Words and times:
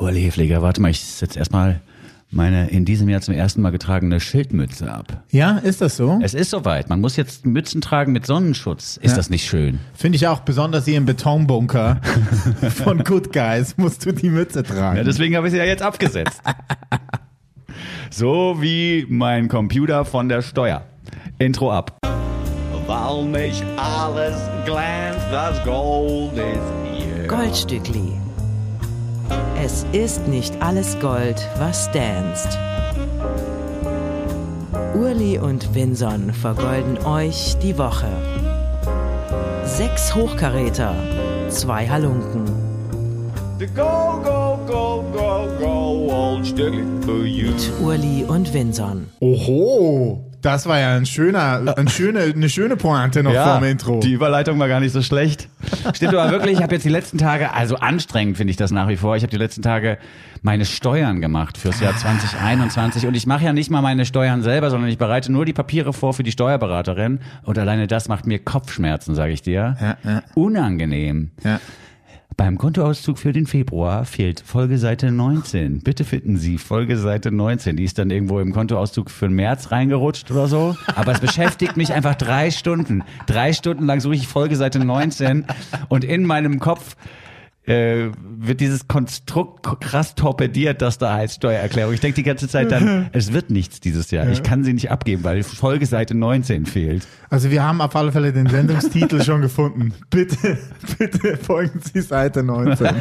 Uli 0.00 0.22
Hefliger, 0.22 0.62
warte 0.62 0.80
mal, 0.80 0.90
ich 0.90 1.00
setze 1.00 1.38
erstmal 1.38 1.80
meine 2.30 2.68
in 2.70 2.84
diesem 2.84 3.08
Jahr 3.08 3.20
zum 3.20 3.34
ersten 3.34 3.60
Mal 3.60 3.70
getragene 3.70 4.20
Schildmütze 4.20 4.90
ab. 4.90 5.24
Ja, 5.30 5.58
ist 5.58 5.80
das 5.80 5.96
so? 5.96 6.18
Es 6.22 6.32
ist 6.32 6.50
soweit. 6.50 6.88
Man 6.88 7.00
muss 7.00 7.16
jetzt 7.16 7.44
Mützen 7.44 7.80
tragen 7.80 8.12
mit 8.12 8.24
Sonnenschutz. 8.24 8.96
Ist 9.02 9.10
Ja. 9.10 9.16
das 9.16 9.30
nicht 9.30 9.46
schön? 9.46 9.78
Finde 9.94 10.16
ich 10.16 10.26
auch 10.28 10.40
besonders 10.40 10.84
hier 10.84 10.96
im 10.96 11.06
Betonbunker 11.06 12.00
von 12.76 13.02
Good 13.04 13.32
Guys 13.32 13.76
musst 13.76 14.06
du 14.06 14.12
die 14.12 14.30
Mütze 14.30 14.62
tragen. 14.62 14.96
Ja, 14.96 15.04
deswegen 15.04 15.36
habe 15.36 15.48
ich 15.48 15.52
sie 15.52 15.58
ja 15.58 15.64
jetzt 15.64 15.82
abgesetzt. 15.82 16.40
so 18.10 18.56
wie 18.60 19.06
mein 19.08 19.48
Computer 19.48 20.04
von 20.04 20.28
der 20.28 20.42
Steuer. 20.42 20.82
Intro 21.38 21.72
ab. 21.72 21.98
Weil 22.86 23.24
nicht 23.24 23.64
alles 23.76 24.36
glänzt, 24.64 25.26
das 25.32 25.62
Gold 25.64 26.32
ist 26.34 26.96
hier. 26.96 27.26
Goldstückli. 27.26 28.12
Es 29.62 29.84
ist 29.92 30.26
nicht 30.28 30.54
alles 30.60 30.98
Gold, 31.00 31.48
was 31.58 31.90
danst. 31.92 32.58
Urli 34.94 35.38
und 35.38 35.74
Vinson 35.74 36.32
vergolden 36.32 36.98
euch 37.04 37.56
die 37.62 37.76
Woche. 37.78 38.08
Sechs 39.64 40.14
Hochkaräter, 40.14 40.94
zwei 41.48 41.88
Halunken. 41.88 42.44
Go, 43.76 44.20
go, 44.24 44.58
go, 44.66 45.04
go, 45.12 45.48
go, 45.58 46.12
old 46.12 46.46
Stückli 46.46 46.84
for 47.04 47.24
you. 47.24 47.50
Urli 47.82 48.24
und 48.24 48.52
Vinson. 48.52 49.06
Oho, 49.20 50.29
das 50.42 50.66
war 50.66 50.78
ja 50.78 50.96
ein 50.96 51.06
schöner, 51.06 51.74
ein 51.76 51.88
schöne, 51.88 52.20
eine 52.20 52.48
schöne 52.48 52.76
Pointe 52.76 53.22
noch 53.22 53.32
vorm 53.32 53.64
Intro. 53.64 54.00
die 54.00 54.12
Überleitung 54.12 54.58
war 54.58 54.68
gar 54.68 54.80
nicht 54.80 54.92
so 54.92 55.02
schlecht. 55.02 55.48
Stimmt 55.94 56.14
aber 56.14 56.30
wirklich, 56.30 56.58
ich 56.58 56.62
habe 56.62 56.74
jetzt 56.74 56.84
die 56.84 56.90
letzten 56.90 57.18
Tage, 57.18 57.52
also 57.52 57.76
anstrengend 57.76 58.36
finde 58.36 58.50
ich 58.50 58.56
das 58.56 58.70
nach 58.70 58.88
wie 58.88 58.96
vor, 58.96 59.16
ich 59.16 59.22
habe 59.22 59.30
die 59.30 59.36
letzten 59.36 59.62
Tage 59.62 59.98
meine 60.42 60.64
Steuern 60.64 61.20
gemacht 61.20 61.58
fürs 61.58 61.80
Jahr 61.80 61.94
2021 61.94 63.06
und 63.06 63.14
ich 63.14 63.26
mache 63.26 63.44
ja 63.44 63.52
nicht 63.52 63.70
mal 63.70 63.82
meine 63.82 64.06
Steuern 64.06 64.42
selber, 64.42 64.70
sondern 64.70 64.88
ich 64.88 64.98
bereite 64.98 65.30
nur 65.30 65.44
die 65.44 65.52
Papiere 65.52 65.92
vor 65.92 66.14
für 66.14 66.22
die 66.22 66.32
Steuerberaterin 66.32 67.20
und 67.42 67.58
alleine 67.58 67.86
das 67.86 68.08
macht 68.08 68.26
mir 68.26 68.38
Kopfschmerzen, 68.38 69.14
sage 69.14 69.32
ich 69.32 69.42
dir. 69.42 69.76
Ja, 69.80 69.96
ja. 70.02 70.22
Unangenehm. 70.34 71.30
Ja. 71.44 71.60
Beim 72.40 72.56
Kontoauszug 72.56 73.18
für 73.18 73.34
den 73.34 73.46
Februar 73.46 74.06
fehlt 74.06 74.40
Folgeseite 74.40 75.12
19. 75.12 75.80
Bitte 75.80 76.04
finden 76.04 76.38
Sie 76.38 76.56
Folgeseite 76.56 77.30
19. 77.30 77.76
Die 77.76 77.84
ist 77.84 77.98
dann 77.98 78.08
irgendwo 78.08 78.40
im 78.40 78.54
Kontoauszug 78.54 79.10
für 79.10 79.28
den 79.28 79.34
März 79.34 79.70
reingerutscht 79.72 80.30
oder 80.30 80.48
so. 80.48 80.74
Aber 80.96 81.12
es 81.12 81.20
beschäftigt 81.20 81.76
mich 81.76 81.92
einfach 81.92 82.14
drei 82.14 82.50
Stunden. 82.50 83.04
Drei 83.26 83.52
Stunden 83.52 83.84
lang 83.84 84.00
suche 84.00 84.14
ich 84.14 84.26
Folgeseite 84.26 84.78
19 84.78 85.44
und 85.90 86.02
in 86.02 86.24
meinem 86.24 86.60
Kopf 86.60 86.96
äh, 87.70 88.10
wird 88.20 88.60
dieses 88.60 88.88
Konstrukt 88.88 89.80
krass 89.80 90.16
torpediert, 90.16 90.82
das 90.82 90.98
da 90.98 91.14
heißt 91.14 91.36
Steuererklärung. 91.36 91.94
Ich 91.94 92.00
denke 92.00 92.16
die 92.16 92.24
ganze 92.24 92.48
Zeit 92.48 92.72
dann, 92.72 93.08
es 93.12 93.32
wird 93.32 93.50
nichts 93.50 93.78
dieses 93.80 94.10
Jahr. 94.10 94.28
Ich 94.28 94.42
kann 94.42 94.64
sie 94.64 94.72
nicht 94.72 94.90
abgeben, 94.90 95.22
weil 95.22 95.42
Folgeseite 95.44 96.16
19 96.16 96.66
fehlt. 96.66 97.06
Also 97.28 97.50
wir 97.50 97.62
haben 97.62 97.80
auf 97.80 97.94
alle 97.94 98.10
Fälle 98.10 98.32
den 98.32 98.48
Sendungstitel 98.48 99.22
schon 99.22 99.40
gefunden. 99.40 99.94
Bitte, 100.10 100.58
bitte 100.98 101.36
folgen 101.36 101.80
Sie 101.80 102.00
Seite 102.00 102.42
19. 102.42 102.88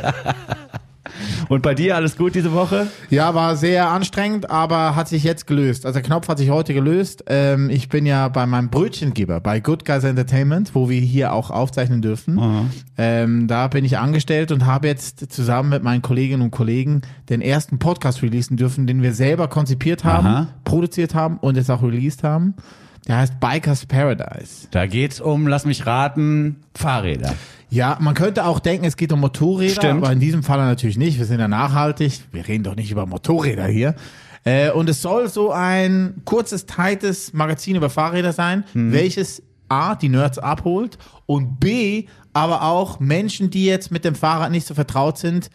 Und 1.48 1.62
bei 1.62 1.74
dir 1.74 1.96
alles 1.96 2.18
gut 2.18 2.36
diese 2.36 2.54
Woche? 2.54 2.88
Ja, 3.10 3.34
war 3.36 3.56
sehr 3.56 3.90
anstrengend, 3.90 4.50
aber 4.50 4.96
hat 4.96 5.08
sich 5.08 5.24
jetzt 5.24 5.48
gelöst. 5.48 5.86
Also 5.86 6.00
der 6.00 6.04
Knopf 6.04 6.28
hat 6.28 6.38
sich 6.38 6.50
heute 6.50 6.74
gelöst. 6.74 7.24
Ähm, 7.28 7.70
ich 7.70 7.90
bin 7.90 8.06
ja 8.06 8.28
bei 8.30 8.46
meinem 8.46 8.70
Brötchengeber, 8.70 9.40
bei 9.40 9.60
Good 9.60 9.86
Guys 9.86 10.04
Entertainment, 10.04 10.76
wo 10.76 10.90
wir 10.90 11.00
hier 11.00 11.34
auch 11.34 11.50
aufzeichnen 11.50 12.02
dürfen. 12.02 12.70
Ähm, 12.98 13.48
da 13.48 13.68
bin 13.68 13.86
ich 13.86 13.98
angestellt 13.98 14.52
und 14.52 14.66
habe 14.66 14.88
jetzt 14.88 15.32
zusammen 15.32 15.70
mit 15.70 15.84
meinen 15.84 16.02
Kolleginnen 16.02 16.42
und 16.42 16.52
Kollegen 16.52 17.02
den 17.30 17.42
ersten 17.42 17.80
Podcast 17.80 18.22
releasen 18.22 18.58
dürfen, 18.58 18.88
den 18.88 19.02
wir 19.02 19.14
selber 19.14 19.48
konzipiert 19.48 20.04
haben, 20.04 20.28
Aha. 20.28 20.48
produziert 20.64 21.16
haben 21.16 21.38
und 21.38 21.58
jetzt 21.58 21.70
auch 21.70 21.84
released 21.84 22.24
haben. 22.24 22.56
Der 23.08 23.18
heißt 23.18 23.40
Bikers 23.40 23.86
Paradise. 23.86 24.68
Da 24.72 24.86
geht's 24.86 25.20
um, 25.22 25.48
lass 25.48 25.66
mich 25.66 25.86
raten, 25.86 26.58
Fahrräder. 26.76 27.34
Ja, 27.72 27.98
man 28.02 28.14
könnte 28.16 28.46
auch 28.46 28.60
denken, 28.60 28.86
es 28.86 28.98
geht 28.98 29.12
um 29.14 29.20
Motorräder, 29.20 29.74
Stimmt. 29.76 30.04
aber 30.04 30.12
in 30.12 30.20
diesem 30.20 30.44
Fall 30.44 30.58
natürlich 30.58 30.98
nicht. 30.98 31.18
Wir 31.20 31.26
sind 31.26 31.40
ja 31.40 31.48
nachhaltig. 31.48 32.22
Wir 32.32 32.48
reden 32.48 32.64
doch 32.64 32.76
nicht 32.76 32.92
über 32.92 33.06
Motorräder 33.06 33.68
hier. 33.68 33.96
Äh, 34.44 34.72
und 34.72 34.90
es 34.90 35.02
soll 35.02 35.30
so 35.30 35.52
ein 35.52 36.22
kurzes, 36.26 36.66
tightes 36.66 37.34
Magazin 37.34 37.76
über 37.76 37.90
Fahrräder 37.90 38.34
sein, 38.34 38.64
Mhm. 38.74 38.92
welches 38.94 39.44
A, 39.68 39.94
die 39.96 40.10
Nerds 40.10 40.40
abholt 40.40 40.98
und 41.28 41.60
B, 41.60 42.06
aber 42.34 42.64
auch 42.64 43.00
Menschen, 43.00 43.50
die 43.52 43.66
jetzt 43.66 43.92
mit 43.92 44.04
dem 44.04 44.16
Fahrrad 44.16 44.50
nicht 44.52 44.66
so 44.66 44.74
vertraut 44.74 45.18
sind, 45.20 45.50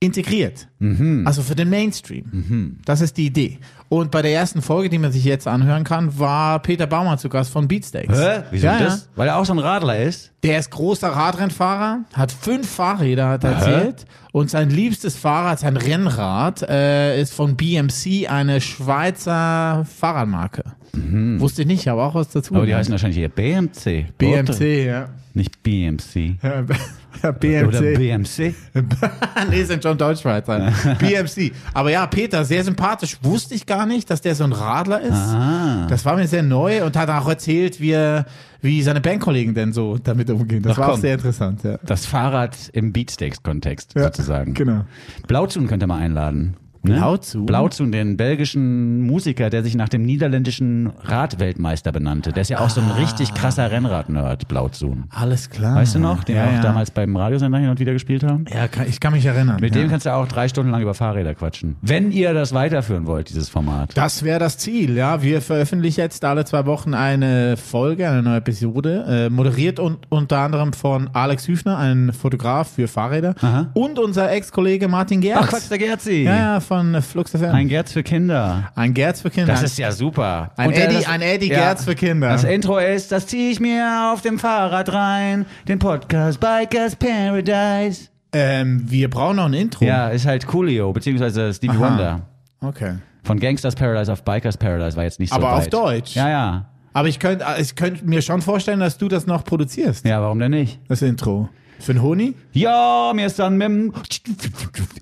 integriert. 0.00 0.68
Mhm. 0.80 1.26
Also 1.26 1.42
für 1.42 1.54
den 1.54 1.70
Mainstream. 1.70 2.78
Das 2.84 3.00
ist 3.00 3.16
die 3.16 3.26
Idee. 3.26 3.58
Und 3.88 4.10
bei 4.10 4.22
der 4.22 4.32
ersten 4.32 4.62
Folge, 4.62 4.90
die 4.90 4.98
man 4.98 5.12
sich 5.12 5.24
jetzt 5.24 5.48
anhören 5.48 5.82
kann, 5.82 6.18
war 6.18 6.60
Peter 6.60 6.86
Baumann 6.86 7.18
zu 7.18 7.28
Gast 7.28 7.50
von 7.50 7.66
Beatsteaks. 7.66 8.16
Hä? 8.16 8.42
Wieso 8.50 8.66
ja, 8.66 8.78
das? 8.78 9.00
Ja. 9.00 9.06
Weil 9.16 9.28
er 9.28 9.38
auch 9.38 9.46
so 9.46 9.54
ein 9.54 9.58
Radler 9.58 9.98
ist? 9.98 10.30
Der 10.42 10.58
ist 10.58 10.70
großer 10.70 11.08
Radrennfahrer, 11.08 12.04
hat 12.12 12.30
fünf 12.30 12.68
Fahrräder, 12.68 13.28
hat 13.28 13.44
er 13.44 13.52
erzählt. 13.52 14.06
Und 14.30 14.50
sein 14.50 14.70
liebstes 14.70 15.16
Fahrrad, 15.16 15.58
sein 15.58 15.76
Rennrad, 15.76 16.62
äh, 16.62 17.20
ist 17.20 17.32
von 17.32 17.56
BMC, 17.56 18.28
eine 18.28 18.60
Schweizer 18.60 19.84
Fahrradmarke. 19.98 20.64
Wusste 20.92 21.62
ich 21.62 21.68
nicht, 21.68 21.88
aber 21.88 22.04
auch 22.04 22.14
was 22.14 22.28
dazu. 22.30 22.54
Aber 22.54 22.66
die 22.66 22.74
heißen 22.74 22.92
wahrscheinlich 22.92 23.18
hier 23.18 23.28
BMC. 23.28 24.06
BMC, 24.16 24.50
Oder? 24.50 24.66
ja. 24.66 25.08
Nicht 25.34 25.62
BMC. 25.62 26.36
Ja, 26.42 26.64
ja, 27.22 27.30
BMC. 27.30 27.68
Oder 27.68 27.80
BMC. 27.80 28.54
nee, 29.50 29.62
sind 29.64 29.82
schon 29.82 29.96
Deutschschweizer. 29.96 30.67
BMC. 30.98 31.52
Aber 31.74 31.90
ja, 31.90 32.06
Peter, 32.06 32.44
sehr 32.44 32.64
sympathisch. 32.64 33.18
Wusste 33.22 33.54
ich 33.54 33.66
gar 33.66 33.86
nicht, 33.86 34.10
dass 34.10 34.20
der 34.20 34.34
so 34.34 34.44
ein 34.44 34.52
Radler 34.52 35.00
ist. 35.00 35.12
Ah. 35.12 35.86
Das 35.88 36.04
war 36.04 36.16
mir 36.16 36.26
sehr 36.26 36.42
neu 36.42 36.84
und 36.84 36.96
hat 36.96 37.08
auch 37.10 37.28
erzählt, 37.28 37.80
wie, 37.80 37.90
er, 37.92 38.26
wie 38.60 38.82
seine 38.82 39.00
Bandkollegen 39.00 39.54
denn 39.54 39.72
so 39.72 39.98
damit 39.98 40.30
umgehen. 40.30 40.62
Das 40.62 40.74
Ach, 40.74 40.78
war 40.78 40.86
auch 40.88 40.92
komm. 40.92 41.00
sehr 41.00 41.14
interessant, 41.14 41.62
ja. 41.64 41.78
Das 41.84 42.06
Fahrrad 42.06 42.56
im 42.72 42.92
Beatsteaks-Kontext 42.92 43.94
Ja, 43.96 44.04
sozusagen. 44.04 44.54
genau. 44.54 44.84
Blauzun 45.26 45.66
könnt 45.66 45.82
ihr 45.82 45.86
mal 45.86 45.98
einladen. 45.98 46.56
Ne? 46.82 46.94
Blauzun? 46.94 47.46
Blauzun, 47.46 47.92
den 47.92 48.16
belgischen 48.16 49.02
Musiker, 49.02 49.50
der 49.50 49.62
sich 49.62 49.74
nach 49.74 49.88
dem 49.88 50.02
niederländischen 50.02 50.92
Radweltmeister 51.02 51.92
benannte. 51.92 52.32
Der 52.32 52.42
ist 52.42 52.50
ja 52.50 52.60
auch 52.60 52.70
so 52.70 52.80
ein 52.80 52.90
richtig 52.90 53.34
krasser 53.34 53.70
Rennrad-Nerd, 53.70 54.48
Blauzun. 54.48 55.04
Alles 55.10 55.50
klar. 55.50 55.76
Weißt 55.76 55.94
du 55.94 55.98
noch, 55.98 56.24
den 56.24 56.36
ja, 56.36 56.44
wir 56.44 56.50
auch 56.50 56.54
ja. 56.54 56.62
damals 56.62 56.90
beim 56.90 57.16
Radiosender 57.16 57.58
hin 57.58 57.68
und 57.68 57.80
wieder 57.80 57.92
gespielt 57.92 58.22
haben? 58.22 58.44
Ja, 58.52 58.68
kann, 58.68 58.86
ich 58.88 59.00
kann 59.00 59.12
mich 59.12 59.26
erinnern. 59.26 59.58
Mit 59.60 59.74
ja. 59.74 59.82
dem 59.82 59.90
kannst 59.90 60.06
du 60.06 60.14
auch 60.14 60.26
drei 60.28 60.48
Stunden 60.48 60.70
lang 60.70 60.82
über 60.82 60.94
Fahrräder 60.94 61.34
quatschen. 61.34 61.76
Wenn 61.82 62.10
ihr 62.12 62.34
das 62.34 62.52
weiterführen 62.54 63.06
wollt, 63.06 63.28
dieses 63.28 63.48
Format. 63.48 63.96
das 63.96 64.22
wäre 64.22 64.38
das 64.38 64.58
Ziel, 64.58 64.96
ja. 64.96 65.22
Wir 65.22 65.42
veröffentlichen 65.42 66.00
jetzt 66.00 66.24
alle 66.24 66.44
zwei 66.44 66.66
Wochen 66.66 66.94
eine 66.94 67.56
Folge, 67.56 68.08
eine 68.08 68.22
neue 68.22 68.36
Episode, 68.36 69.04
äh, 69.08 69.30
moderiert 69.30 69.78
und 69.80 69.98
unter 70.08 70.38
anderem 70.38 70.72
von 70.72 71.10
Alex 71.12 71.48
Hüfner, 71.48 71.78
ein 71.78 72.12
Fotograf 72.12 72.72
für 72.72 72.88
Fahrräder, 72.88 73.34
Aha. 73.40 73.70
und 73.74 73.98
unser 73.98 74.30
Ex-Kollege 74.30 74.88
Martin 74.88 75.20
Gerz. 75.20 75.40
Ach 75.42 75.48
Quatsch, 75.48 75.70
der 75.70 75.78
Gerzi. 75.78 76.22
Ja, 76.22 76.36
ja, 76.36 76.60
von 76.68 77.02
Flux 77.02 77.32
FM. 77.32 77.50
Ein 77.54 77.68
Gerz 77.68 77.92
für 77.92 78.02
Kinder. 78.02 78.70
Ein 78.76 78.94
Gerz 78.94 79.22
für 79.22 79.30
Kinder. 79.30 79.52
Das 79.52 79.62
ist 79.62 79.78
ja 79.78 79.90
super. 79.90 80.52
Ein 80.56 80.68
Und 80.68 80.74
Eddie- 80.74 80.94
das- 80.96 81.08
ein 81.08 81.22
Eddie 81.22 81.48
Gerz 81.48 81.84
für 81.84 81.94
Kinder. 81.94 82.28
Das 82.28 82.44
Intro 82.44 82.78
ist, 82.78 83.10
das 83.10 83.26
ziehe 83.26 83.50
ich 83.50 83.58
mir 83.58 84.12
auf 84.12 84.20
dem 84.20 84.38
Fahrrad 84.38 84.92
rein, 84.92 85.46
den 85.66 85.78
Podcast 85.78 86.38
Bikers 86.38 86.94
Paradise. 86.96 88.08
ähm, 88.32 88.82
wir 88.86 89.08
brauchen 89.10 89.36
noch 89.36 89.46
ein 89.46 89.54
Intro. 89.54 89.84
Ja, 89.84 90.08
ist 90.08 90.26
halt 90.26 90.46
Coolio, 90.46 90.92
beziehungsweise 90.92 91.52
Stevie 91.54 91.70
Aha. 91.76 91.80
Wonder. 91.80 92.20
Okay. 92.60 92.94
Von 93.24 93.40
Gangsters 93.40 93.74
Paradise 93.74 94.12
auf 94.12 94.22
Bikers 94.22 94.56
Paradise 94.56 94.96
war 94.96 95.04
jetzt 95.04 95.18
nicht 95.20 95.30
so 95.30 95.36
Aber 95.36 95.54
auf 95.54 95.64
weit. 95.64 95.72
Deutsch? 95.72 96.14
Ja, 96.14 96.28
ja. 96.28 96.66
Aber 96.92 97.08
ich 97.08 97.18
könnte 97.18 97.44
ich 97.58 97.74
könnt 97.76 98.04
mir 98.06 98.20
schon 98.22 98.42
vorstellen, 98.42 98.80
dass 98.80 98.98
du 98.98 99.08
das 99.08 99.26
noch 99.26 99.44
produzierst. 99.44 100.04
Ja, 100.06 100.20
warum 100.20 100.38
denn 100.38 100.50
nicht? 100.50 100.78
Das 100.88 101.00
Intro. 101.02 101.48
Für 101.80 101.92
den 101.94 102.02
Honi? 102.02 102.34
Ja, 102.52 103.12
mir 103.14 103.26
ist 103.26 103.38
dann 103.38 103.56
mit 103.56 103.68
dem 103.68 103.92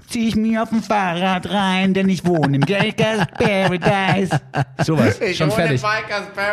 zieh 0.09 0.29
ich 0.29 0.37
mir 0.37 0.63
auf 0.63 0.71
dem 0.71 0.83
Fahrrad 0.83 1.51
rein, 1.51 1.95
denn 1.95 2.09
ich 2.09 2.25
wohne 2.25 2.57
im 2.57 2.61
Bikers 2.63 3.27
Paradise. 3.39 4.41
Sowas, 4.85 5.19
schon 5.35 5.51
fertig. 5.51 5.83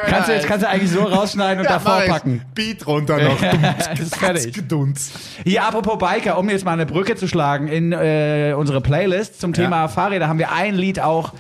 Kannst 0.07 0.29
du, 0.29 0.33
jetzt 0.33 0.47
kannst 0.47 0.63
du 0.63 0.69
eigentlich 0.69 0.91
so 0.91 1.03
rausschneiden 1.03 1.61
und 1.61 1.69
davor 1.69 1.95
mach 1.95 2.03
ich. 2.03 2.09
packen. 2.11 2.41
Beat 2.55 2.85
runter 2.87 3.17
noch. 3.21 3.39
Das 3.93 3.99
ist 3.99 4.15
fertig. 4.15 4.63
Hier, 5.43 5.63
apropos 5.63 5.97
Biker, 5.97 6.37
um 6.37 6.49
jetzt 6.49 6.65
mal 6.65 6.73
eine 6.73 6.85
Brücke 6.85 7.15
zu 7.15 7.27
schlagen 7.27 7.67
in 7.67 7.91
äh, 7.91 8.53
unsere 8.57 8.81
Playlist 8.81 9.39
zum 9.39 9.53
Thema 9.53 9.87
Fahrräder, 9.87 10.27
haben 10.27 10.39
wir 10.39 10.51
ein 10.51 10.75
Lied 10.75 10.99
auch 10.99 11.33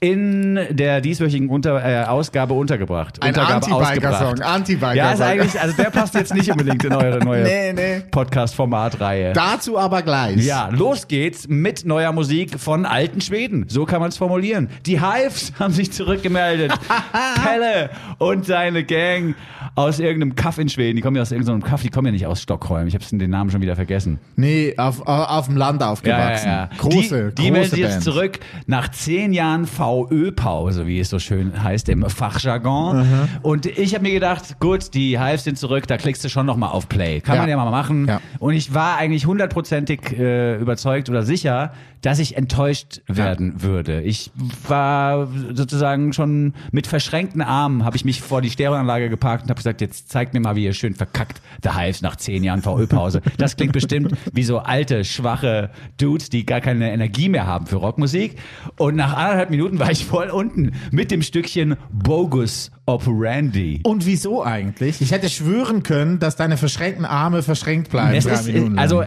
in 0.00 0.58
der 0.70 1.02
dieswöchigen 1.02 1.50
Unter 1.50 1.84
äh, 1.84 2.04
Ausgabe 2.06 2.54
untergebracht. 2.54 3.22
Ein 3.22 3.36
Anti-Biker-Song. 3.36 4.40
Anti-Biker-Song. 4.40 4.96
Ja, 4.96 5.12
ist 5.12 5.20
eigentlich, 5.20 5.60
also 5.60 5.76
der 5.76 5.90
passt 5.90 6.14
jetzt 6.14 6.34
nicht 6.34 6.50
unbedingt 6.50 6.82
in 6.84 6.94
eure 6.94 7.18
neue 7.22 7.42
Nee, 7.42 7.72
nee. 7.74 8.00
Podcast-Formatreihe. 8.10 9.34
Dazu 9.34 9.78
aber 9.78 10.00
gleich. 10.00 10.42
Ja, 10.42 10.70
los 10.72 11.06
geht's 11.06 11.48
mit 11.48 11.84
neuer 11.84 12.12
Musik 12.12 12.58
von 12.58 12.86
alten 12.86 13.20
Schweden. 13.20 13.66
So 13.68 13.84
kann 13.84 14.00
man 14.00 14.08
es 14.08 14.16
formulieren. 14.16 14.70
Die 14.86 15.02
Hives 15.02 15.52
haben 15.58 15.74
sich 15.74 15.92
zurückgemeldet. 15.92 16.72
Pelle 17.44 17.90
und 18.16 18.46
seine 18.46 18.84
Gang 18.84 19.34
aus 19.74 19.98
irgendeinem 19.98 20.34
Kaff 20.34 20.56
in 20.56 20.70
Schweden. 20.70 20.96
Die 20.96 21.02
kommen 21.02 21.16
ja 21.16 21.22
aus 21.22 21.30
irgendeinem 21.30 21.62
Kaff, 21.62 21.82
die 21.82 21.90
kommen 21.90 22.06
ja 22.06 22.12
nicht 22.12 22.26
aus 22.26 22.40
Stockholm. 22.40 22.86
Ich 22.86 22.94
habe 22.94 23.04
den 23.10 23.30
Namen 23.30 23.50
schon 23.50 23.60
wieder 23.60 23.76
vergessen. 23.76 24.18
Nee, 24.36 24.74
auf, 24.78 25.02
auf, 25.02 25.28
auf 25.30 25.46
dem 25.46 25.56
Land 25.56 25.82
aufgewachsen. 25.82 26.68
Große, 26.78 27.32
die, 27.36 27.42
die 27.42 27.48
große 27.48 27.52
melden 27.52 27.70
sich 27.70 27.78
jetzt 27.80 28.02
zurück 28.02 28.40
nach 28.66 28.88
zehn 28.90 29.32
Jahren 29.32 29.66
VÖ-Pause, 29.90 30.86
wie 30.86 31.00
es 31.00 31.08
so 31.10 31.18
schön 31.18 31.62
heißt 31.62 31.88
im 31.88 32.08
Fachjargon. 32.08 33.06
Und 33.42 33.66
ich 33.66 33.94
habe 33.94 34.02
mir 34.02 34.12
gedacht, 34.12 34.58
gut, 34.60 34.94
die 34.94 35.18
Hives 35.20 35.44
sind 35.44 35.58
zurück, 35.58 35.86
da 35.86 35.96
klickst 35.96 36.24
du 36.24 36.28
schon 36.28 36.46
noch 36.46 36.56
mal 36.56 36.68
auf 36.68 36.88
Play. 36.88 37.20
Kann 37.20 37.36
Ja. 37.36 37.40
man 37.42 37.50
ja 37.50 37.56
mal 37.56 37.70
machen. 37.70 38.06
Ja. 38.08 38.20
Und 38.38 38.54
ich 38.54 38.72
war 38.74 38.96
eigentlich 38.98 39.26
hundertprozentig 39.26 40.18
äh, 40.18 40.56
überzeugt 40.56 41.08
oder 41.10 41.22
sicher, 41.22 41.72
dass 42.02 42.18
ich 42.18 42.36
enttäuscht 42.36 43.02
werden 43.06 43.62
würde. 43.62 44.00
Ich 44.02 44.30
war 44.66 45.28
sozusagen 45.52 46.12
schon 46.12 46.54
mit 46.72 46.86
verschränkten 46.86 47.42
Armen, 47.42 47.84
habe 47.84 47.96
ich 47.96 48.04
mich 48.04 48.20
vor 48.20 48.40
die 48.40 48.50
Stereoanlage 48.50 49.10
geparkt 49.10 49.44
und 49.44 49.50
habe 49.50 49.58
gesagt, 49.58 49.80
jetzt 49.80 50.10
zeigt 50.10 50.34
mir 50.34 50.40
mal, 50.40 50.56
wie 50.56 50.64
ihr 50.64 50.72
schön 50.72 50.94
verkackt 50.94 51.40
The 51.62 51.70
Hives 51.70 52.02
nach 52.02 52.16
zehn 52.16 52.42
Jahren 52.44 52.62
VÖ-Pause. 52.62 53.20
Das 53.38 53.56
klingt 53.56 53.72
bestimmt 53.72 54.12
wie 54.32 54.42
so 54.42 54.58
alte, 54.58 55.04
schwache 55.04 55.70
Dudes, 55.98 56.30
die 56.30 56.46
gar 56.46 56.60
keine 56.60 56.92
Energie 56.92 57.28
mehr 57.28 57.46
haben 57.46 57.66
für 57.66 57.76
Rockmusik. 57.76 58.36
Und 58.76 58.96
nach 58.96 59.14
anderthalb 59.14 59.50
Minuten 59.50 59.78
war 59.78 59.90
ich 59.90 60.04
voll 60.04 60.28
unten 60.28 60.72
mit 60.90 61.10
dem 61.10 61.22
Stückchen 61.22 61.76
Bogus 61.92 62.70
Operandi. 62.94 63.80
Und 63.84 64.06
wieso 64.06 64.44
eigentlich? 64.44 65.00
Ich 65.00 65.12
hätte 65.12 65.28
schwören 65.28 65.82
können, 65.82 66.18
dass 66.18 66.36
deine 66.36 66.56
verschränkten 66.56 67.04
Arme 67.04 67.42
verschränkt 67.42 67.90
bleiben. 67.90 68.14
Ist, 68.14 68.28
also 68.76 69.04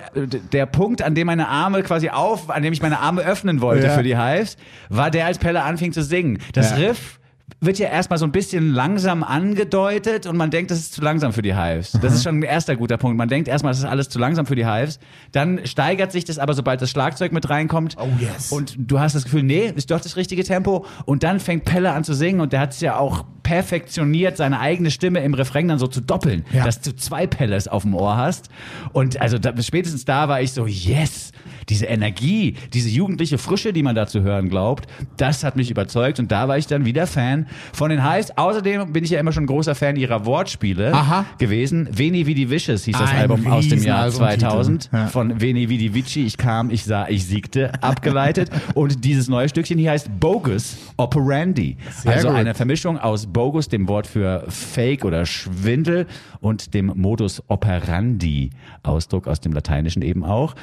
der 0.52 0.66
Punkt, 0.66 1.02
an 1.02 1.16
dem 1.16 1.28
meine 1.28 1.48
Arme 1.48 1.84
quasi 1.84 2.10
auf, 2.10 2.50
an 2.50 2.64
dem 2.64 2.74
ich 2.74 2.82
meine 2.82 3.00
Arme 3.00 3.22
öffnen 3.22 3.62
wollte 3.62 3.88
Ja. 3.88 3.94
für 3.94 4.04
die 4.04 4.18
Hives, 4.18 4.58
war 4.90 5.12
der, 5.12 5.26
als 5.26 5.38
Pelle 5.38 5.64
anfing 5.64 5.92
zu 5.92 6.04
singen. 6.04 6.40
Das 6.54 6.72
Ja. 6.72 6.78
Riff 6.78 7.20
wird 7.62 7.80
ja 7.80 7.88
erstmal 7.88 8.20
so 8.20 8.26
ein 8.26 8.32
bisschen 8.32 8.72
langsam 8.74 9.24
angedeutet 9.24 10.26
und 10.26 10.38
man 10.38 10.52
denkt, 10.52 10.72
das 10.72 10.80
ist 10.80 10.94
zu 10.94 11.02
langsam 11.02 11.34
für 11.34 11.42
die 11.42 11.56
Hives. 11.56 11.94
Mhm. 11.94 12.02
Das 12.02 12.14
ist 12.14 12.24
schon 12.24 12.40
ein 12.40 12.44
erster 12.44 12.76
guter 12.76 12.98
Punkt. 12.98 13.18
Man 13.18 13.30
denkt 13.30 13.48
erstmal, 13.48 13.72
das 13.72 13.80
ist 13.80 13.86
alles 13.86 14.10
zu 14.10 14.20
langsam 14.20 14.46
für 14.46 14.56
die 14.56 14.66
Hives. 14.66 15.00
Dann 15.32 15.66
steigert 15.66 16.12
sich 16.12 16.26
das 16.26 16.40
aber, 16.40 16.54
sobald 16.54 16.82
das 16.82 16.90
Schlagzeug 16.90 17.32
mit 17.32 17.50
reinkommt. 17.50 17.96
Oh, 18.00 18.08
yes. 18.20 18.52
Und 18.52 18.76
du 18.78 19.00
hast 19.00 19.16
das 19.16 19.24
Gefühl, 19.24 19.44
nee, 19.44 19.72
ist 19.76 19.92
doch 19.92 20.02
das 20.02 20.16
richtige 20.18 20.44
Tempo. 20.44 20.86
Und 21.06 21.24
dann 21.24 21.40
fängt 21.40 21.66
Pelle 21.66 21.92
an 21.92 22.04
zu 22.04 22.14
singen 22.14 22.42
und 22.42 22.54
der 22.54 22.60
hat 22.60 22.74
es 22.74 22.82
ja 22.82 22.98
auch 22.98 23.26
perfektioniert, 23.44 24.38
seine 24.38 24.60
eigene 24.60 24.90
Stimme 24.90 25.20
im 25.22 25.34
Refrain 25.34 25.68
dann 25.68 25.78
so 25.80 25.88
zu 25.88 26.02
doppeln, 26.02 26.46
Ja. 26.54 26.64
dass 26.64 26.82
du 26.82 26.96
zwei 26.96 27.28
Pelles 27.28 27.68
auf 27.68 27.84
dem 27.84 27.94
Ohr 27.94 28.16
hast. 28.18 28.50
Und 28.94 29.20
also 29.22 29.38
da, 29.38 29.54
spätestens 29.62 30.06
da 30.06 30.28
war 30.30 30.42
ich 30.42 30.54
so, 30.54 30.66
yes, 30.66 31.32
diese 31.70 31.86
Energie, 31.86 32.56
diese 32.74 32.90
jugendliche 32.90 33.38
Frische, 33.38 33.74
die 33.74 33.84
man 33.84 33.96
da 33.96 34.08
zu 34.08 34.22
hören 34.22 34.50
glaubt, 34.50 34.88
das 35.18 35.44
hat 35.44 35.56
mich 35.56 35.70
überzeugt 35.72 36.20
und 36.20 36.32
da 36.32 36.48
war 36.48 36.58
ich 36.58 36.68
dann 36.68 36.86
wieder 36.86 37.06
Fan 37.08 37.43
von 37.74 37.90
den 37.90 38.04
Highs. 38.04 38.38
Außerdem 38.38 38.92
bin 38.94 39.04
ich 39.04 39.10
ja 39.10 39.20
immer 39.20 39.32
schon 39.32 39.46
großer 39.46 39.76
Fan 39.76 39.96
ihrer 39.96 40.26
Wortspiele 40.26 40.94
Aha. 40.94 41.26
gewesen. 41.38 41.88
Veni 41.92 42.26
Vidi 42.26 42.50
Vicious 42.50 42.84
hieß 42.86 42.98
das 42.98 43.10
Ein 43.12 43.18
Album 43.18 43.48
aus 43.48 43.68
dem 43.68 43.84
Jahr 43.84 44.06
Riesenalbumtitel. 44.06 44.40
2000 44.50 44.90
Ja. 44.92 45.08
von 45.08 45.42
Veni 45.42 45.70
Vidi 45.70 45.94
Vici. 45.94 46.26
Ich 46.26 46.38
kam, 46.38 46.70
ich 46.70 46.84
sah, 46.84 47.08
ich 47.08 47.26
siegte, 47.26 47.72
abgeleitet. 47.82 48.50
und 48.74 49.04
dieses 49.04 49.28
neue 49.28 49.50
Stückchen 49.50 49.78
hier 49.78 49.92
heißt 49.92 50.10
Bogus 50.20 50.78
Operandi. 50.98 51.78
Sehr 51.92 52.14
also 52.14 52.28
gut. 52.30 52.38
eine 52.38 52.54
Vermischung 52.54 52.98
aus 52.98 53.28
Bogus, 53.28 53.68
dem 53.70 53.88
Wort 53.88 54.08
für 54.08 54.46
Fake 54.50 55.06
oder 55.06 55.26
Schwindel 55.26 56.08
und 56.44 56.74
dem 56.74 56.92
Modus 56.96 57.42
operandi, 57.48 58.52
Ausdruck 58.84 59.28
aus 59.28 59.40
dem 59.40 59.54
Lateinischen 59.54 60.02
eben 60.02 60.26
auch, 60.26 60.56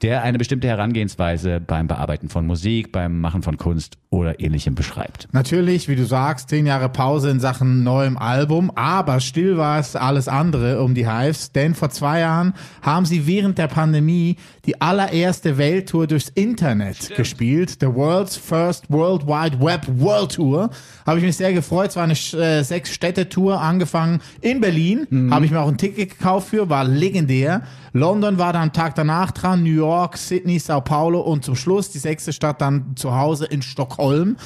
der 0.00 0.22
eine 0.22 0.38
bestimmte 0.38 0.68
Herangehensweise 0.68 1.60
beim 1.60 1.88
Bearbeiten 1.88 2.28
von 2.28 2.46
Musik, 2.46 2.92
beim 2.92 3.20
Machen 3.20 3.42
von 3.42 3.56
Kunst 3.56 3.98
oder 4.10 4.38
ähnlichem 4.40 4.76
beschreibt. 4.76 5.28
Natürlich, 5.32 5.88
wie 5.88 5.96
du 5.96 6.06
sagst, 6.06 6.48
zehn 6.48 6.66
Jahre 6.66 6.88
Pause 6.88 7.30
in 7.30 7.40
Sachen 7.40 7.82
neuem 7.82 8.16
Album, 8.16 8.70
aber 8.76 9.18
still 9.18 9.56
war 9.56 9.80
es 9.80 9.96
alles 9.96 10.28
andere 10.28 10.80
um 10.82 10.94
die 10.94 11.10
Hives, 11.10 11.50
denn 11.50 11.74
vor 11.74 11.90
zwei 11.90 12.20
Jahren 12.20 12.54
haben 12.82 13.04
sie 13.04 13.26
während 13.26 13.58
der 13.58 13.68
Pandemie 13.68 14.36
die 14.66 14.80
allererste 14.80 15.58
Welttour 15.58 16.06
durchs 16.06 16.30
Internet 16.30 17.14
gespielt, 17.16 17.76
The 17.80 17.86
World's 17.86 18.36
First 18.36 18.90
World 18.90 19.26
Wide 19.26 19.60
Web 19.60 19.86
World 19.98 20.34
Tour. 20.34 20.70
Habe 21.06 21.18
ich 21.18 21.24
mich 21.24 21.36
sehr 21.36 21.52
gefreut, 21.52 21.90
es 21.90 21.96
war 21.96 22.04
eine 22.04 22.14
äh, 22.14 22.62
Sechs-Städte-Tour, 22.62 23.60
angefangen 23.60 24.20
in 24.40 24.60
Berlin, 24.60 25.06
habe 25.30 25.44
ich 25.44 25.50
mir 25.50 25.60
auch 25.60 25.68
ein 25.68 25.78
Ticket 25.78 26.18
gekauft 26.18 26.48
für, 26.48 26.68
war 26.68 26.84
legendär. 26.84 27.62
London 27.92 28.38
war 28.38 28.52
dann 28.52 28.62
am 28.62 28.72
Tag 28.72 28.94
danach 28.94 29.30
dran, 29.30 29.62
New 29.62 29.70
York, 29.70 30.16
Sydney, 30.16 30.58
Sao 30.58 30.80
Paulo 30.80 31.20
und 31.20 31.44
zum 31.44 31.56
Schluss 31.56 31.90
die 31.90 31.98
sechste 31.98 32.32
Stadt 32.32 32.60
dann 32.60 32.96
zu 32.96 33.14
Hause 33.14 33.46
in 33.46 33.62
Stockholm. 33.62 34.36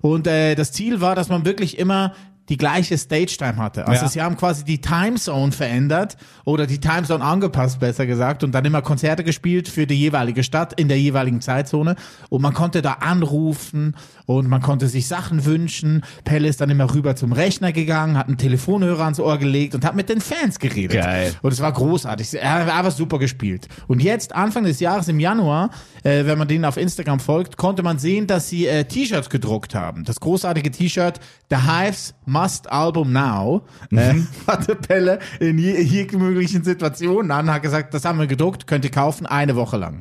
Und 0.00 0.26
äh, 0.26 0.54
das 0.54 0.72
Ziel 0.72 1.00
war, 1.00 1.14
dass 1.14 1.28
man 1.28 1.44
wirklich 1.44 1.78
immer 1.78 2.12
die 2.50 2.56
gleiche 2.58 2.98
Stage-Time 2.98 3.56
hatte. 3.56 3.86
Also 3.88 4.04
Ja. 4.04 4.08
sie 4.10 4.20
haben 4.22 4.36
quasi 4.36 4.64
die 4.64 4.80
Timezone 4.80 5.50
verändert 5.52 6.16
oder 6.44 6.66
die 6.66 6.78
Timezone 6.78 7.24
angepasst, 7.24 7.80
besser 7.80 8.06
gesagt, 8.06 8.44
und 8.44 8.52
dann 8.52 8.64
immer 8.66 8.82
Konzerte 8.82 9.24
gespielt 9.24 9.68
für 9.68 9.86
die 9.86 9.94
jeweilige 9.94 10.42
Stadt 10.42 10.78
in 10.78 10.88
der 10.88 11.00
jeweiligen 11.00 11.40
Zeitzone. 11.40 11.96
Und 12.28 12.42
man 12.42 12.52
konnte 12.52 12.82
da 12.82 12.92
anrufen 12.94 13.96
und 14.26 14.48
man 14.48 14.62
konnte 14.62 14.88
sich 14.88 15.06
Sachen 15.06 15.44
wünschen. 15.44 16.02
Pelle 16.24 16.48
ist 16.48 16.60
dann 16.60 16.70
immer 16.70 16.92
rüber 16.94 17.16
zum 17.16 17.32
Rechner 17.32 17.72
gegangen, 17.72 18.16
hat 18.16 18.28
einen 18.28 18.38
Telefonhörer 18.38 19.04
ans 19.04 19.20
Ohr 19.20 19.38
gelegt 19.38 19.74
und 19.74 19.84
hat 19.84 19.94
mit 19.94 20.08
den 20.08 20.20
Fans 20.20 20.58
geredet. 20.58 21.02
Geil. 21.02 21.34
Und 21.42 21.52
es 21.52 21.60
war 21.60 21.72
großartig. 21.72 22.34
Er 22.34 22.52
hat 22.52 22.70
einfach 22.70 22.92
super 22.92 23.18
gespielt. 23.18 23.68
Und 23.86 24.02
jetzt, 24.02 24.34
Anfang 24.34 24.64
des 24.64 24.80
Jahres 24.80 25.08
im 25.08 25.20
Januar, 25.20 25.70
äh, 26.02 26.24
wenn 26.24 26.38
man 26.38 26.48
denen 26.48 26.64
auf 26.64 26.76
Instagram 26.76 27.20
folgt, 27.20 27.56
konnte 27.56 27.82
man 27.82 27.98
sehen, 27.98 28.26
dass 28.26 28.48
sie 28.48 28.66
äh, 28.66 28.84
T-Shirts 28.84 29.28
gedruckt 29.28 29.74
haben. 29.74 30.04
Das 30.04 30.20
großartige 30.20 30.70
T-Shirt 30.70 31.20
The 31.50 31.56
Hives 31.56 32.14
Must 32.24 32.70
Album 32.72 33.12
Now 33.12 33.62
äh, 33.90 34.14
hatte 34.46 34.74
Pelle 34.74 35.18
in 35.40 35.58
je, 35.58 35.80
je 35.80 36.06
möglichen 36.16 36.64
Situationen 36.64 37.30
an, 37.30 37.52
hat 37.52 37.62
gesagt, 37.62 37.92
das 37.92 38.04
haben 38.04 38.18
wir 38.18 38.26
gedruckt, 38.26 38.66
könnt 38.66 38.84
ihr 38.84 38.90
kaufen, 38.90 39.26
eine 39.26 39.56
Woche 39.56 39.76
lang. 39.76 40.00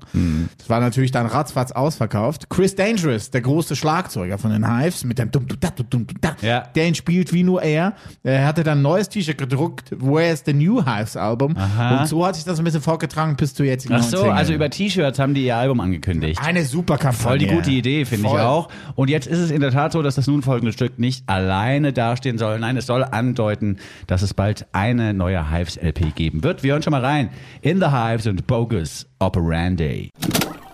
Das 0.57 0.69
war 0.69 0.79
natürlich 0.79 1.11
dann 1.11 1.25
ratzfatz 1.25 1.71
ausverkauft. 1.71 2.49
Chris 2.49 2.75
Dangerous, 2.75 3.31
der 3.31 3.41
große 3.41 3.75
Schlagzeuger 3.75 4.12
von 4.13 4.51
den 4.51 4.67
Hives, 4.67 5.03
mit 5.03 5.19
dem 5.19 5.31
dum 5.31 5.47
dum 5.47 5.57
da 5.59 5.69
dum 5.69 5.87
dum 5.89 6.07
da, 6.21 6.35
Ja. 6.41 6.61
der 6.75 6.87
ihn 6.87 6.95
spielt 6.95 7.33
wie 7.33 7.43
nur 7.43 7.61
er. 7.61 7.93
Er 8.23 8.45
hatte 8.45 8.63
dann 8.63 8.79
ein 8.79 8.81
neues 8.81 9.09
T-Shirt 9.09 9.37
gedruckt, 9.37 9.91
Where's 9.99 10.43
the 10.45 10.53
New 10.53 10.85
Hives 10.85 11.17
Album. 11.17 11.55
Aha. 11.57 11.99
Und 12.01 12.07
so 12.07 12.25
hat 12.25 12.35
sich 12.35 12.43
das 12.45 12.59
ein 12.59 12.65
bisschen 12.65 12.81
vorgetragen 12.81 13.35
bis 13.35 13.53
zu 13.53 13.63
jetzt. 13.63 13.87
Ach 13.91 14.01
so, 14.03 14.23
also 14.29 14.53
über 14.53 14.69
T-Shirts 14.69 15.19
haben 15.19 15.33
die 15.33 15.45
ihr 15.45 15.55
Album 15.57 15.79
angekündigt. 15.79 16.39
eine 16.43 16.63
super 16.65 16.97
Kampagne. 16.97 17.13
Voll 17.23 17.37
die 17.39 17.47
gute 17.47 17.71
Idee, 17.71 18.05
finde 18.05 18.27
ich 18.27 18.33
auch. 18.33 18.69
Und 18.95 19.09
jetzt 19.09 19.27
ist 19.27 19.39
es 19.39 19.51
in 19.51 19.61
der 19.61 19.71
Tat 19.71 19.91
so, 19.91 20.01
dass 20.01 20.15
das 20.15 20.27
nun 20.27 20.41
folgende 20.41 20.71
Stück 20.73 20.99
nicht 20.99 21.23
alleine 21.27 21.93
dastehen 21.93 22.37
soll. 22.37 22.59
Nein, 22.59 22.77
es 22.77 22.85
soll 22.85 23.03
andeuten, 23.03 23.77
dass 24.07 24.21
es 24.21 24.33
bald 24.33 24.65
eine 24.73 25.13
neue 25.13 25.51
Hives-LP 25.51 26.15
geben 26.15 26.43
wird. 26.43 26.63
Wir 26.63 26.73
hören 26.73 26.83
schon 26.83 26.91
mal 26.91 27.03
rein. 27.03 27.29
In 27.61 27.79
the 27.79 27.87
Hives 27.87 28.27
und 28.27 28.45
Bogus 28.47 29.07
Operandi. 29.19 30.09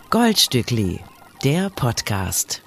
Goldstückli, 0.09 0.99
der 1.43 1.69
Podcast. 1.69 2.61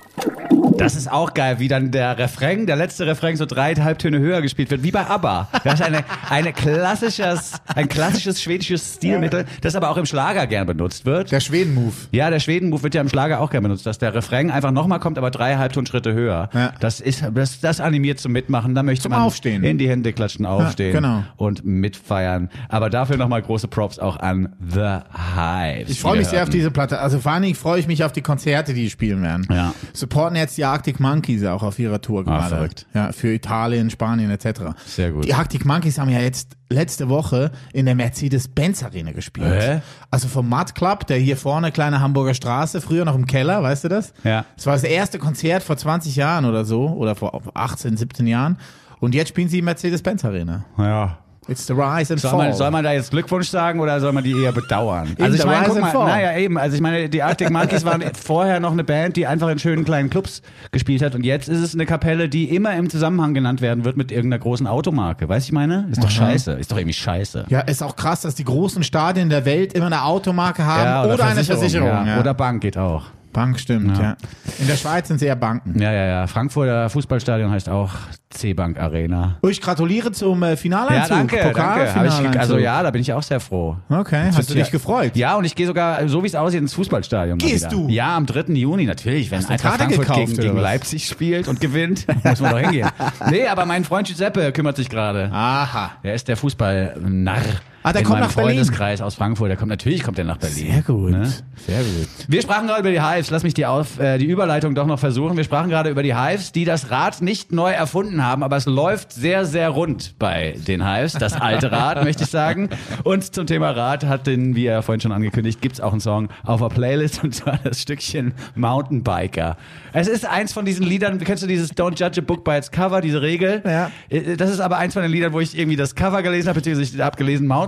Das 0.78 0.96
ist 0.96 1.10
auch 1.10 1.34
geil, 1.34 1.58
wie 1.58 1.68
dann 1.68 1.90
der 1.90 2.18
Refrain, 2.18 2.66
der 2.66 2.76
letzte 2.76 3.06
Refrain 3.06 3.36
so 3.36 3.46
drei 3.46 3.74
Halbtöne 3.74 4.18
höher 4.18 4.42
gespielt 4.42 4.70
wird, 4.70 4.82
wie 4.82 4.90
bei 4.90 5.06
ABBA. 5.06 5.48
Das 5.64 5.74
ist 5.74 5.82
eine, 5.82 6.04
eine 6.28 6.52
klassisches, 6.52 7.52
ein 7.74 7.88
klassisches 7.88 8.42
schwedisches 8.42 8.96
Stilmittel, 8.96 9.44
das 9.60 9.74
aber 9.76 9.90
auch 9.90 9.96
im 9.96 10.06
Schlager 10.06 10.46
gern 10.46 10.66
benutzt 10.66 11.06
wird. 11.06 11.30
Der 11.32 11.40
Schweden-Move. 11.40 11.94
Ja, 12.10 12.30
der 12.30 12.40
Schweden-Move 12.40 12.82
wird 12.82 12.94
ja 12.94 13.00
im 13.00 13.08
Schlager 13.08 13.40
auch 13.40 13.50
gerne 13.50 13.68
benutzt, 13.68 13.86
dass 13.86 13.98
der 13.98 14.14
Refrain 14.14 14.50
einfach 14.50 14.70
nochmal 14.70 15.00
kommt, 15.00 15.18
aber 15.18 15.30
drei 15.30 15.56
Halbtonschritte 15.56 16.12
höher. 16.12 16.48
Ja. 16.52 16.72
Das 16.80 17.00
ist, 17.00 17.24
das, 17.34 17.60
das 17.60 17.80
animiert 17.80 18.18
zum 18.18 18.32
Mitmachen. 18.32 18.74
Da 18.74 18.82
möchte 18.82 19.04
Zum 19.04 19.12
man 19.12 19.22
Aufstehen. 19.22 19.64
in 19.64 19.78
die 19.78 19.88
Hände 19.88 20.12
klatschen, 20.12 20.46
aufstehen 20.46 20.92
genau. 20.92 21.24
und 21.36 21.64
mitfeiern. 21.64 22.50
Aber 22.68 22.90
dafür 22.90 23.16
nochmal 23.16 23.42
große 23.42 23.68
Props 23.68 23.98
auch 23.98 24.18
an 24.18 24.54
The 24.60 24.98
Hives. 25.36 25.90
Ich 25.90 26.00
freue 26.00 26.18
mich 26.18 26.28
sehr 26.28 26.42
auf 26.42 26.50
diese 26.50 26.70
Platte. 26.70 27.00
Also 27.00 27.18
vor 27.18 27.32
allen 27.32 27.42
Dingen 27.42 27.54
freue 27.54 27.80
ich 27.80 27.86
mich 27.86 28.04
auf 28.04 28.12
die 28.12 28.22
Konzerte, 28.22 28.74
die 28.74 28.90
spielen 28.90 29.22
werden. 29.22 29.46
Ja. 29.50 29.74
Supporten 29.92 30.36
jetzt 30.36 30.56
die 30.56 30.61
Arctic 30.64 31.00
Monkeys 31.00 31.44
auch 31.44 31.62
auf 31.62 31.78
ihrer 31.78 32.00
Tour 32.00 32.24
gerade. 32.24 32.44
Ah, 32.44 32.48
verrückt. 32.48 32.86
Ja, 32.94 33.12
für 33.12 33.32
Italien, 33.32 33.90
Spanien 33.90 34.30
etc. 34.30 34.60
Sehr 34.86 35.12
gut. 35.12 35.24
Die 35.24 35.34
Arctic 35.34 35.64
Monkeys 35.64 35.98
haben 35.98 36.08
ja 36.08 36.20
jetzt 36.20 36.56
letzte 36.70 37.08
Woche 37.08 37.50
in 37.72 37.86
der 37.86 37.94
Mercedes-Benz 37.94 38.82
Arena 38.82 39.12
gespielt. 39.12 39.62
Hä? 39.62 39.80
Also 40.10 40.28
vom 40.28 40.48
Mud 40.48 40.74
Club, 40.74 41.06
der 41.06 41.18
hier 41.18 41.36
vorne, 41.36 41.70
kleine 41.70 42.00
Hamburger 42.00 42.34
Straße, 42.34 42.80
früher 42.80 43.04
noch 43.04 43.14
im 43.14 43.26
Keller, 43.26 43.62
weißt 43.62 43.84
du 43.84 43.88
das? 43.88 44.12
Ja. 44.24 44.44
Das 44.56 44.66
war 44.66 44.74
das 44.74 44.84
erste 44.84 45.18
Konzert 45.18 45.62
vor 45.62 45.76
20 45.76 46.16
Jahren 46.16 46.44
oder 46.44 46.64
so, 46.64 46.88
oder 46.88 47.14
vor 47.14 47.42
18, 47.54 47.96
17 47.96 48.26
Jahren. 48.26 48.58
Und 49.00 49.14
jetzt 49.14 49.28
spielen 49.28 49.48
sie 49.48 49.58
im 49.58 49.64
Mercedes-Benz 49.66 50.24
Arena. 50.24 50.64
Ja. 50.78 51.18
It's 51.48 51.66
the 51.66 51.72
rise 51.72 52.12
and 52.12 52.20
Soll 52.20 52.30
fall. 52.30 52.38
man, 52.38 52.52
soll 52.54 52.70
man 52.70 52.84
da 52.84 52.92
jetzt 52.92 53.10
Glückwunsch 53.10 53.48
sagen 53.48 53.80
oder 53.80 53.98
soll 54.00 54.12
man 54.12 54.22
die 54.22 54.30
eher 54.30 54.52
bedauern? 54.52 55.16
Also 55.20 55.36
ich 55.36 55.44
meine, 55.44 55.66
guck 55.66 55.80
mal, 55.80 55.92
naja 55.92 56.38
eben, 56.38 56.56
also 56.56 56.76
ich 56.76 56.80
meine, 56.80 57.08
die 57.08 57.20
Arctic 57.20 57.50
Monkeys 57.52 57.84
waren 57.84 58.00
vorher 58.14 58.60
noch 58.60 58.70
eine 58.70 58.84
Band, 58.84 59.16
die 59.16 59.26
einfach 59.26 59.48
in 59.48 59.58
schönen 59.58 59.84
kleinen 59.84 60.08
Clubs 60.08 60.40
gespielt 60.70 61.02
hat 61.02 61.16
und 61.16 61.24
jetzt 61.24 61.48
ist 61.48 61.58
es 61.58 61.74
eine 61.74 61.84
Kapelle, 61.84 62.28
die 62.28 62.54
immer 62.54 62.76
im 62.76 62.88
Zusammenhang 62.88 63.34
genannt 63.34 63.60
werden 63.60 63.84
wird 63.84 63.96
mit 63.96 64.12
irgendeiner 64.12 64.40
großen 64.40 64.68
Automarke. 64.68 65.28
Weißt 65.28 65.48
du, 65.48 65.50
ich 65.50 65.52
meine? 65.52 65.88
Ist 65.90 66.02
doch 66.02 66.10
scheiße, 66.10 66.52
ist 66.52 66.70
doch 66.70 66.76
irgendwie 66.76 66.94
scheiße. 66.94 67.46
ja, 67.48 67.60
ist 67.60 67.82
auch 67.82 67.96
krass, 67.96 68.20
dass 68.20 68.36
die 68.36 68.44
großen 68.44 68.84
Stadien 68.84 69.28
der 69.28 69.44
Welt 69.44 69.72
immer 69.72 69.86
eine 69.86 70.04
Automarke 70.04 70.64
haben 70.64 71.10
oder, 71.10 71.24
eine 71.24 71.42
Versicherung. 71.42 71.88
ja. 71.88 72.06
Ja. 72.06 72.20
Oder 72.20 72.34
Bank 72.34 72.62
geht 72.62 72.78
auch. 72.78 73.06
Bank 73.32 73.58
stimmt, 73.58 73.96
Ja. 73.96 74.02
ja. 74.02 74.16
In 74.58 74.66
der 74.66 74.76
Schweiz 74.76 75.08
sind 75.08 75.16
es 75.16 75.22
eher 75.22 75.36
Banken. 75.36 75.80
Ja, 75.80 75.92
ja, 75.92 76.06
ja. 76.06 76.26
Frankfurter 76.26 76.88
Fußballstadion 76.90 77.50
heißt 77.50 77.68
auch 77.68 77.90
C-Bank 78.30 78.78
Arena. 78.78 79.38
Oh, 79.42 79.48
ich 79.48 79.60
gratuliere 79.60 80.12
zum 80.12 80.42
äh, 80.42 80.56
Finaleinzug. 80.56 81.10
Ja, 81.10 81.16
danke, 81.16 81.36
danke. 81.36 81.48
Hab 81.48 81.52
Pokalfinaleinzug. 81.54 82.34
ich, 82.34 82.40
also 82.40 82.58
ja, 82.58 82.82
da 82.82 82.90
bin 82.90 83.00
ich 83.02 83.12
auch 83.12 83.22
sehr 83.22 83.40
froh. 83.40 83.76
Okay, 83.88 84.30
hast 84.34 84.50
du 84.50 84.54
dich 84.54 84.70
gefreut? 84.70 85.16
Ja, 85.16 85.36
und 85.36 85.44
ich 85.44 85.54
gehe 85.54 85.66
sogar, 85.66 86.06
so 86.08 86.22
wie 86.22 86.26
es 86.28 86.34
aussieht, 86.34 86.60
ins 86.60 86.74
Fußballstadion. 86.74 87.38
Gehst 87.38 87.70
du? 87.72 87.88
Ja, 87.88 88.16
am 88.16 88.26
3. 88.26 88.52
Juni, 88.54 88.84
natürlich. 88.84 89.30
Wenn 89.30 89.44
Eintracht 89.44 89.76
Frankfurt 89.78 90.06
gekauft, 90.06 90.26
gegen, 90.36 90.40
gegen? 90.42 90.58
Leipzig 90.58 91.06
spielt 91.08 91.48
und 91.48 91.60
gewinnt, 91.60 92.06
muss 92.24 92.40
man 92.40 92.52
doch 92.52 92.58
hingehen. 92.58 92.88
Nee, 93.30 93.46
aber 93.46 93.66
mein 93.66 93.84
Freund 93.84 94.06
Giuseppe 94.06 94.52
kümmert 94.52 94.76
sich 94.76 94.88
gerade. 94.88 95.30
Aha. 95.32 95.92
Er 96.02 96.14
ist 96.14 96.28
der 96.28 96.36
Fußballnarr. 96.36 97.36
Ah, 97.82 97.92
der 97.92 98.02
in 98.02 98.06
kommt 98.06 98.20
meinem 98.20 98.28
nach 98.28 98.34
Berlin. 98.34 98.50
Freundeskreis 98.56 99.00
aus 99.00 99.14
Frankfurt. 99.14 99.50
Der 99.50 99.56
kommt 99.56 99.70
natürlich 99.70 100.02
kommt 100.02 100.18
er 100.18 100.24
nach 100.24 100.36
Berlin. 100.38 100.72
Sehr 100.72 100.82
gut. 100.82 101.10
Ne? 101.10 101.32
Sehr 101.66 101.78
gut. 101.78 102.08
Wir 102.28 102.42
sprachen 102.42 102.66
gerade 102.66 102.80
über 102.80 102.90
die 102.90 103.02
Hives. 103.02 103.30
Lass 103.30 103.42
mich 103.42 103.54
die, 103.54 103.66
auf, 103.66 103.98
äh, 103.98 104.18
die 104.18 104.26
Überleitung 104.26 104.74
doch 104.74 104.86
noch 104.86 104.98
versuchen. 104.98 105.36
Wir 105.36 105.44
sprachen 105.44 105.68
gerade 105.70 105.90
über 105.90 106.02
die 106.02 106.14
Hives, 106.16 106.52
die 106.52 106.64
das 106.64 106.90
Rad 106.90 107.22
nicht 107.22 107.52
neu 107.52 107.70
erfunden 107.72 108.24
haben, 108.24 108.42
aber 108.42 108.56
es 108.56 108.66
läuft 108.66 109.12
sehr, 109.12 109.44
sehr 109.44 109.68
rund 109.70 110.14
bei 110.18 110.54
den 110.66 110.86
Hives. 110.86 111.14
Das 111.14 111.34
alte 111.34 111.72
Rad, 111.72 112.02
möchte 112.04 112.24
ich 112.24 112.30
sagen. 112.30 112.68
Und 113.04 113.34
zum 113.34 113.46
Thema 113.46 113.70
Rad 113.70 114.04
hat 114.04 114.26
den, 114.26 114.54
wie 114.54 114.66
er 114.66 114.82
vorhin 114.82 115.00
schon 115.00 115.12
angekündigt, 115.12 115.60
gibt's 115.60 115.80
auch 115.80 115.92
einen 115.92 116.00
Song 116.00 116.28
auf 116.44 116.60
der 116.60 116.68
Playlist 116.68 117.22
und 117.24 117.34
zwar 117.34 117.58
das 117.64 117.80
Stückchen 117.82 118.34
Mountainbiker. 118.54 119.56
Es 119.92 120.08
ist 120.08 120.24
eins 120.26 120.52
von 120.52 120.64
diesen 120.64 120.84
Liedern, 120.86 121.18
kennst 121.18 121.42
du 121.42 121.46
dieses 121.46 121.72
Don't 121.74 121.98
Judge 121.98 122.20
a 122.20 122.24
Book 122.24 122.44
by 122.44 122.52
its 122.52 122.70
Cover, 122.70 123.00
diese 123.00 123.22
Regel? 123.22 123.62
Ja. 123.64 123.90
Äh, 124.08 124.36
Das 124.36 124.50
ist 124.50 124.60
aber 124.60 124.78
eins 124.78 124.94
von 124.94 125.02
den 125.02 125.12
Liedern, 125.12 125.32
wo 125.32 125.40
ich 125.40 125.56
irgendwie 125.56 125.76
das 125.76 125.94
Cover 125.94 126.22
gelesen 126.22 126.48
habe, 126.48 126.60
beziehungsweise 126.60 126.96
ich 126.96 127.00
habe 127.02 127.16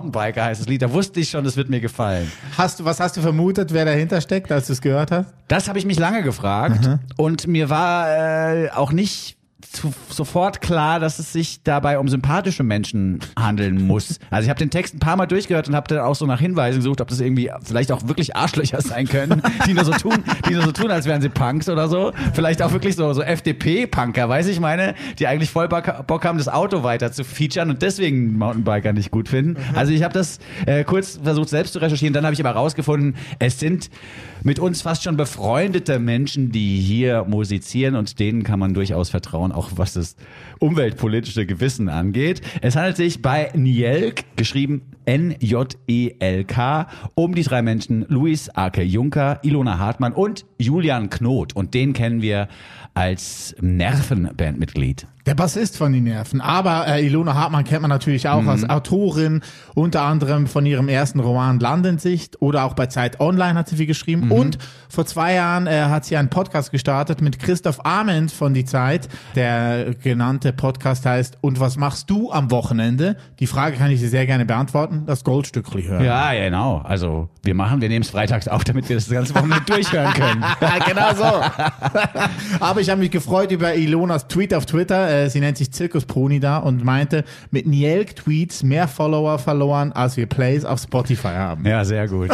Mountainbiker 0.05 0.45
heißt 0.45 0.61
das 0.61 0.69
Lied. 0.69 0.83
Da 0.83 0.93
wusste 0.93 1.21
ich 1.21 1.31
schon, 1.31 1.45
das 1.45 1.57
wird 1.57 1.71
mir 1.71 1.81
gefallen. 1.81 2.31
Hast 2.57 2.81
du, 2.81 2.85
was 2.85 3.01
hast 3.01 3.17
du 3.17 3.21
vermutet, 3.21 3.73
wer 3.73 3.85
dahinter 3.85 4.21
steckt, 4.21 4.53
als 4.53 4.67
du 4.67 4.73
es 4.73 4.81
gehört 4.81 5.11
hast? 5.11 5.33
Das 5.49 5.69
habe 5.69 5.79
ich 5.79 5.87
mich 5.87 5.99
lange 5.99 6.23
gefragt 6.23 6.89
und 7.17 7.47
mir 7.47 7.71
war 7.71 8.09
äh, 8.11 8.71
auch 8.71 8.93
nicht 8.93 9.37
zu, 9.73 9.93
sofort 10.09 10.61
klar, 10.61 11.01
dass 11.01 11.19
es 11.19 11.33
sich 11.33 11.63
dabei 11.63 11.99
um 11.99 12.09
sympathische 12.09 12.63
Menschen 12.63 13.21
handeln 13.39 13.87
muss. 13.87 14.19
Also 14.31 14.47
ich 14.47 14.51
habe 14.51 14.59
den 14.59 14.71
Text 14.71 14.95
ein 14.95 14.99
paar 14.99 15.17
Mal 15.17 15.27
durchgehört 15.27 15.69
und 15.69 15.77
habe 15.77 15.87
dann 15.87 15.99
auch 15.99 16.15
so 16.15 16.27
nach 16.27 16.41
Hinweisen 16.41 16.79
gesucht, 16.79 17.01
ob 17.01 17.09
das 17.09 17.21
irgendwie 17.21 17.51
vielleicht 17.63 17.93
auch 17.93 18.09
wirklich 18.09 18.35
Arschlöcher 18.35 18.81
sein 18.81 19.07
können, 19.07 19.43
die 19.67 19.75
nur 19.75 19.85
so 19.85 19.93
tun, 19.93 20.25
die 20.49 20.55
nur 20.55 20.63
so 20.65 20.73
tun, 20.73 20.91
als 20.91 21.07
wären 21.07 21.23
sie 21.23 21.29
Punks 21.29 21.69
oder 21.69 21.89
so. 21.89 22.13
Vielleicht 22.33 22.63
auch 22.63 22.73
wirklich 22.73 22.97
so, 22.97 23.13
so 23.13 23.23
FDP-Punker, 23.23 24.29
weiß 24.29 24.49
ich 24.49 24.59
meine, 24.59 24.95
die 25.19 25.29
eigentlich 25.29 25.51
voll 25.51 25.69
Bock, 25.69 26.25
haben, 26.25 26.39
das 26.39 26.49
Auto 26.49 26.83
weiter 26.83 27.13
zu 27.13 27.23
featuren 27.23 27.71
und 27.71 27.83
deswegen 27.83 28.37
Mountainbiker 28.37 28.93
nicht 28.93 29.11
gut 29.11 29.29
finden. 29.29 29.57
Also 29.75 29.93
ich 29.93 30.03
habe 30.03 30.15
das 30.15 30.39
äh, 30.67 30.83
kurz 30.83 31.21
versucht 31.23 31.49
selbst 31.49 31.75
zu 31.75 31.79
recherchieren, 31.79 32.13
dann 32.13 32.25
habe 32.25 32.35
ich 32.35 32.41
aber 32.41 32.51
rausgefunden, 32.51 33.15
es 33.39 33.61
sind 33.61 33.91
mit 34.43 34.59
uns 34.59 34.83
fast 34.83 35.03
schon 35.03 35.17
befreundete 35.17 35.99
Menschen, 35.99 36.53
die 36.53 36.81
hier 36.81 37.25
musizieren 37.25 37.97
und 37.97 38.19
denen 38.19 38.43
kann 38.43 38.59
man 38.59 38.75
durchaus 38.75 39.09
vertrauen, 39.09 39.53
auch 39.55 39.71
was 39.77 39.95
das 39.95 40.17
umweltpolitische 40.59 41.47
Gewissen 41.47 41.89
angeht. 41.89 42.41
Es 42.61 42.77
handelt 42.77 42.97
sich 42.97 43.23
bei 43.23 43.51
Nielk, 43.55 44.25
geschrieben 44.37 44.83
N-J-E-L-K, 45.05 46.89
um 47.15 47.35
die 47.35 47.43
drei 47.43 47.63
Menschen 47.63 48.07
Luis 48.09 48.51
Ake 48.51 48.83
Juncker, 48.83 49.41
Ilona 49.43 49.79
Hartmann 49.79 50.13
und 50.13 50.47
Julian 50.59 51.11
Knot. 51.11 51.55
Und 51.55 51.75
den 51.75 51.93
kennen 51.93 52.23
wir 52.23 52.49
als 52.95 53.55
Nervenbandmitglied. 53.61 55.07
Der 55.27 55.35
Bassist 55.35 55.79
von 55.79 55.91
den 55.93 56.05
Nerven. 56.05 56.43
Aber 56.43 56.87
äh, 56.87 57.07
Ilona 57.07 57.33
Hartmann 57.35 57.65
kennt 57.65 57.81
man 57.81 57.89
natürlich 57.89 58.29
auch 58.29 58.45
als 58.47 58.69
Autorin, 58.69 59.41
unter 59.75 60.03
anderem 60.03 60.47
von 60.47 60.67
ihrem 60.67 60.89
ersten 60.89 61.19
Roman 61.19 61.59
Landensicht 61.59 62.43
oder 62.43 62.65
auch 62.65 62.75
bei 62.75 62.87
Zeit 62.87 63.21
Online 63.21 63.55
hat 63.55 63.69
sie 63.69 63.77
viel 63.77 63.87
geschrieben. 63.87 64.31
Und 64.31 64.59
vor 64.91 65.07
zwei 65.07 65.33
Jahren 65.35 65.67
äh, 65.67 65.85
hat 65.85 66.05
sie 66.05 66.19
einen 66.19 66.29
Podcast 66.29 66.73
gestartet 66.73 67.23
mit 67.23 67.39
Christoph 67.39 67.87
Arment 67.87 68.33
von 68.33 68.53
Die 68.53 68.67
Zeit. 68.67 69.09
Der 69.35 69.95
genannte 69.95 70.53
Podcast 70.53 71.07
heißt 71.07 71.39
Und 71.41 71.59
was 71.59 71.79
machst 71.79 72.11
du 72.11 72.31
am 72.31 72.51
Wochenende? 72.51 73.17
Die 73.41 73.47
Frage 73.47 73.77
kann 73.79 73.91
ich 73.91 74.01
dir 74.01 74.09
sehr 74.11 74.27
gerne 74.27 74.45
beantworten. 74.45 75.05
Das 75.07 75.25
Goldstückli 75.25 75.85
hören. 75.85 76.05
Ja, 76.05 76.35
genau. 76.35 76.83
Also 76.85 77.31
wir 77.43 77.55
machen, 77.55 77.81
wir 77.81 77.89
nehmen 77.89 78.03
es 78.03 78.11
freitags 78.11 78.47
auf, 78.47 78.63
damit 78.65 78.91
wir 78.91 78.97
das 78.97 79.09
ganze 79.09 79.35
Wochenende 79.35 79.65
durchhören 79.67 80.13
können. 80.13 80.45
genau 80.87 81.15
so. 81.15 81.25
Aber 82.61 82.81
ich 82.81 82.91
habe 82.91 83.01
mich 83.01 83.11
gefreut 83.11 83.51
über 83.53 83.75
Ilonas 83.75 84.29
Tweet 84.29 84.53
auf 84.53 84.67
Twitter. 84.67 85.14
Äh, 85.15 85.31
Sie 85.31 85.41
nennt 85.41 85.57
sich 85.57 85.71
Zirkus 85.71 86.05
Pony 86.05 86.41
da 86.41 86.59
und 86.59 86.85
meinte, 86.85 87.25
mit 87.51 87.67
Nielk 87.67 88.17
Tweets 88.17 88.63
mehr 88.63 88.89
Follower 88.89 89.39
verloren, 89.39 89.93
als 89.93 90.17
wir 90.17 90.27
Plays 90.27 90.65
auf 90.65 90.81
Spotify 90.81 91.29
haben. 91.29 91.67
Ja, 91.67 91.85
sehr 91.85 92.09
gut. 92.09 92.31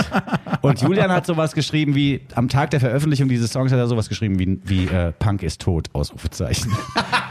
Und 0.63 0.81
Julian 0.81 1.11
hat 1.11 1.27
sowas 1.27 1.53
geschrieben 1.53 1.95
wie, 1.95 2.21
am 2.35 2.49
Tag 2.49 2.71
der 2.71 2.81
Veröffentlichung 2.81 3.29
dieses 3.29 3.53
Songs 3.53 3.73
hat 3.73 3.79
er 3.79 3.87
sowas 3.87 4.09
geschrieben 4.09 4.39
wie, 4.39 4.59
wie 4.65 4.87
äh, 4.87 5.13
Punk 5.19 5.43
ist 5.43 5.61
tot, 5.61 5.89
Ausrufezeichen. 5.93 6.73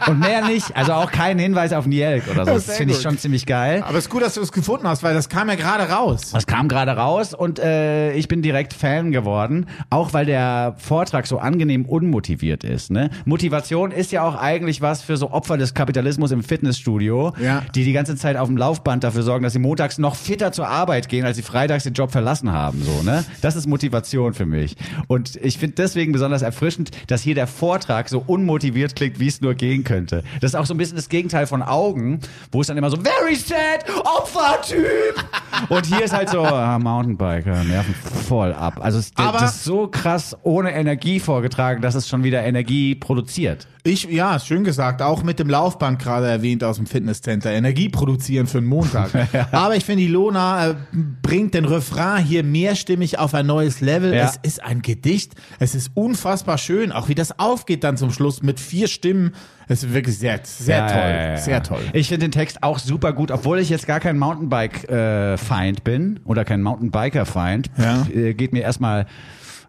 Und 0.08 0.20
mehr 0.20 0.46
nicht, 0.46 0.76
also 0.76 0.94
auch 0.94 1.12
kein 1.12 1.38
Hinweis 1.38 1.74
auf 1.74 1.86
Nielk 1.86 2.24
oder 2.32 2.46
so. 2.46 2.54
Das 2.54 2.66
sehr 2.66 2.76
finde 2.76 2.94
ich 2.94 3.02
schon 3.02 3.18
ziemlich 3.18 3.46
geil. 3.46 3.84
Aber 3.86 3.98
es 3.98 4.06
ist 4.06 4.10
gut, 4.10 4.22
dass 4.22 4.34
du 4.36 4.42
es 4.42 4.52
gefunden 4.52 4.88
hast, 4.88 5.04
weil 5.04 5.14
das 5.14 5.30
kam 5.30 5.50
ja 5.50 5.56
gerade 5.56 5.92
raus. 5.92 6.32
Das 6.32 6.48
kam 6.48 6.68
gerade 6.68 6.92
raus 6.92 7.34
und 7.34 7.60
äh, 7.60 8.14
ich 8.14 8.28
bin 8.28 8.42
direkt 8.42 8.74
Fan 8.74 9.12
geworden, 9.12 9.68
auch 9.90 10.14
weil 10.14 10.26
der 10.26 10.76
Vortrag 10.78 11.28
so 11.28 11.38
angenehm 11.38 11.86
unmotiviert 11.86 12.64
ist. 12.64 12.92
Ne? 12.92 13.10
Motivation 13.26 13.92
ist 13.92 14.12
ja 14.12 14.24
auch 14.24 14.36
eigentlich 14.36 14.82
was 14.82 15.02
für 15.02 15.18
so 15.18 15.32
Opfer 15.40 15.58
des 15.58 15.74
Kapitalismus 15.74 16.32
im 16.32 16.44
Fitnessstudio, 16.44 17.32
Ja. 17.42 17.64
die 17.74 17.86
die 17.86 17.94
ganze 17.94 18.18
Zeit 18.18 18.36
auf 18.36 18.50
dem 18.50 18.58
Laufband 18.58 19.06
dafür 19.06 19.24
sorgen, 19.24 19.44
dass 19.44 19.54
sie 19.54 19.60
montags 19.60 19.98
noch 19.98 20.18
fitter 20.18 20.52
zur 20.52 20.68
Arbeit 20.68 21.08
gehen, 21.08 21.26
als 21.26 21.38
sie 21.38 21.44
freitags 21.44 21.86
den 21.86 21.94
Job 21.94 22.12
verlassen 22.12 22.52
haben. 22.52 22.84
So, 22.84 23.04
ne? 23.04 23.24
Das 23.42 23.56
ist 23.56 23.66
Motivation 23.66 24.34
für 24.34 24.46
mich. 24.46 24.76
Und 25.08 25.38
ich 25.38 25.58
finde 25.58 25.76
deswegen 25.78 26.12
besonders 26.12 26.42
erfrischend, 26.42 26.92
dass 27.08 27.22
hier 27.22 27.36
der 27.36 27.48
Vortrag 27.48 28.10
so 28.10 28.22
unmotiviert 28.28 28.98
klingt, 28.98 29.22
wie 29.22 29.28
es 29.28 29.40
nur 29.40 29.54
gehen 29.54 29.86
könnte. 29.86 30.24
Das 30.42 30.52
ist 30.52 30.56
auch 30.56 30.66
so 30.66 30.74
ein 30.74 30.78
bisschen 30.78 30.98
das 30.98 31.08
Gegenteil 31.08 31.48
von 31.48 31.62
Augen, 31.64 32.20
wo 32.52 32.60
es 32.60 32.68
dann 32.68 32.76
immer 32.78 32.90
so 32.90 32.98
very 32.98 33.36
sad, 33.36 33.86
Opfertyp. 34.18 35.24
Und 35.70 35.86
hier 35.86 36.04
ist 36.04 36.14
halt 36.14 36.30
so 36.30 36.42
ah, 36.42 36.78
Mountainbiker, 36.80 37.64
nerven 37.64 37.96
voll 38.28 38.52
ab. 38.52 38.80
Also 38.82 39.00
es, 39.00 39.14
das 39.14 39.56
ist 39.56 39.64
so 39.64 39.88
krass 39.88 40.36
ohne 40.44 40.74
Energie 40.74 41.22
vorgetragen, 41.22 41.82
dass 41.82 41.96
es 41.96 42.10
schon 42.10 42.26
wieder 42.26 42.44
Energie 42.44 42.94
produziert. 42.96 43.68
Ich, 43.84 44.04
ja, 44.04 44.38
schön 44.40 44.66
gesagt, 44.66 45.02
auch 45.02 45.24
mit 45.24 45.40
dem 45.40 45.50
Laufband 45.50 46.00
gerade 46.00 46.28
erwähnt 46.28 46.66
aus 46.66 46.76
dem 46.76 46.86
Fitnesscenter. 46.86 47.52
Energie 47.52 47.88
produzieren 47.88 48.46
für 48.46 48.58
einen 48.58 48.68
Montag. 48.68 49.10
Aber 49.54 49.76
ich 49.78 49.86
finde, 49.86 50.04
Ilona 50.04 50.72
äh, 50.72 50.76
bringt 51.22 51.54
den 51.54 51.64
Refrain 51.64 52.22
hier 52.24 52.44
mehrstimmig 52.44 53.20
auf 53.20 53.34
ein 53.34 53.46
neues 53.46 53.80
Level. 53.80 54.14
Ja. 54.14 54.26
Es 54.26 54.38
ist 54.42 54.62
ein 54.62 54.82
Gedicht. 54.82 55.34
Es 55.60 55.76
ist 55.76 55.92
unfassbar 55.94 56.58
schön. 56.58 56.92
Auch 56.92 57.08
wie 57.08 57.16
das 57.16 57.40
aufgeht 57.40 57.86
dann 57.86 57.96
zum 57.96 58.12
Schluss 58.12 58.44
mit 58.44 58.60
vier 58.60 58.90
Stimmen. 58.90 59.34
Es 59.70 59.84
ist 59.84 59.94
wirklich 59.94 60.18
sehr, 60.18 60.40
sehr 60.44 60.78
Ja, 60.80 60.88
toll. 60.88 60.98
ja, 61.00 61.10
ja, 61.10 61.30
ja. 61.30 61.38
Sehr 61.38 61.64
toll. 61.64 61.82
Ich 61.94 62.10
finde 62.10 62.26
den 62.26 62.32
Text 62.32 62.64
auch 62.64 62.80
super 62.80 63.14
gut, 63.14 63.32
obwohl 63.32 63.60
ich 63.60 63.70
jetzt 63.70 63.88
gar 63.88 64.00
kein 64.02 64.18
Mountainbike-Feind 64.18 65.84
bin 65.84 66.20
oder 66.26 66.44
kein 66.44 66.62
Mountainbiker-Feind. 66.62 67.70
Ja. 67.78 68.06
Äh, 68.14 68.34
Geht 68.34 68.52
mir 68.52 68.62
erstmal 68.64 69.06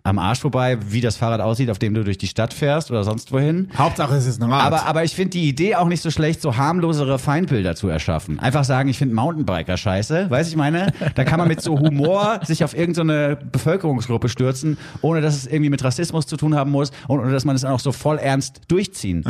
am 0.02 0.19
Arsch 0.19 0.40
vorbei, 0.40 0.78
wie 0.88 1.00
das 1.00 1.16
Fahrrad 1.16 1.40
aussieht, 1.40 1.71
auf 1.71 1.78
dem 1.78 1.95
du 1.95 2.04
durch 2.04 2.19
die 2.19 2.26
Stadt 2.26 2.54
fährst 2.54 2.90
oder 2.90 3.04
sonst 3.04 3.33
wohin. 3.33 3.69
Hauptsache 3.76 4.14
es 4.14 4.26
ist 4.26 4.42
ein 4.42 4.50
Rad. 4.50 4.62
Aber, 4.62 4.87
aber 4.87 5.04
ich 5.04 5.14
finde 5.14 5.30
die 5.30 5.49
Idee 5.49 5.75
auch 5.76 5.88
nicht 5.88 6.02
so 6.02 6.11
schlecht, 6.11 6.40
so 6.40 6.57
harmlosere 6.57 7.19
Feindbilder 7.19 7.75
zu 7.75 7.88
erschaffen. 7.88 8.38
Einfach 8.38 8.64
sagen, 8.64 8.88
ich 8.88 8.99
finde 8.99 9.14
Mountainbiker 9.14 9.76
scheiße, 9.76 10.30
weiß 10.30 10.49
ich 10.49 10.57
meine? 10.57 10.92
Da 11.14 11.25
kann 11.25 11.38
man 11.38 11.49
mit 11.49 11.61
so 11.61 11.78
Humor 11.78 12.40
sich 12.45 12.64
auf 12.64 12.76
irgendeine 12.76 13.37
Bevölkerungsgruppe 13.52 14.28
stürzen, 14.28 14.78
ohne 15.02 15.21
dass 15.21 15.37
es 15.37 15.47
irgendwie 15.47 15.71
mit 15.71 15.85
Rassismus 15.85 16.26
zu 16.26 16.37
tun 16.37 16.54
haben 16.54 16.71
muss 16.71 16.92
und 17.09 17.21
ohne 17.21 17.33
dass 17.33 17.45
man 17.45 17.57
es 17.57 17.64
auch 17.64 17.80
so 17.80 17.92
voll 17.92 18.19
ernst 18.19 18.61
durchziehen 18.69 19.25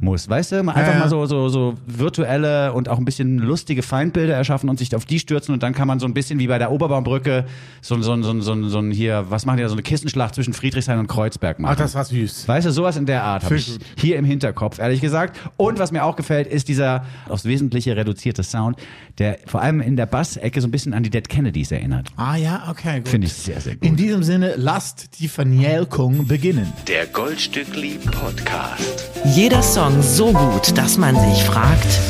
muss. 0.00 0.28
Weißt 0.28 0.52
du? 0.52 0.56
Einfach 0.60 0.76
Ja, 0.76 0.92
ja. 0.92 0.98
mal 0.98 1.08
so, 1.08 1.26
so, 1.26 1.48
so 1.48 1.74
virtuelle 1.86 2.72
und 2.72 2.88
auch 2.88 2.98
ein 2.98 3.04
bisschen 3.04 3.38
lustige 3.38 3.82
Feindbilder 3.82 4.34
erschaffen 4.34 4.68
und 4.68 4.78
sich 4.78 4.94
auf 4.94 5.04
die 5.04 5.18
stürzen 5.18 5.52
und 5.54 5.62
dann 5.62 5.74
kann 5.74 5.88
man 5.88 5.98
so 6.00 6.06
ein 6.06 6.14
bisschen 6.14 6.38
wie 6.38 6.46
bei 6.46 6.58
der 6.58 6.70
Oberbaumbrücke 6.70 7.44
so, 7.80 8.00
so, 8.00 8.22
so, 8.22 8.40
so, 8.40 8.68
so 8.68 8.78
ein 8.78 8.90
hier, 8.90 9.26
was 9.28 9.46
machen 9.46 9.58
die 9.58 9.62
da, 9.62 9.68
so 9.68 9.74
eine 9.74 9.82
Kissenschlacht 10.14 10.34
zwischen 10.34 10.52
Friedrichshain 10.52 10.98
und 10.98 11.06
Kreuzberg 11.06 11.58
machen. 11.58 11.74
Ach, 11.74 11.78
das 11.78 11.94
war 11.94 12.04
süß. 12.04 12.48
Weißt 12.48 12.66
du, 12.66 12.70
sowas 12.70 12.96
in 12.96 13.06
der 13.06 13.24
Art 13.24 13.44
habe 13.44 13.56
ich 13.56 13.78
hier 13.98 14.16
im 14.16 14.24
Hinterkopf, 14.24 14.78
ehrlich 14.78 15.00
gesagt. 15.00 15.38
Und 15.56 15.78
was 15.78 15.92
mir 15.92 16.04
auch 16.04 16.16
gefällt, 16.16 16.46
ist 16.46 16.68
dieser 16.68 17.04
aufs 17.28 17.44
Wesentliche 17.44 17.96
reduzierte 17.96 18.42
Sound, 18.42 18.78
der 19.18 19.38
vor 19.46 19.60
allem 19.60 19.80
in 19.80 19.96
der 19.96 20.06
Bassecke 20.06 20.60
so 20.60 20.68
ein 20.68 20.70
bisschen 20.70 20.94
an 20.94 21.02
die 21.02 21.10
Dead 21.10 21.28
Kennedys 21.28 21.72
erinnert. 21.72 22.08
Ah 22.16 22.36
ja, 22.36 22.68
okay, 22.70 22.98
gut. 22.98 23.08
Finde 23.08 23.26
ich 23.26 23.32
sehr, 23.34 23.60
sehr 23.60 23.74
gut. 23.74 23.84
In 23.84 23.96
diesem 23.96 24.22
Sinne, 24.22 24.54
lasst 24.56 25.20
die 25.20 25.28
Vernielkung 25.28 26.26
beginnen. 26.26 26.72
Der 26.88 27.06
Goldstückli 27.06 27.98
Podcast. 28.10 29.10
Jeder 29.24 29.62
Song 29.62 30.02
so 30.02 30.32
gut, 30.32 30.76
dass 30.78 30.96
man 30.96 31.16
sich 31.16 31.44
fragt, 31.44 32.00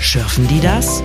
schürfen 0.00 0.48
die 0.48 0.60
das? 0.60 1.02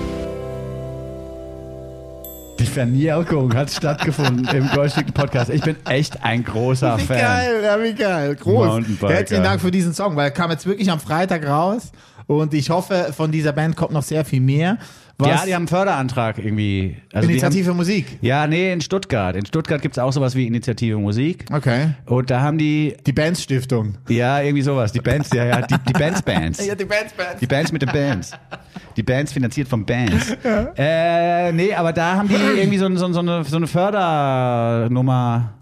Vernielkung 2.63 3.53
hat 3.53 3.69
stattgefunden 3.71 4.47
im 4.55 4.69
Goldstück 4.69 5.13
Podcast. 5.13 5.49
Ich 5.49 5.61
bin 5.61 5.75
echt 5.85 6.23
ein 6.23 6.43
großer 6.43 6.97
Wie 6.97 7.03
Fan. 7.03 7.17
geil, 7.19 7.61
ja, 7.63 7.83
wie 7.83 7.93
geil. 7.93 8.35
Groß. 8.35 8.83
Herzlichen 9.01 9.43
Dank 9.43 9.61
für 9.61 9.71
diesen 9.71 9.93
Song, 9.93 10.15
weil 10.15 10.25
er 10.25 10.31
kam 10.31 10.51
jetzt 10.51 10.65
wirklich 10.65 10.89
am 10.89 10.99
Freitag 10.99 11.45
raus. 11.47 11.91
Und 12.27 12.53
ich 12.53 12.69
hoffe, 12.69 13.13
von 13.15 13.31
dieser 13.31 13.51
Band 13.51 13.75
kommt 13.75 13.91
noch 13.91 14.03
sehr 14.03 14.25
viel 14.25 14.41
mehr. 14.41 14.77
Was 15.17 15.27
Ja, 15.29 15.45
die 15.45 15.53
haben 15.53 15.61
einen 15.61 15.67
Förderantrag 15.69 16.39
irgendwie. 16.39 16.97
Also 17.13 17.29
Initiative 17.29 17.69
haben, 17.69 17.77
Musik. 17.77 18.17
ja, 18.21 18.47
nee, 18.47 18.73
in 18.73 18.81
Stuttgart. 18.81 19.35
In 19.35 19.45
Stuttgart 19.45 19.81
gibt's 19.81 19.97
auch 19.97 20.11
sowas 20.11 20.35
wie 20.35 20.45
Initiative 20.45 20.97
Musik. 20.97 21.45
Okay. 21.53 21.91
Und 22.05 22.29
da 22.29 22.41
haben 22.41 22.57
die, 22.57 22.95
Die 23.05 23.13
Bands 23.13 23.41
Stiftung. 23.41 23.97
ja, 24.09 24.41
irgendwie 24.41 24.61
sowas. 24.61 24.91
Die 24.91 24.99
Bands, 24.99 25.31
ja, 25.33 25.45
ja, 25.45 25.61
die, 25.61 25.75
die 25.87 25.93
Bands 25.93 26.21
Bands. 26.21 26.57
die 26.77 26.85
Bands, 26.85 27.13
Bands. 27.13 27.39
Die 27.39 27.47
Bands 27.47 27.71
mit 27.71 27.81
den 27.81 27.91
Bands. 27.91 28.31
Die 28.97 29.03
Bands 29.03 29.31
finanziert 29.33 29.67
von 29.69 29.85
Bands. 29.85 30.35
Äh, 30.77 31.51
nee, 31.53 31.73
aber 31.73 31.93
da 31.93 32.15
haben 32.15 32.27
die 32.27 32.35
irgendwie 32.57 32.77
so, 32.77 32.93
so, 32.95 33.13
so, 33.13 33.19
eine, 33.19 33.43
so 33.45 33.55
eine 33.55 33.67
Fördernummer 33.67 35.53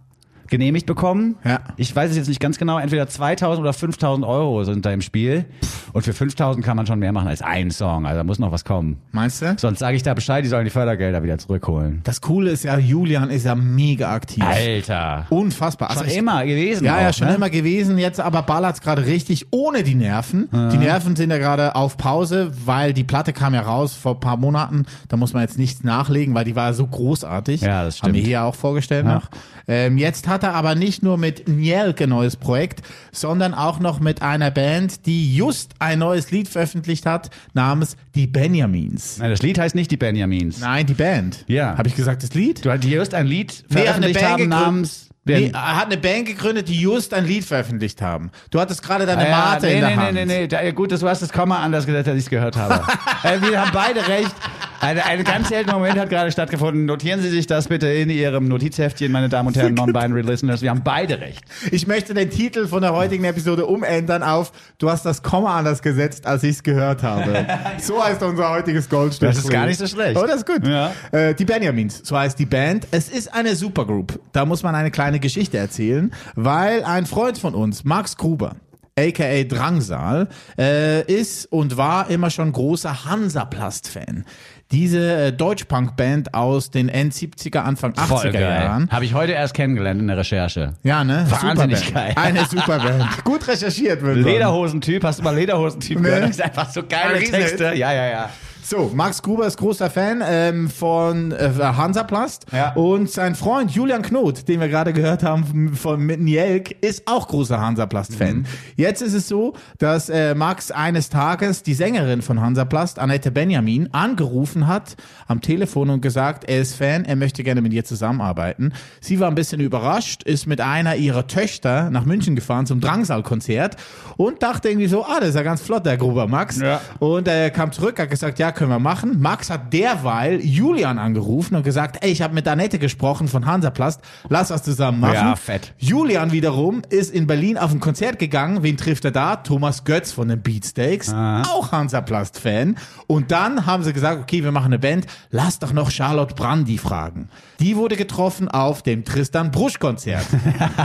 genehmigt 0.53 0.85
bekommen. 0.85 1.35
Ja. 1.43 1.59
Ich 1.77 1.95
weiß 1.95 2.11
es 2.11 2.17
jetzt 2.17 2.27
nicht 2.27 2.39
ganz 2.39 2.57
genau. 2.59 2.77
Entweder 2.77 3.07
2000 3.07 3.59
oder 3.61 3.73
5000 3.73 4.25
Euro 4.25 4.63
sind 4.63 4.85
da 4.85 4.91
im 4.91 5.01
Spiel. 5.01 5.45
Und 5.93 6.03
für 6.03 6.13
5000 6.13 6.63
kann 6.63 6.77
man 6.77 6.85
schon 6.87 6.99
mehr 6.99 7.11
machen 7.11 7.27
als 7.27 7.41
einen 7.41 7.71
Song. 7.71 8.05
Also 8.05 8.19
da 8.19 8.23
muss 8.23 8.39
noch 8.39 8.51
was 8.51 8.63
kommen. 8.65 8.97
Meinst 9.11 9.41
du? 9.41 9.55
Sonst 9.57 9.79
sage 9.79 9.95
ich 9.95 10.03
da 10.03 10.13
Bescheid, 10.13 10.43
die 10.43 10.47
sollen 10.49 10.63
die 10.65 10.69
Fördergelder 10.71 11.23
wieder 11.23 11.37
zurückholen. 11.37 12.01
Das 12.03 12.21
Coole 12.21 12.51
ist 12.51 12.63
ja, 12.63 12.77
Julian 12.77 13.29
ist 13.29 13.45
ja 13.45 13.55
mega 13.55 14.13
aktiv. 14.13 14.43
Alter. 14.43 15.25
Unfassbar. 15.29 15.89
Also 15.89 16.01
Schon 16.01 16.09
ich- 16.11 16.17
immer 16.17 16.45
gewesen. 16.45 16.85
Ja, 16.85 16.97
auch, 16.97 17.01
ja, 17.01 17.13
schon 17.13 17.27
ne? 17.27 17.35
immer 17.35 17.49
gewesen. 17.49 17.97
Jetzt 17.97 18.19
aber 18.19 18.43
ballert's 18.43 18.81
gerade 18.81 19.05
richtig 19.05 19.47
ohne 19.51 19.83
die 19.83 19.95
Nerven. 19.95 20.49
Die 20.71 20.77
Nerven 20.77 21.15
sind 21.15 21.29
ja 21.31 21.37
gerade 21.39 21.75
auf 21.75 21.97
Pause, 21.97 22.51
weil 22.65 22.93
die 22.93 23.03
Platte 23.03 23.33
kam 23.33 23.53
ja 23.53 23.61
raus 23.61 23.93
vor 23.93 24.13
ein 24.15 24.19
paar 24.19 24.37
Monaten. 24.37 24.85
Da 25.09 25.17
muss 25.17 25.33
man 25.33 25.41
jetzt 25.41 25.57
nichts 25.57 25.83
nachlegen, 25.83 26.33
weil 26.35 26.45
die 26.45 26.55
war 26.55 26.73
so 26.73 26.85
großartig. 26.85 27.61
Ja, 27.61 27.83
das 27.83 28.01
Haben 28.01 28.13
wir 28.13 28.19
stimmt. 28.19 28.27
hier 28.27 28.43
auch 28.43 28.55
vorgestellt 28.55 29.05
noch. 29.05 29.29
Ähm, 29.67 29.97
jetzt 29.97 30.27
hat 30.27 30.42
er 30.43 30.53
aber 30.53 30.75
nicht 30.75 31.03
nur 31.03 31.17
mit 31.17 31.47
Njelk 31.47 32.01
ein 32.01 32.09
neues 32.09 32.35
Projekt, 32.35 32.81
sondern 33.11 33.53
auch 33.53 33.79
noch 33.79 33.99
mit 33.99 34.21
einer 34.21 34.51
Band, 34.51 35.05
die 35.05 35.35
just 35.35 35.73
ein 35.79 35.99
neues 35.99 36.31
Lied 36.31 36.47
veröffentlicht 36.47 37.05
hat, 37.05 37.29
namens 37.53 37.95
Die 38.15 38.27
Benjamins. 38.27 39.17
Nein, 39.17 39.31
das 39.31 39.41
Lied 39.41 39.57
heißt 39.57 39.75
nicht 39.75 39.91
die 39.91 39.97
Benjamins. 39.97 40.59
Nein, 40.59 40.85
die 40.85 40.93
Band. 40.93 41.45
Ja. 41.47 41.77
Habe 41.77 41.87
ich 41.87 41.95
gesagt, 41.95 42.23
das 42.23 42.33
Lied? 42.33 42.63
Du 42.63 42.71
hast 42.71 42.83
just 42.83 43.13
ein 43.13 43.27
Lied 43.27 43.63
Nee, 43.69 43.83
er 43.83 43.89
hat 43.89 43.95
eine 44.03 44.13
veröffentlicht 44.13 44.13
Band 44.13 44.25
haben 44.25 44.49
namens... 44.49 45.09
Nee, 45.25 45.51
er 45.53 45.77
hat 45.77 45.85
eine 45.85 45.97
Band 45.97 46.25
gegründet, 46.25 46.67
die 46.67 46.79
just 46.79 47.13
ein 47.13 47.25
Lied 47.25 47.45
veröffentlicht 47.45 48.01
haben. 48.01 48.29
Du 48.51 48.59
hattest 48.59 48.83
gerade 48.83 49.05
deine 49.05 49.21
Ah, 49.21 49.29
ja, 49.29 49.37
Mate 49.37 49.65
nee, 49.65 49.73
in 49.75 49.79
der 49.79 49.89
nee, 49.89 49.95
Hand. 49.95 50.13
Nee, 50.13 50.25
nee, 50.25 50.39
nee, 50.39 50.47
da, 50.47 50.71
gut, 50.71 50.91
dass 50.91 50.99
du 50.99 51.07
hast 51.07 51.21
das 51.21 51.31
Komma 51.31 51.59
anders 51.59 51.85
gesetzt, 51.85 52.09
als 52.09 52.17
ich 52.17 52.25
es 52.25 52.29
gehört 52.29 52.57
habe. 52.57 52.85
äh, 53.23 53.41
wir 53.41 53.61
haben 53.61 53.71
beide 53.73 54.05
recht. 54.07 54.35
Ein, 54.81 54.99
ein 54.99 55.23
ganz 55.23 55.47
seltener 55.47 55.75
Moment 55.75 55.97
hat 55.97 56.09
gerade 56.09 56.29
stattgefunden. 56.29 56.85
Notieren 56.85 57.21
Sie 57.21 57.29
sich 57.29 57.47
das 57.47 57.69
bitte 57.69 57.87
in 57.87 58.09
Ihrem 58.09 58.49
Notizheftchen, 58.49 59.13
meine 59.13 59.29
Damen 59.29 59.47
und 59.47 59.55
Herren, 59.55 59.75
Non-Binary 59.75 60.23
Listeners. 60.23 60.61
Wir 60.61 60.71
haben 60.71 60.83
beide 60.83 61.21
recht. 61.21 61.41
Ich 61.71 61.87
möchte 61.87 62.13
den 62.13 62.29
Titel 62.29 62.67
von 62.67 62.81
der 62.81 62.91
heutigen 62.91 63.23
Episode 63.23 63.65
umändern 63.65 64.23
auf 64.23 64.51
Du 64.79 64.89
hast 64.89 65.05
das 65.05 65.23
Komma 65.23 65.57
anders 65.57 65.81
gesetzt, 65.81 66.27
als 66.27 66.43
ich 66.43 66.57
es 66.57 66.63
gehört 66.63 67.01
habe. 67.01 67.45
so 67.81 68.03
heißt 68.03 68.21
unser 68.23 68.49
heutiges 68.49 68.89
Goldstück. 68.89 69.29
Das 69.29 69.37
ist 69.37 69.49
gar 69.49 69.67
nicht 69.67 69.79
so 69.79 69.87
schlecht. 69.87 70.19
Oh, 70.19 70.25
das 70.27 70.37
ist 70.37 70.45
gut. 70.45 70.67
Ja. 70.67 70.91
Äh, 71.13 71.33
die 71.33 71.45
Benjamins, 71.45 72.01
so 72.03 72.17
heißt 72.17 72.37
die 72.37 72.45
Band. 72.45 72.85
Es 72.91 73.07
ist 73.07 73.33
eine 73.33 73.55
Supergroup. 73.55 74.19
Da 74.33 74.43
muss 74.43 74.63
man 74.63 74.75
eine 74.75 74.91
kleine 74.91 75.12
Geschichte 75.19 75.57
erzählen, 75.57 76.11
weil 76.35 76.83
ein 76.83 77.05
Freund 77.05 77.37
von 77.37 77.55
uns, 77.55 77.83
Max 77.83 78.17
Gruber, 78.17 78.55
aka 78.97 79.43
Drangsal, 79.43 80.27
äh, 80.57 81.01
ist 81.11 81.45
und 81.51 81.77
war 81.77 82.09
immer 82.09 82.29
schon 82.29 82.51
großer 82.51 83.05
Hansaplast-Fan. 83.05 84.25
Diese 84.71 85.15
äh, 85.27 85.31
Deutschpunk-Band 85.33 86.33
aus 86.33 86.71
den 86.71 86.89
End-70er, 86.89 87.59
Anfang 87.59 87.93
80er 87.93 88.39
Jahren. 88.39 88.89
Habe 88.91 89.05
ich 89.05 89.13
heute 89.13 89.33
erst 89.33 89.53
kennengelernt 89.53 89.99
in 90.01 90.07
der 90.07 90.17
Recherche. 90.17 90.73
Ja, 90.83 91.03
ne? 91.03 91.25
Wahnsinnig 91.29 91.77
Superband. 91.79 92.15
geil. 92.15 92.23
Eine 92.23 92.45
Superband. 92.45 93.05
Gut 93.23 93.47
recherchiert, 93.47 94.01
würde 94.01 94.19
ich 94.21 94.25
sagen. 94.25 94.35
Lederhosentyp, 94.35 95.03
hast 95.03 95.19
du 95.19 95.23
mal 95.23 95.35
Lederhosentyp 95.35 95.99
Nee. 95.99 96.05
gehört? 96.05 96.23
Das 96.23 96.29
ist 96.31 96.41
einfach 96.41 96.69
so 96.71 96.81
geile 96.87 97.19
Texte. 97.19 97.73
Ja, 97.75 97.91
ja, 97.93 98.07
ja. 98.07 98.29
So, 98.65 98.89
Max 98.95 99.21
Gruber 99.21 99.45
ist 99.45 99.57
großer 99.57 99.89
Fan 99.89 100.23
ähm, 100.25 100.69
von 100.69 101.33
äh, 101.33 101.51
Hansaplast 101.59 102.45
Ja. 102.53 102.71
und 102.73 103.09
sein 103.09 103.35
Freund 103.35 103.71
Julian 103.71 104.01
Knot, 104.01 104.47
den 104.47 104.61
wir 104.61 104.69
gerade 104.69 104.93
gehört 104.93 105.21
haben 105.21 105.73
von 105.75 105.99
mit 105.99 106.21
Njelk, 106.21 106.71
ist 106.81 107.03
auch 107.05 107.27
großer 107.27 107.59
Hansaplast-Fan. 107.59 108.37
Mhm. 108.37 108.45
Jetzt 108.77 109.01
ist 109.01 109.13
es 109.15 109.27
so, 109.27 109.53
dass 109.79 110.07
äh, 110.07 110.33
Max 110.33 110.71
eines 110.71 111.09
Tages 111.09 111.63
die 111.63 111.73
Sängerin 111.73 112.21
von 112.21 112.39
Hansaplast, 112.39 112.99
Annette 112.99 113.31
Benjamin, 113.31 113.89
angerufen 113.91 114.65
hat 114.67 114.95
am 115.27 115.41
Telefon 115.41 115.89
und 115.89 115.99
gesagt, 116.01 116.45
er 116.49 116.61
ist 116.61 116.75
Fan, 116.75 117.03
er 117.03 117.17
möchte 117.17 117.43
gerne 117.43 117.61
mit 117.61 117.73
ihr 117.73 117.83
zusammenarbeiten. 117.83 118.71
Sie 119.01 119.19
war 119.19 119.27
ein 119.29 119.35
bisschen 119.35 119.59
überrascht, 119.59 120.23
ist 120.23 120.47
mit 120.47 120.61
einer 120.61 120.95
ihrer 120.95 121.27
Töchter 121.27 121.89
nach 121.89 122.05
München 122.05 122.33
gefahren 122.33 122.65
zum 122.65 122.79
Drangsal-Konzert 122.79 123.75
und 124.15 124.41
dachte 124.41 124.69
irgendwie 124.69 124.87
so, 124.87 125.03
ah, 125.03 125.17
das 125.19 125.29
ist 125.29 125.35
ja 125.35 125.43
ganz 125.43 125.59
flott, 125.61 125.85
der 125.85 125.97
Gruber 125.97 126.27
Max. 126.27 126.61
Ja. 126.61 126.79
Und 126.99 127.27
er 127.27 127.49
kam 127.51 127.73
zurück, 127.73 127.99
hat 127.99 128.09
gesagt, 128.09 128.39
ja, 128.39 128.52
können 128.55 128.69
wir 128.69 128.79
machen. 128.79 129.19
Max 129.19 129.49
hat 129.49 129.73
derweil 129.73 130.39
Julian 130.41 130.97
angerufen 130.99 131.55
und 131.55 131.63
gesagt, 131.63 131.97
ey, 132.01 132.11
ich 132.11 132.21
habe 132.21 132.33
mit 132.33 132.47
Annette 132.47 132.79
gesprochen 132.79 133.27
von 133.27 133.45
Hansaplast, 133.45 134.01
lass 134.29 134.49
was 134.49 134.63
zusammen 134.63 134.99
machen. 134.99 135.13
Ja, 135.13 135.35
fett. 135.35 135.73
Julian 135.77 136.31
wiederum 136.31 136.81
ist 136.89 137.13
in 137.13 137.27
Berlin 137.27 137.57
auf 137.57 137.71
ein 137.71 137.79
Konzert 137.79 138.19
gegangen. 138.19 138.63
Wen 138.63 138.77
trifft 138.77 139.05
er 139.05 139.11
da? 139.11 139.35
Thomas 139.37 139.83
Götz 139.83 140.11
von 140.11 140.27
den 140.27 140.41
Beatsteaks, 140.41 141.13
auch 141.13 141.71
Hansaplast-Fan. 141.71 142.75
Und 143.07 143.31
dann 143.31 143.65
haben 143.65 143.83
sie 143.83 143.93
gesagt, 143.93 144.21
okay, 144.21 144.43
wir 144.43 144.51
machen 144.51 144.67
eine 144.67 144.79
Band, 144.79 145.05
lass 145.31 145.59
doch 145.59 145.73
noch 145.73 145.91
Charlotte 145.91 146.35
Brandy 146.35 146.77
fragen. 146.77 147.29
Die 147.59 147.75
wurde 147.75 147.95
getroffen 147.95 148.47
auf 148.49 148.83
dem 148.83 149.05
Tristan 149.05 149.51
Brusch-Konzert. 149.51 150.25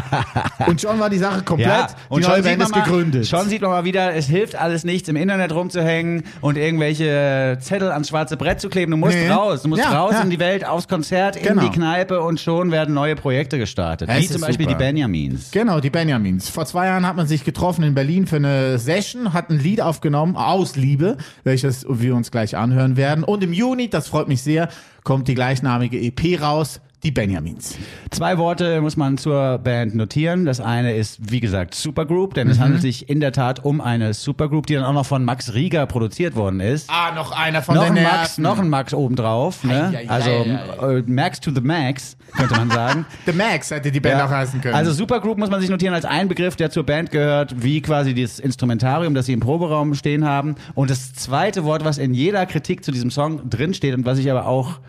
und 0.66 0.80
schon 0.80 1.00
war 1.00 1.10
die 1.10 1.18
Sache 1.18 1.42
komplett, 1.42 1.68
Ja, 1.68 1.88
die 2.10 2.20
neue 2.20 2.42
Band 2.42 2.62
ist 2.62 2.70
mal, 2.70 2.82
gegründet. 2.82 3.26
schon 3.26 3.48
sieht 3.48 3.62
man 3.62 3.70
mal 3.70 3.84
wieder, 3.84 4.14
es 4.14 4.26
hilft 4.26 4.54
alles 4.56 4.84
nichts, 4.84 5.08
im 5.08 5.16
Internet 5.16 5.52
rumzuhängen 5.52 6.24
und 6.40 6.56
irgendwelche 6.56 7.57
Zettel 7.60 7.90
ans 7.90 8.08
schwarze 8.08 8.36
Brett 8.36 8.60
zu 8.60 8.68
kleben. 8.68 8.90
Du 8.92 8.96
musst 8.96 9.16
Nee. 9.16 9.28
raus, 9.28 9.62
du 9.62 9.68
musst 9.68 9.82
Ja, 9.82 9.98
raus 9.98 10.12
ja. 10.12 10.20
in 10.22 10.30
die 10.30 10.38
Welt, 10.38 10.66
aufs 10.66 10.88
Konzert, 10.88 11.36
in 11.36 11.42
Genau. 11.42 11.62
die 11.62 11.70
Kneipe 11.70 12.20
und 12.22 12.40
schon 12.40 12.70
werden 12.70 12.94
neue 12.94 13.16
Projekte 13.16 13.58
gestartet. 13.58 14.08
Es 14.10 14.18
Wie 14.22 14.26
zum 14.28 14.40
Beispiel 14.40 14.66
super. 14.66 14.78
die 14.78 14.84
Benjamins. 14.84 15.50
Genau, 15.50 15.80
die 15.80 15.90
Benjamins. 15.90 16.48
Vor 16.48 16.66
zwei 16.66 16.86
Jahren 16.86 17.06
hat 17.06 17.16
man 17.16 17.26
sich 17.26 17.44
getroffen 17.44 17.82
in 17.84 17.94
Berlin 17.94 18.26
für 18.26 18.36
eine 18.36 18.78
Session, 18.78 19.32
hat 19.32 19.50
ein 19.50 19.58
Lied 19.58 19.80
aufgenommen 19.80 20.36
aus 20.36 20.76
Liebe, 20.76 21.16
welches 21.44 21.86
wir 21.88 22.14
uns 22.14 22.30
gleich 22.30 22.56
anhören 22.56 22.96
werden. 22.96 23.24
Und 23.24 23.42
im 23.44 23.52
Juni, 23.52 23.88
das 23.90 24.08
freut 24.08 24.28
mich 24.28 24.42
sehr, 24.42 24.68
kommt 25.04 25.28
die 25.28 25.34
gleichnamige 25.34 25.98
EP 25.98 26.40
raus, 26.40 26.80
die 27.04 27.12
Benjamins. 27.12 27.76
Zwei 28.10 28.38
Worte 28.38 28.80
muss 28.80 28.96
man 28.96 29.18
zur 29.18 29.58
Band 29.58 29.94
notieren. 29.94 30.44
Das 30.44 30.60
eine 30.60 30.94
ist, 30.94 31.30
wie 31.30 31.38
gesagt, 31.38 31.74
Supergroup, 31.76 32.34
denn 32.34 32.50
es 32.50 32.58
handelt 32.58 32.82
sich 32.82 33.08
in 33.08 33.20
der 33.20 33.30
Tat 33.30 33.64
um 33.64 33.80
eine 33.80 34.14
Supergroup, 34.14 34.66
die 34.66 34.74
dann 34.74 34.84
auch 34.84 34.92
noch 34.92 35.06
von 35.06 35.24
Max 35.24 35.54
Rieger 35.54 35.86
produziert 35.86 36.34
worden 36.34 36.58
ist. 36.58 36.90
Ah, 36.90 37.12
noch 37.14 37.30
einer 37.30 37.62
von 37.62 37.76
noch 37.76 37.84
den 37.84 37.98
ein 37.98 38.02
Max, 38.02 38.38
noch 38.38 38.58
ein 38.58 38.68
Max 38.68 38.92
obendrauf. 38.94 39.62
Ne? 39.62 39.92
Ei, 39.94 39.98
ei, 39.98 40.08
also 40.10 40.30
ei, 40.30 40.96
äh, 40.98 41.02
Max 41.06 41.38
to 41.38 41.52
the 41.54 41.60
Max, 41.60 42.16
könnte 42.36 42.56
man 42.56 42.70
sagen. 42.70 43.06
The 43.26 43.32
Max 43.32 43.70
hätte 43.70 43.92
die 43.92 44.00
Band 44.00 44.18
Ja. 44.18 44.26
auch 44.26 44.30
heißen 44.30 44.60
können. 44.60 44.74
Also 44.74 44.92
Supergroup 44.92 45.38
muss 45.38 45.50
man 45.50 45.60
sich 45.60 45.70
notieren 45.70 45.94
als 45.94 46.04
ein 46.04 46.26
Begriff, 46.28 46.56
der 46.56 46.70
zur 46.70 46.84
Band 46.84 47.10
gehört, 47.12 47.62
wie 47.62 47.80
quasi 47.80 48.12
das 48.14 48.40
Instrumentarium, 48.40 49.14
das 49.14 49.26
sie 49.26 49.32
im 49.34 49.40
Proberaum 49.40 49.94
stehen 49.94 50.24
haben. 50.24 50.56
Und 50.74 50.90
das 50.90 51.14
zweite 51.14 51.62
Wort, 51.64 51.84
was 51.84 51.98
in 51.98 52.12
jeder 52.12 52.44
Kritik 52.46 52.84
zu 52.84 52.90
diesem 52.90 53.10
Song 53.12 53.48
drinsteht 53.48 53.94
und 53.94 54.04
was 54.04 54.18
ich 54.18 54.28
aber 54.30 54.46
auch 54.46 54.80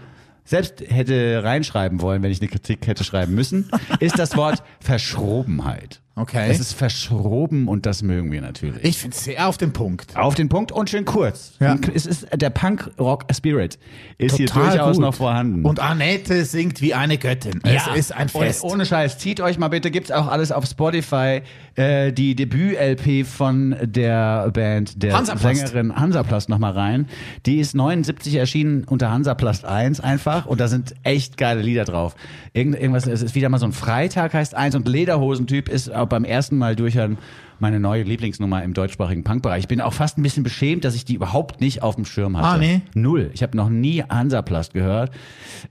selbst 0.50 0.82
hätte 0.88 1.44
reinschreiben 1.44 2.02
wollen, 2.02 2.24
wenn 2.24 2.32
ich 2.32 2.42
eine 2.42 2.50
Kritik 2.50 2.88
hätte 2.88 3.04
schreiben 3.04 3.36
müssen, 3.36 3.70
ist 4.00 4.18
das 4.18 4.36
Wort 4.36 4.64
Verschrobenheit. 4.80 6.02
Okay. 6.20 6.48
Es 6.50 6.60
ist 6.60 6.74
verschroben 6.74 7.68
und 7.68 7.86
das 7.86 8.04
mögen 8.04 8.32
wir 8.32 8.42
natürlich. 8.42 8.84
ich 8.84 8.98
finde 8.98 9.16
es 9.16 9.24
sehr 9.24 9.48
auf 9.48 9.58
den 9.58 9.72
Punkt. 9.72 10.18
Auf 10.18 10.36
den 10.36 10.50
Punkt 10.50 10.72
und 10.72 10.90
schön 10.90 11.06
kurz. 11.06 11.54
Ja. 11.60 11.78
Es 11.94 12.06
ist 12.06 12.28
der 12.36 12.50
Punk-Rock-Spirit 12.50 13.80
ist 14.18 14.36
hier 14.36 14.48
durchaus 14.48 14.98
gut. 14.98 15.06
noch 15.06 15.14
vorhanden. 15.14 15.66
Und 15.66 15.80
Annette 15.80 16.44
singt 16.44 16.82
wie 16.82 16.94
eine 16.94 17.18
Göttin. 17.18 17.62
Es 17.64 17.88
ist 17.96 18.14
ein 18.14 18.28
Fest. 18.28 18.64
Und 18.64 18.72
ohne 18.72 18.86
Scheiß, 18.86 19.18
zieht 19.18 19.40
euch 19.40 19.58
mal 19.58 19.70
bitte, 19.70 19.92
gibt's 19.92 20.12
auch 20.12 20.28
alles 20.28 20.52
auf 20.52 20.66
Spotify, 20.66 21.42
äh, 21.76 22.12
die 22.12 22.36
Debüt-LP 22.36 23.26
von 23.26 23.76
der 23.82 24.50
Band, 24.52 25.02
der 25.02 25.16
Hansaplast. 25.16 25.68
Sängerin 25.68 25.96
Hansaplast 25.96 26.50
nochmal 26.50 26.74
rein. 26.74 27.08
Die 27.46 27.60
ist 27.60 27.76
79 27.76 28.36
erschienen 28.36 28.84
unter 28.84 29.10
Hansaplast 29.12 29.64
1 29.64 30.02
einfach 30.02 30.46
und 30.46 30.60
da 30.60 30.68
sind 30.68 30.96
echt 31.04 31.38
geile 31.38 31.62
Lieder 31.62 31.86
drauf. 31.86 32.16
Irgend, 32.54 32.76
irgendwas, 32.76 33.08
es 33.08 33.22
ist 33.22 33.36
wieder 33.36 33.48
mal 33.50 33.60
so 33.60 33.66
ein 33.66 33.72
Freitag 33.72 34.34
heißt 34.34 34.56
eins 34.56 34.76
und 34.76 34.88
Lederhosentyp 34.88 35.70
ist 35.70 35.90
beim 36.10 36.26
ersten 36.26 36.58
Mal 36.58 36.76
durchhören 36.76 37.18
meine 37.62 37.80
neue 37.80 38.04
Lieblingsnummer 38.04 38.64
im 38.64 38.74
deutschsprachigen 38.74 39.24
Punkbereich. 39.24 39.62
Ich 39.62 39.68
bin 39.68 39.82
auch 39.82 39.94
fast 39.94 40.18
ein 40.18 40.24
bisschen 40.24 40.44
beschämt, 40.44 40.86
dass 40.86 40.96
ich 40.96 41.06
die 41.06 41.16
überhaupt 41.16 41.62
nicht 41.62 41.84
auf 41.84 41.96
dem 41.96 42.06
Schirm 42.06 42.38
hatte. 42.38 42.48
Ah, 42.48 42.58
nee? 42.58 42.82
Null. 42.94 43.32
Ich 43.34 43.44
habe 43.44 43.56
noch 43.56 43.70
nie 43.70 44.04
Hansaplast 44.04 44.74
gehört, 44.74 45.12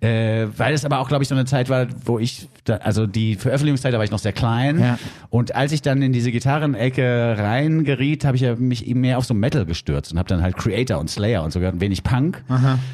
äh, 0.01 0.46
weil 0.57 0.74
es 0.74 0.85
aber 0.85 0.98
auch, 1.01 1.09
glaube 1.09 1.22
ich, 1.22 1.29
so 1.29 1.35
eine 1.35 1.44
Zeit 1.44 1.68
war, 1.68 1.87
wo 2.05 2.18
ich, 2.18 2.48
da, 2.64 2.77
also 2.77 3.07
die 3.07 3.35
Veröffentlichungszeit, 3.37 3.92
da 3.92 3.98
war 3.98 4.05
ich 4.05 4.11
noch 4.11 4.18
sehr 4.18 4.33
klein. 4.33 4.79
Ja. 4.81 4.98
Und 5.31 5.55
als 5.55 5.72
ich 5.72 5.83
dann 5.83 6.03
in 6.03 6.12
diese 6.12 6.31
Gitarrenecke 6.33 7.37
reingeriet, 7.38 8.24
habe 8.24 8.37
ich 8.37 8.42
ja 8.42 8.57
mich 8.57 8.87
eben 8.87 9.01
mehr 9.01 9.18
auf 9.18 9.24
so 9.24 9.35
Metal 9.35 9.64
gestürzt 9.64 10.12
und 10.12 10.18
habe 10.18 10.29
dann 10.29 10.42
halt 10.42 10.57
Creator 10.57 10.98
und 10.98 11.09
Slayer 11.11 11.42
und 11.42 11.53
so 11.53 11.59
gehört, 11.59 11.74
und 11.74 11.81
wenig 11.81 12.03
Punk. 12.03 12.42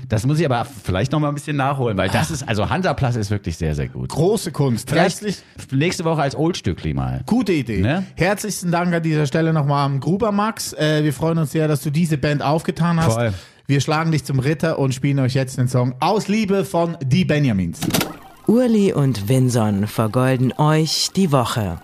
Das 0.09 0.27
muss 0.27 0.39
ich 0.39 0.45
aber 0.47 0.65
vielleicht 0.65 1.13
noch 1.13 1.21
mal 1.21 1.29
ein 1.29 1.35
bisschen 1.35 1.57
nachholen, 1.57 1.97
weil 1.97 2.09
das 2.09 2.31
ist, 2.31 2.47
also 2.49 2.69
Hansaplast 2.69 3.17
ist 3.17 3.31
wirklich 3.31 3.57
sehr, 3.57 3.75
sehr 3.75 3.89
gut. 3.89 4.11
Große 4.11 4.53
Kunst. 4.53 4.93
Herzlich, 4.93 5.39
nächste 5.71 6.05
Woche 6.05 6.23
als 6.23 6.37
Oldstückli 6.37 6.95
mal. 6.95 7.23
gute 7.27 7.53
Idee. 7.53 7.81
Ne? 7.81 8.05
Herzlichsten 8.17 8.71
Dank 8.71 8.84
an 8.93 9.03
dieser 9.03 9.27
Stelle 9.27 9.53
nochmal 9.53 9.87
am 9.87 10.01
Gruber 10.01 10.33
Max. 10.33 10.73
Äh, 10.75 11.05
wir 11.05 11.13
freuen 11.13 11.39
uns 11.39 11.53
sehr, 11.53 11.69
dass 11.69 11.83
du 11.83 11.91
diese 11.91 12.19
Band 12.19 12.43
aufgetan 12.43 13.01
hast. 13.01 13.15
Voll. 13.15 13.33
Wir 13.67 13.81
schlagen 13.81 14.13
dich 14.13 14.25
zum 14.25 14.41
Ritter 14.41 14.79
und 14.79 14.93
spielen 14.95 15.21
euch 15.21 15.33
jetzt 15.35 15.57
den 15.57 15.69
Song 15.69 15.95
Aus 16.01 16.29
Liebe 16.29 16.67
von 16.67 16.99
Die 17.03 17.25
Benjamins. 17.25 17.81
Urli 18.47 18.93
und 18.93 19.29
Vinson 19.29 19.87
vergolden 19.87 20.53
euch 20.59 21.09
die 21.17 21.33
Woche. 21.33 21.81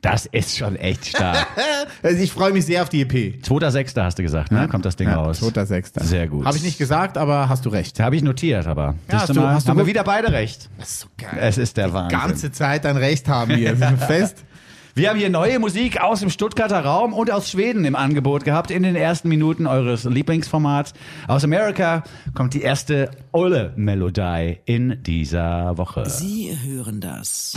Das 0.00 0.26
ist 0.26 0.56
schon 0.56 0.76
echt 0.76 1.06
stark. 1.06 1.46
Also 2.00 2.22
ich 2.22 2.30
freue 2.30 2.52
mich 2.52 2.64
sehr 2.64 2.82
auf 2.82 2.88
die 2.88 3.00
EP. 3.00 3.42
2.6. 3.42 4.00
hast 4.00 4.18
du 4.18 4.22
gesagt, 4.22 4.52
ne? 4.52 4.68
Kommt 4.68 4.84
das 4.84 4.94
Ding 4.94 5.08
raus. 5.08 5.42
2.6. 5.42 6.04
Sehr 6.04 6.28
gut. 6.28 6.44
Habe 6.44 6.56
ich 6.56 6.62
nicht 6.62 6.78
gesagt, 6.78 7.18
aber 7.18 7.48
hast 7.48 7.64
du 7.66 7.70
recht. 7.70 7.98
Habe 7.98 8.14
ich 8.14 8.22
notiert, 8.22 8.68
aber. 8.68 8.94
Ja, 9.10 9.22
hast 9.22 9.30
du 9.30 9.34
mal, 9.34 9.54
hast 9.54 9.66
du 9.66 9.70
haben 9.70 9.78
wir 9.78 9.86
wieder 9.86 10.04
beide 10.04 10.30
recht. 10.30 10.70
Das 10.78 10.88
ist 10.90 11.00
so 11.00 11.08
geil. 11.16 11.38
Es 11.40 11.58
ist 11.58 11.76
der 11.76 11.92
Wahnsinn. 11.92 12.18
Ganze 12.20 12.52
Zeit 12.52 12.86
ein 12.86 12.96
Recht 12.96 13.26
haben 13.26 13.56
wir. 13.56 13.70
Sind 13.76 13.80
wir 13.80 14.06
fest? 14.06 14.44
Wir 14.98 15.10
haben 15.10 15.18
hier 15.20 15.30
neue 15.30 15.60
Musik 15.60 16.00
aus 16.00 16.18
dem 16.18 16.28
Stuttgarter 16.28 16.84
Raum 16.84 17.12
und 17.12 17.30
aus 17.30 17.48
Schweden 17.48 17.84
im 17.84 17.94
Angebot 17.94 18.44
gehabt 18.44 18.72
in 18.72 18.82
den 18.82 18.96
ersten 18.96 19.28
Minuten 19.28 19.68
eures 19.68 20.02
Lieblingsformats. 20.02 20.92
Aus 21.28 21.44
Amerika 21.44 22.02
kommt 22.34 22.52
die 22.52 22.62
erste 22.62 23.08
Olle 23.30 23.72
Melodie 23.76 24.58
in 24.64 25.00
dieser 25.04 25.78
Woche. 25.78 26.04
Sie 26.10 26.58
hören 26.64 27.00
das 27.00 27.54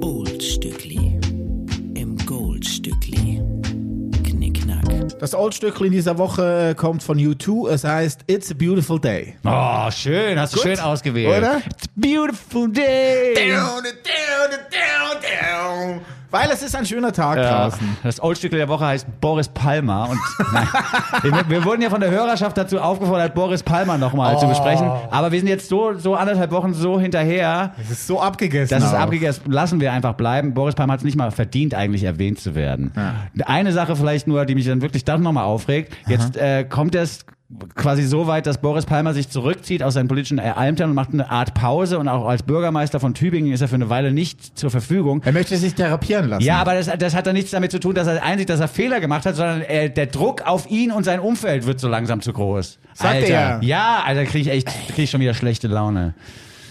Oldstückli 0.00 1.20
im 1.94 2.16
Goldstückli. 2.24 3.42
Knickknack. 4.24 5.18
Das 5.20 5.34
Oldstückchen 5.34 5.88
in 5.88 5.92
dieser 5.92 6.16
Woche 6.16 6.70
äh, 6.70 6.74
kommt 6.74 7.02
von 7.02 7.18
U2. 7.18 7.68
Es 7.68 7.84
heißt 7.84 8.22
It's 8.28 8.50
a 8.50 8.54
Beautiful 8.54 8.98
Day. 8.98 9.36
Oh, 9.44 9.90
schön, 9.90 10.40
hast 10.40 10.54
du 10.54 10.56
Gut. 10.56 10.68
schön 10.68 10.80
ausgewählt. 10.80 11.36
Oder? 11.36 11.58
It's 11.58 11.86
a 11.86 11.90
beautiful 11.96 12.72
day. 12.72 13.34
Down, 13.34 13.82
down, 13.82 14.58
down, 14.70 15.20
down. 15.20 16.21
Weil 16.32 16.50
es 16.50 16.62
ist 16.62 16.74
ein 16.74 16.86
schöner 16.86 17.12
Tag 17.12 17.36
Ja, 17.36 17.64
draußen. 17.68 17.96
das 18.02 18.22
Oldstück 18.22 18.50
der 18.52 18.66
Woche 18.68 18.86
heißt 18.86 19.06
Boris 19.20 19.48
Palmer. 19.48 20.08
Und 20.10 20.18
nein, 20.52 20.66
wir, 21.22 21.48
wir 21.48 21.64
wurden 21.64 21.82
ja 21.82 21.90
von 21.90 22.00
der 22.00 22.10
Hörerschaft 22.10 22.56
dazu 22.56 22.80
aufgefordert, 22.80 23.34
Boris 23.34 23.62
Palmer 23.62 23.98
nochmal 23.98 24.38
zu 24.38 24.48
besprechen. 24.48 24.90
Aber 25.10 25.30
wir 25.30 25.38
sind 25.38 25.48
jetzt 25.48 25.68
so, 25.68 25.92
so 25.94 26.14
anderthalb 26.14 26.50
Wochen 26.50 26.72
so 26.72 26.98
hinterher. 26.98 27.74
Es 27.80 27.90
ist 27.90 28.06
so 28.06 28.20
abgegessen. 28.20 28.70
Das 28.74 28.82
ist 28.82 28.94
abgegessen. 28.94 29.52
Lassen 29.52 29.78
wir 29.80 29.92
einfach 29.92 30.14
bleiben. 30.14 30.54
Boris 30.54 30.74
Palmer 30.74 30.94
hat 30.94 31.00
es 31.00 31.04
nicht 31.04 31.16
mal 31.16 31.30
verdient, 31.30 31.74
eigentlich 31.74 32.04
erwähnt 32.04 32.40
zu 32.40 32.54
werden. 32.54 32.92
Eine 33.44 33.72
Sache 33.72 33.94
vielleicht 33.94 34.26
nur, 34.26 34.46
die 34.46 34.54
mich 34.54 34.66
dann 34.66 34.80
wirklich 34.80 35.04
dann 35.04 35.22
nochmal 35.22 35.44
aufregt. 35.44 35.94
Jetzt 36.08 36.36
äh, 36.38 36.64
kommt 36.64 36.94
es 36.94 37.26
quasi 37.74 38.02
so 38.02 38.26
weit, 38.26 38.46
dass 38.46 38.58
Boris 38.58 38.86
Palmer 38.86 39.14
sich 39.14 39.28
zurückzieht 39.28 39.82
aus 39.82 39.94
seinen 39.94 40.08
politischen 40.08 40.38
Ämtern 40.38 40.90
und 40.90 40.96
macht 40.96 41.12
eine 41.12 41.30
Art 41.30 41.54
Pause 41.54 41.98
und 41.98 42.08
auch 42.08 42.26
als 42.26 42.42
Bürgermeister 42.42 43.00
von 43.00 43.14
Tübingen 43.14 43.52
ist 43.52 43.60
er 43.60 43.68
für 43.68 43.74
eine 43.74 43.90
Weile 43.90 44.12
nicht 44.12 44.58
zur 44.58 44.70
Verfügung. 44.70 45.22
Er 45.24 45.32
möchte 45.32 45.56
sich 45.56 45.74
therapieren 45.74 46.28
lassen. 46.28 46.44
Ja, 46.44 46.60
aber 46.60 46.74
das, 46.74 46.90
das 46.98 47.14
hat 47.14 47.26
dann 47.26 47.34
nichts 47.34 47.50
damit 47.50 47.70
zu 47.70 47.80
tun, 47.80 47.94
dass 47.94 48.06
er 48.06 48.22
einsieht, 48.22 48.48
dass 48.48 48.60
er 48.60 48.68
Fehler 48.68 49.00
gemacht 49.00 49.26
hat, 49.26 49.36
sondern 49.36 49.62
äh, 49.62 49.90
der 49.90 50.06
Druck 50.06 50.42
auf 50.46 50.70
ihn 50.70 50.92
und 50.92 51.04
sein 51.04 51.20
Umfeld 51.20 51.66
wird 51.66 51.80
so 51.80 51.88
langsam 51.88 52.20
zu 52.20 52.32
groß. 52.32 52.78
Sagt 52.94 53.14
Alter. 53.14 53.28
er. 53.28 53.62
Ja, 53.62 54.02
Alter, 54.04 54.24
krieg 54.24 54.42
ich 54.42 54.48
echt, 54.48 54.68
krieg 54.88 55.04
ich 55.04 55.10
schon 55.10 55.20
wieder 55.20 55.34
schlechte 55.34 55.68
Laune. 55.68 56.14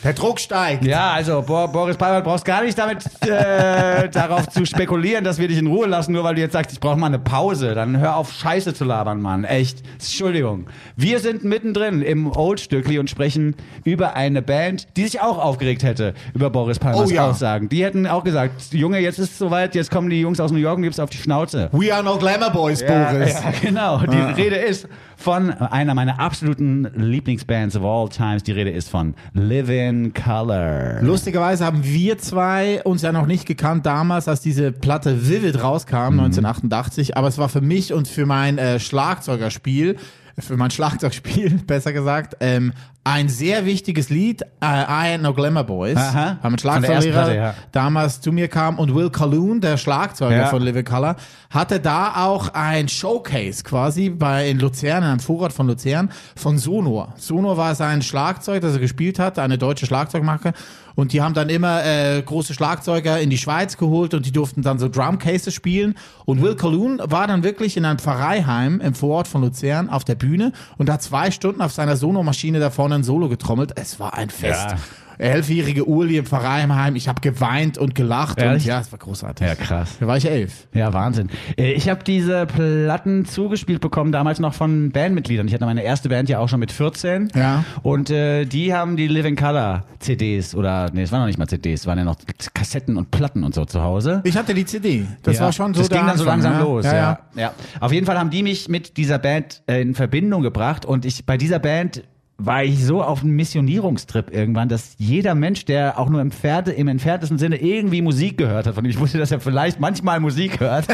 Der 0.04 0.14
Druck 0.14 0.40
steigt. 0.40 0.84
Ja, 0.84 1.12
also 1.12 1.44
Bo 1.44 1.68
Boris 1.68 1.96
Palmer, 1.96 2.22
brauchst 2.22 2.44
gar 2.44 2.64
nicht 2.64 2.76
damit 2.78 3.06
äh, 3.22 4.10
darauf 4.12 4.48
zu 4.50 4.66
spekulieren, 4.66 5.24
dass 5.24 5.38
wir 5.38 5.48
dich 5.48 5.60
in 5.60 5.68
Ruhe 5.68 5.86
lassen, 5.88 6.14
nur 6.14 6.24
weil 6.24 6.34
du 6.36 6.42
jetzt 6.42 6.54
sagst, 6.54 6.72
ich 6.72 6.80
brauche 6.80 6.98
mal 6.98 7.08
eine 7.08 7.20
Pause. 7.20 7.76
Dann 7.76 8.00
hör 8.00 8.16
auf, 8.16 8.32
Scheiße 8.32 8.74
zu 8.74 8.84
labern, 8.84 9.22
Mann. 9.22 9.44
Echt. 9.44 9.84
Entschuldigung. 9.94 10.66
Wir 10.96 11.20
sind 11.20 11.44
mittendrin 11.44 12.02
im 12.02 12.32
Oldstückli 12.36 12.98
und 12.98 13.10
sprechen 13.12 13.56
über 13.84 14.16
eine 14.16 14.42
Band, 14.42 14.88
die 14.98 15.04
sich 15.04 15.22
auch 15.22 15.38
aufgeregt 15.38 15.84
hätte 15.84 16.16
über 16.34 16.50
Boris 16.50 16.80
Palmers 16.80 17.10
Oh 17.10 17.14
ja. 17.14 17.30
Aussagen. 17.30 17.70
Die 17.70 17.84
hätten 17.84 18.08
auch 18.08 18.24
gesagt, 18.24 18.74
Junge, 18.74 19.00
jetzt 19.00 19.20
ist 19.20 19.32
es 19.34 19.38
soweit, 19.38 19.76
jetzt 19.76 19.92
kommen 19.92 20.10
die 20.10 20.22
Jungs 20.22 20.40
aus 20.40 20.52
New 20.52 20.58
York 20.58 20.78
und 20.78 20.84
gibt's 20.84 21.00
auf 21.00 21.12
die 21.12 21.18
Schnauze. 21.18 21.70
We 21.74 21.94
are 21.94 22.04
no 22.04 22.18
glamour 22.18 22.50
boys, 22.50 22.84
Boris. 22.84 23.34
Ja, 23.34 23.52
genau. 23.62 24.00
Die 24.00 24.42
Rede 24.42 24.56
ist 24.56 24.88
von 25.22 25.52
einer 25.52 25.94
meiner 25.94 26.20
absoluten 26.20 26.90
Lieblingsbands 26.96 27.76
of 27.76 27.84
all 27.84 28.10
times. 28.10 28.42
Die 28.44 28.52
Rede 28.52 28.72
ist 28.72 28.90
von 28.90 29.14
Living 29.34 30.14
Color. 30.14 31.02
Lustigerweise 31.02 31.64
haben 31.64 31.84
wir 31.84 32.18
zwei 32.18 32.82
uns 32.84 33.04
ja 33.04 33.12
noch 33.12 33.28
nicht 33.28 33.46
gekannt 33.46 33.86
damals, 33.86 34.28
als 34.28 34.42
diese 34.42 34.72
Platte 34.72 35.30
Vivid 35.30 35.62
rauskam, 35.62 36.20
1988. 36.20 37.18
Aber 37.18 37.28
es 37.28 37.38
war 37.38 37.50
für 37.50 37.62
mich 37.62 37.94
und 37.94 38.08
für 38.08 38.26
mein 38.26 38.58
äh, 38.58 38.80
Schlagzeugerspiel, 38.80 39.98
für 40.40 40.58
mein 40.58 40.72
Schlagzeugspiel, 40.72 41.60
besser 41.68 41.94
gesagt, 41.94 42.38
ähm, 42.40 42.74
ein 43.04 43.30
sehr 43.30 43.66
wichtiges 43.66 44.10
Lied, 44.10 44.44
äh, 44.44 44.46
I 44.66 45.16
Ain't 45.16 45.20
No 45.20 45.34
Glamour 45.34 45.64
Boys. 45.64 45.98
Aha. 45.98 46.38
Haben 46.44 46.54
ein 46.54 46.60
Von 46.60 46.82
der 46.82 46.92
ersten 46.92 47.12
Schlagzeuglehrer 47.12 47.34
ja. 47.34 47.54
damals 47.72 48.22
zu 48.22 48.32
mir 48.32 48.48
kam 48.48 48.78
und 48.78 48.94
Will 48.94 49.10
Calhoun, 49.10 49.60
der 49.60 49.78
Schlagzeuger 49.78 50.38
Ja. 50.38 50.46
von 50.48 50.62
Living 50.62 50.86
Color, 50.86 51.16
hatte 51.50 51.80
da 51.80 52.14
auch 52.26 52.54
ein 52.54 52.88
Showcase 52.88 53.64
quasi 53.64 54.10
bei 54.10 54.50
in 54.50 54.60
Luzern, 54.60 55.02
in 55.04 55.10
einem 55.10 55.20
Vorort 55.20 55.52
von 55.52 55.66
Luzern, 55.68 56.12
von 56.36 56.60
Sonor. 56.60 57.14
Sonor 57.18 57.58
war 57.58 57.74
sein 57.74 58.04
Schlagzeug, 58.04 58.62
das 58.62 58.74
er 58.74 58.80
gespielt 58.80 59.18
hat, 59.18 59.40
eine 59.40 59.58
deutsche 59.58 59.88
Schlagzeugmarke. 59.88 60.54
Und 61.02 61.14
die 61.14 61.22
haben 61.24 61.34
dann 61.34 61.50
immer 61.50 61.84
äh, 61.84 62.22
große 62.22 62.54
Schlagzeuger 62.54 63.20
in 63.20 63.32
die 63.32 63.40
Schweiz 63.40 63.76
geholt 63.76 64.14
und 64.14 64.28
die 64.28 64.32
durften 64.32 64.62
dann 64.62 64.78
so 64.78 64.88
Drumcases 64.88 65.52
spielen. 65.52 65.96
Und 66.26 66.44
Will 66.44 66.56
Calhoun 66.56 67.02
war 67.04 67.26
dann 67.26 67.44
wirklich 67.44 67.76
in 67.76 67.86
einem 67.86 67.98
Pfarreiheim 67.98 68.80
im 68.80 68.94
Vorort 68.94 69.28
von 69.28 69.42
Luzern 69.42 69.90
auf 69.90 70.04
der 70.04 70.14
Bühne 70.14 70.52
und 70.78 70.92
hat 70.92 71.02
zwei 71.02 71.32
Stunden 71.32 71.64
auf 71.64 71.72
seiner 71.72 71.98
Sonor-Maschine 71.98 72.60
da 72.60 72.70
vorne 72.70 72.94
ein 72.94 73.04
Solo 73.04 73.30
getrommelt. 73.30 73.72
Es 73.78 74.00
war 74.00 74.14
ein 74.14 74.30
Fest. 74.30 74.70
Ja. 74.70 74.78
Elfjährige 75.22 75.86
Uli 75.86 76.18
im 76.18 76.26
Pfarreiheim, 76.26 76.96
ich 76.96 77.08
habe 77.08 77.22
geweint 77.22 77.78
und 77.78 77.96
gelacht 77.96 78.38
und 78.40 78.44
Ehrlich? 78.44 78.66
ja, 78.66 78.80
es 78.80 78.92
war 78.92 79.00
großartig. 79.00 79.46
Ja, 79.48 79.56
krass. 79.56 79.98
Da 80.00 80.08
war 80.08 80.18
ich 80.18 80.30
elf. 80.30 80.68
Ja, 80.74 80.94
Wahnsinn. 80.94 81.30
Äh, 81.58 81.74
Ich 81.74 81.88
habe 81.90 82.04
diese 82.04 82.46
Platten 82.48 83.26
zugespielt 83.26 83.82
bekommen, 83.82 84.12
damals 84.12 84.40
noch 84.40 84.54
von 84.54 84.92
Bandmitgliedern. 84.92 85.48
Ich 85.48 85.54
hatte 85.54 85.66
meine 85.66 85.84
erste 85.84 86.10
Band 86.10 86.28
ja 86.30 86.40
auch 86.40 86.50
schon 86.50 86.60
mit 86.60 86.72
14. 86.72 87.30
Ja. 87.36 87.64
Und 87.84 88.10
äh, 88.10 88.46
die 88.46 88.74
haben 88.74 88.98
die 88.98 89.08
Living 89.08 89.36
Color 89.36 89.86
CDs 90.00 90.56
oder, 90.56 90.90
nee, 90.94 91.04
es 91.04 91.12
waren 91.12 91.20
noch 91.22 91.28
nicht 91.28 91.38
mal 91.40 91.48
CDs, 91.48 91.82
es 91.82 91.88
waren 91.88 91.98
ja 92.00 92.04
noch 92.04 92.16
Kassetten 92.54 92.98
und 92.98 93.12
Platten 93.12 93.44
und 93.44 93.54
so 93.54 93.66
zu 93.66 93.82
Hause. 93.84 94.22
Ich 94.24 94.36
hatte 94.36 94.54
die 94.54 94.66
CD. 94.66 95.06
Das 95.24 95.38
Ja, 95.38 95.44
war 95.46 95.54
schon 95.54 95.74
so 95.74 95.82
Das 95.82 95.90
ging 95.90 96.06
dann 96.06 96.18
so 96.18 96.26
langsam 96.26 96.54
ja? 96.54 96.60
los. 96.62 96.86
Ja, 96.86 96.94
Ja, 96.94 97.20
ja. 97.36 97.42
ja. 97.42 97.54
Auf 97.80 97.92
jeden 97.94 98.06
Fall 98.06 98.18
haben 98.18 98.30
die 98.32 98.44
mich 98.44 98.68
mit 98.70 98.98
dieser 98.98 99.20
Band 99.20 99.62
äh, 99.68 99.82
in 99.82 99.94
Verbindung 99.96 100.42
gebracht 100.42 100.86
und 100.86 101.06
ich 101.06 101.26
bei 101.26 101.38
dieser 101.38 101.60
Band 101.60 102.04
war 102.46 102.64
ich 102.64 102.84
so 102.84 103.04
auf 103.04 103.22
einem 103.22 103.36
Missionierungstrip 103.36 104.34
irgendwann, 104.34 104.68
dass 104.68 104.96
jeder 104.98 105.36
Mensch, 105.36 105.66
der 105.66 106.00
auch 106.00 106.10
nur 106.10 106.22
im, 106.22 106.32
Pferde, 106.32 106.72
im 106.72 106.88
entferntesten 106.88 107.38
Sinne 107.38 107.62
irgendwie 107.62 108.02
Musik 108.02 108.38
gehört 108.38 108.68
hat, 108.68 108.76
von 108.76 108.84
dem 108.84 108.90
ich 108.90 109.00
wusste, 109.00 109.18
dass 109.18 109.32
er 109.32 109.40
vielleicht 109.40 109.80
manchmal 109.80 110.20
Musik 110.20 110.60
hört, 110.60 110.86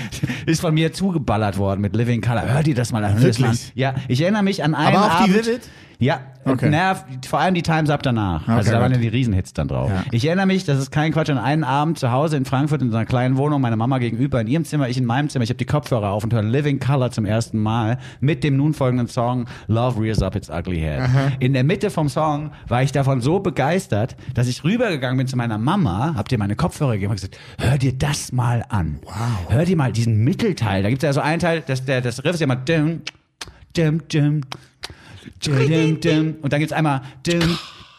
ist 0.46 0.60
von 0.60 0.74
mir 0.74 0.92
zugeballert 0.92 1.58
worden 1.58 1.80
mit 1.80 1.94
Living 1.94 2.20
Color. 2.20 2.48
Hör 2.48 2.62
dir 2.62 2.74
das 2.74 2.92
mal 2.92 3.04
an. 3.04 3.22
Wirklich? 3.22 3.72
Ja, 3.74 3.94
ich 4.08 4.20
erinnere 4.20 4.42
mich 4.42 4.64
an 4.64 4.74
einen 4.74 4.96
Aber 4.96 5.06
auch 5.06 5.24
die 5.24 5.30
Abend. 5.32 5.46
Vivid? 5.46 5.60
Ja, 5.98 6.20
Okay. 6.48 6.68
na, 6.70 6.94
vor 7.26 7.40
allem 7.40 7.54
die 7.54 7.62
Times 7.62 7.90
Up 7.90 8.04
danach. 8.04 8.46
also 8.46 8.70
da 8.70 8.80
waren 8.80 8.92
ja 8.92 8.98
die 8.98 9.08
Riesenhits 9.08 9.52
dann 9.52 9.66
drauf. 9.66 9.90
Ja. 9.90 10.04
Ich 10.12 10.24
erinnere 10.26 10.46
mich, 10.46 10.64
das 10.64 10.78
ist 10.78 10.92
kein 10.92 11.10
Quatsch, 11.12 11.28
an 11.28 11.38
einen 11.38 11.64
Abend 11.64 11.98
zu 11.98 12.12
Hause 12.12 12.36
in 12.36 12.44
Frankfurt 12.44 12.82
in 12.82 12.90
so 12.92 12.96
einer 12.96 13.04
kleinen 13.06 13.36
Wohnung, 13.36 13.60
meine 13.60 13.74
Mama 13.76 13.98
gegenüber 13.98 14.40
in 14.40 14.46
ihrem 14.46 14.64
Zimmer, 14.64 14.88
ich 14.88 14.96
in 14.96 15.06
meinem 15.06 15.28
Zimmer, 15.28 15.42
ich 15.42 15.50
habe 15.50 15.56
die 15.58 15.64
Kopfhörer 15.64 16.10
auf 16.10 16.22
und 16.22 16.32
höre 16.32 16.42
Living 16.44 16.78
Color 16.78 17.10
zum 17.10 17.24
ersten 17.24 17.58
Mal 17.58 17.98
mit 18.20 18.44
dem 18.44 18.56
nun 18.56 18.74
folgenden 18.74 19.08
Song 19.08 19.46
Love 19.66 20.00
Rears 20.00 20.22
Up 20.22 20.36
Its 20.36 20.48
Ugly 20.48 20.78
Head. 20.78 21.08
In 21.40 21.52
der 21.52 21.64
Mitte 21.64 21.90
vom 21.90 22.08
Song 22.08 22.52
war 22.68 22.80
ich 22.82 22.92
davon 22.92 23.20
so 23.20 23.40
begeistert, 23.40 24.14
dass 24.34 24.46
ich 24.46 24.62
rübergegangen 24.62 25.18
bin 25.18 25.26
zu 25.26 25.36
meiner 25.36 25.58
Mama, 25.58 26.14
hab 26.14 26.28
dir 26.28 26.38
meine 26.38 26.54
Kopfhörer 26.54 26.92
gegeben 26.92 27.10
und 27.10 27.16
gesagt, 27.16 27.38
hör 27.58 27.76
dir 27.76 27.92
das 27.92 28.30
mal 28.30 28.64
an. 28.68 29.00
Wow. 29.02 29.14
Hör 29.48 29.64
dir 29.64 29.76
mal 29.76 29.90
diesen 29.90 30.22
Mittelteil, 30.22 30.84
da 30.84 30.90
gibt's 30.90 31.02
ja 31.02 31.12
so 31.12 31.20
einen 31.22 31.40
Teil, 31.40 31.64
das, 31.66 31.84
der, 31.84 32.02
das 32.02 32.22
Riff 32.24 32.34
ist 32.34 32.40
ja 32.40 32.44
immer 32.44 32.54
dum, 32.54 33.00
Dim, 33.76 34.06
dim. 34.08 34.40
Und 36.42 36.52
dann 36.52 36.60
gibt's 36.60 36.72
einmal 36.72 37.02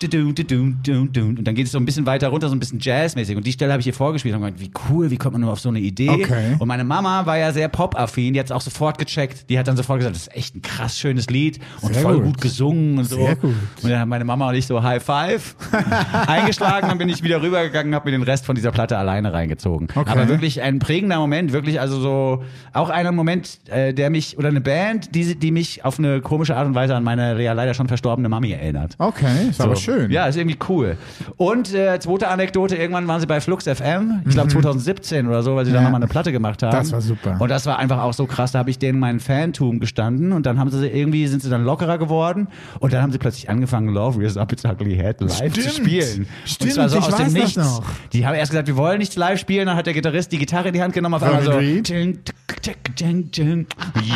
Und 0.04 1.44
dann 1.44 1.56
geht 1.56 1.66
es 1.66 1.72
so 1.72 1.80
ein 1.80 1.86
bisschen 1.86 2.06
weiter 2.06 2.28
runter, 2.28 2.50
so 2.50 2.56
ein 2.56 2.60
bisschen 2.60 2.80
jazzmäßig. 2.80 3.36
Und 3.36 3.48
die 3.48 3.52
Stelle 3.52 3.72
habe 3.72 3.82
ich 3.82 3.88
ihr 3.88 3.94
vorgespielt 3.94 4.36
und 4.36 4.42
gemeint, 4.42 4.60
wie 4.60 4.72
cool, 4.90 5.10
wie 5.10 5.18
kommt 5.18 5.34
man 5.34 5.42
nur 5.42 5.52
auf 5.52 5.60
so 5.60 5.70
eine 5.70 5.80
Idee? 5.80 6.10
Okay. 6.10 6.56
Und 6.60 6.68
meine 6.68 6.84
Mama 6.84 7.26
war 7.26 7.38
ja 7.38 7.52
sehr 7.52 7.68
pop-affin, 7.68 8.34
die 8.34 8.40
hat 8.40 8.48
es 8.48 8.52
auch 8.52 8.62
sofort 8.62 9.00
gecheckt. 9.00 9.50
Die 9.50 9.58
hat 9.58 9.68
dann 9.68 9.76
sofort 9.76 10.00
gesagt, 10.00 10.16
das 10.16 10.24
ist 10.24 10.36
echt 10.36 10.56
ein 10.56 10.62
krass 10.62 11.00
schönes 11.00 11.28
Lied 11.30 11.60
und 11.82 11.94
Sehr 11.94 12.04
voll 12.04 12.16
gut. 12.18 12.26
gut, 12.26 12.42
gesungen 12.42 13.00
und 13.00 13.06
so. 13.06 13.18
Sehr 13.18 13.36
gut. 13.36 13.56
Und 13.82 13.90
dann 13.90 14.00
haben 14.00 14.10
meine 14.10 14.26
Mama 14.26 14.50
und 14.50 14.56
ich 14.56 14.68
so 14.68 14.84
High 14.84 15.04
Five 15.04 15.56
eingeschlagen, 16.28 16.88
dann 16.90 16.98
bin 16.98 17.10
ich 17.10 17.24
wieder 17.24 17.42
rübergegangen, 17.42 17.96
habe 17.96 18.12
mir 18.12 18.18
den 18.18 18.24
Rest 18.24 18.46
von 18.46 18.56
dieser 18.56 18.72
Platte 18.72 18.98
alleine 18.98 19.34
reingezogen. 19.34 19.88
Okay. 19.94 20.10
Aber 20.10 20.28
wirklich 20.28 20.62
ein 20.62 20.80
prägender 20.80 21.18
Moment, 21.18 21.54
wirklich 21.54 21.80
also 21.82 22.00
so 22.00 22.44
auch 22.74 22.90
einer 22.90 23.12
Moment, 23.12 23.60
äh, 23.70 23.94
der 23.94 24.10
mich 24.10 24.38
oder 24.38 24.50
eine 24.50 24.62
Band, 24.62 25.16
die, 25.16 25.36
die 25.36 25.52
mich 25.52 25.84
auf 25.86 25.98
eine 25.98 26.22
komische 26.22 26.56
Art 26.56 26.68
und 26.68 26.76
Weise 26.76 26.96
an 26.96 27.04
meine 27.04 27.42
ja 27.42 27.54
leider 27.54 27.74
schon 27.74 27.88
verstorbene 27.88 28.30
Mami 28.30 28.52
erinnert. 28.52 28.96
Okay, 29.00 29.50
ist 29.50 29.62
aber 29.62 29.76
schön. 29.76 29.87
Ja, 30.10 30.26
ist 30.28 30.36
irgendwie 30.38 30.58
cool. 30.70 30.98
Und 31.38 31.74
äh, 31.74 32.00
zweite 32.00 32.28
Anekdote, 32.28 32.76
irgendwann 32.76 33.08
waren 33.08 33.20
sie 33.22 33.28
bei 33.28 33.40
Flux 33.42 33.66
FM, 33.66 34.22
ich 34.26 34.34
glaube 34.34 34.50
2017 34.50 35.28
oder 35.28 35.42
so, 35.44 35.56
weil 35.56 35.66
sie 35.66 35.72
da 35.72 35.78
Mhm. 35.80 35.84
Ja. 35.84 35.90
nochmal 35.90 36.02
eine 36.02 36.08
Platte 36.10 36.32
gemacht 36.32 36.62
haben. 36.64 36.72
Das 36.76 36.92
war 36.92 37.02
super. 37.02 37.38
Und 37.40 37.50
das 37.50 37.66
war 37.66 37.80
einfach 37.80 38.02
auch 38.02 38.14
so 38.14 38.26
krass, 38.26 38.52
da 38.52 38.60
habe 38.60 38.70
ich 38.70 38.80
denen 38.80 39.00
meinen 39.00 39.20
Fantum 39.20 39.80
gestanden 39.80 40.32
und 40.34 40.46
dann 40.46 40.60
haben 40.60 40.70
sie 40.70 40.88
irgendwie, 40.88 41.28
sind 41.28 41.42
sie 41.44 41.50
dann 41.50 41.64
lockerer 41.64 41.98
geworden 41.98 42.48
und 42.80 42.94
dann 42.94 43.02
haben 43.02 43.12
sie 43.12 43.18
plötzlich 43.18 43.50
angefangen, 43.50 43.90
Love 43.90 44.20
Rears 44.20 44.38
Up 44.38 44.52
Its 44.52 44.66
Ugly 44.66 44.96
Head 44.96 45.22
live 45.22 45.34
Stimmt. 45.36 45.56
zu 45.62 45.70
spielen. 45.70 46.28
Stimmt, 46.46 46.70
und 46.72 46.76
zwar 46.76 46.90
so 46.90 46.98
ich 47.00 47.04
aus 47.06 47.16
dem 47.16 47.26
weiß 47.28 47.34
das 47.34 47.44
Nichts. 47.44 47.56
noch. 47.58 47.84
Die 48.14 48.26
haben 48.26 48.36
erst 48.36 48.52
gesagt, 48.52 48.68
wir 48.68 48.78
wollen 48.78 48.98
nichts 49.00 49.16
live 49.16 49.40
spielen, 49.40 49.68
dann 49.68 49.76
hat 49.78 49.86
der 49.86 49.94
Gitarrist 49.94 50.32
die 50.32 50.38
Gitarre 50.38 50.70
in 50.70 50.74
die 50.74 50.82
Hand 50.82 50.94
genommen, 50.94 51.16
auf 51.16 51.24
einmal 51.24 51.44
so, 51.44 51.52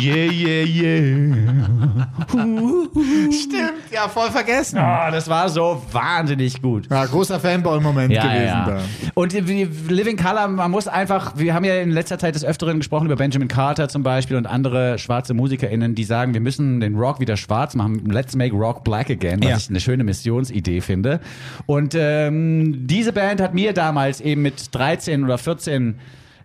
yeah, 0.02 0.30
yeah, 0.30 0.64
yeah. 0.66 1.36
Stimmt, 3.32 3.72
ja, 3.92 4.08
voll 4.08 4.30
vergessen. 4.30 4.78
Ah, 4.78 5.10
das 5.10 5.28
war 5.28 5.48
so 5.48 5.82
wahnsinnig 5.92 6.60
gut. 6.62 6.88
Ja, 6.90 7.04
großer 7.04 7.38
Fanboy-Moment 7.38 8.12
Ja, 8.12 8.22
gewesen 8.22 8.44
ja, 8.46 8.66
da. 8.66 8.80
Und 9.14 9.32
die 9.32 9.40
Living 9.88 10.16
Color, 10.16 10.48
man 10.48 10.70
muss 10.70 10.88
einfach, 10.88 11.36
wir 11.36 11.54
haben 11.54 11.64
ja 11.64 11.74
in 11.76 11.90
letzter 11.90 12.18
Zeit 12.18 12.34
des 12.34 12.44
Öfteren 12.44 12.78
gesprochen 12.78 13.06
über 13.06 13.16
Benjamin 13.16 13.48
Carter 13.48 13.88
zum 13.88 14.02
Beispiel 14.02 14.36
und 14.36 14.46
andere 14.46 14.98
schwarze 14.98 15.34
MusikerInnen, 15.34 15.94
die 15.94 16.04
sagen, 16.04 16.34
wir 16.34 16.40
müssen 16.40 16.80
den 16.80 16.96
Rock 16.96 17.20
wieder 17.20 17.36
schwarz 17.36 17.74
machen. 17.74 18.06
Let's 18.10 18.34
make 18.34 18.54
Rock 18.54 18.84
black 18.84 19.10
again, 19.10 19.40
was 19.42 19.48
Ja. 19.50 19.56
ich 19.58 19.68
eine 19.70 19.80
schöne 19.80 20.04
Missionsidee 20.04 20.80
finde. 20.80 21.20
Und 21.66 21.94
ähm, 21.98 22.86
diese 22.86 23.12
Band 23.12 23.40
hat 23.40 23.54
mir 23.54 23.72
damals 23.72 24.20
eben 24.20 24.42
mit 24.42 24.74
13 24.74 25.24
oder 25.24 25.38
14 25.38 25.98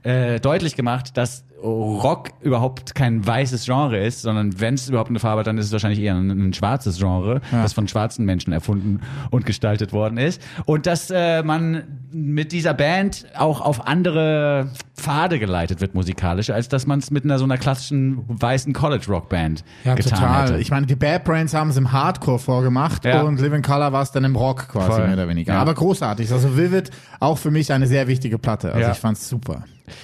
äh, 0.03 0.39
deutlich 0.39 0.75
gemacht, 0.75 1.17
dass 1.17 1.43
Rock 1.63 2.29
überhaupt 2.41 2.93
kein 2.93 3.25
weißes 3.25 3.65
Genre 3.65 3.97
ist, 3.97 4.21
sondern 4.21 4.59
wenn 4.59 4.75
es 4.75 4.87
überhaupt 4.89 5.09
eine 5.09 5.19
Farbe 5.19 5.39
hat, 5.39 5.47
dann 5.47 5.57
ist 5.57 5.65
es 5.65 5.71
wahrscheinlich 5.71 5.99
eher 5.99 6.13
ein, 6.15 6.29
ein 6.29 6.53
schwarzes 6.53 6.99
Genre, 6.99 7.41
das 7.51 7.73
von 7.73 7.87
schwarzen 7.87 8.25
Menschen 8.25 8.53
erfunden 8.53 9.01
und 9.31 9.45
gestaltet 9.47 9.91
worden 9.91 10.17
ist. 10.19 10.39
Und 10.65 10.85
dass 10.85 11.09
äh, 11.09 11.41
man 11.41 11.83
mit 12.11 12.51
dieser 12.51 12.75
Band 12.75 13.25
auch 13.35 13.61
auf 13.61 13.87
andere 13.87 14.69
Pfade 14.95 15.39
geleitet 15.39 15.81
wird 15.81 15.95
musikalisch, 15.95 16.51
als 16.51 16.69
dass 16.69 16.85
man 16.85 16.99
es 16.99 17.09
mit 17.09 17.23
einer 17.23 17.39
so 17.39 17.43
einer 17.45 17.57
klassischen 17.57 18.23
weißen 18.27 18.73
College-Rock-Band 18.73 19.63
Ja, 19.83 19.95
getan 19.95 20.19
total. 20.19 20.43
hätte. 20.49 20.59
Ich 20.59 20.69
meine, 20.69 20.85
die 20.85 20.95
Bad 20.95 21.23
Brains 21.23 21.53
haben 21.55 21.71
es 21.71 21.77
im 21.77 21.91
Hardcore 21.91 22.37
vorgemacht 22.39 23.03
Ja. 23.03 23.21
und 23.23 23.41
Living 23.41 23.63
Color 23.63 23.91
war 23.91 24.03
es 24.03 24.11
dann 24.11 24.23
im 24.23 24.35
Rock 24.35 24.67
quasi 24.69 24.91
Voll. 24.91 25.05
mehr 25.05 25.13
oder 25.13 25.27
weniger. 25.27 25.53
Ja. 25.53 25.61
Aber 25.61 25.73
großartig. 25.73 26.31
Also 26.31 26.55
Vivid 26.55 26.91
auch 27.19 27.37
für 27.39 27.49
mich 27.51 27.71
eine 27.73 27.87
sehr 27.87 28.07
wichtige 28.07 28.37
Platte. 28.37 28.69
Also 28.73 28.81
Ja. 28.87 28.91
ich 28.91 28.99
fand's 28.99 29.27
super. 29.27 29.63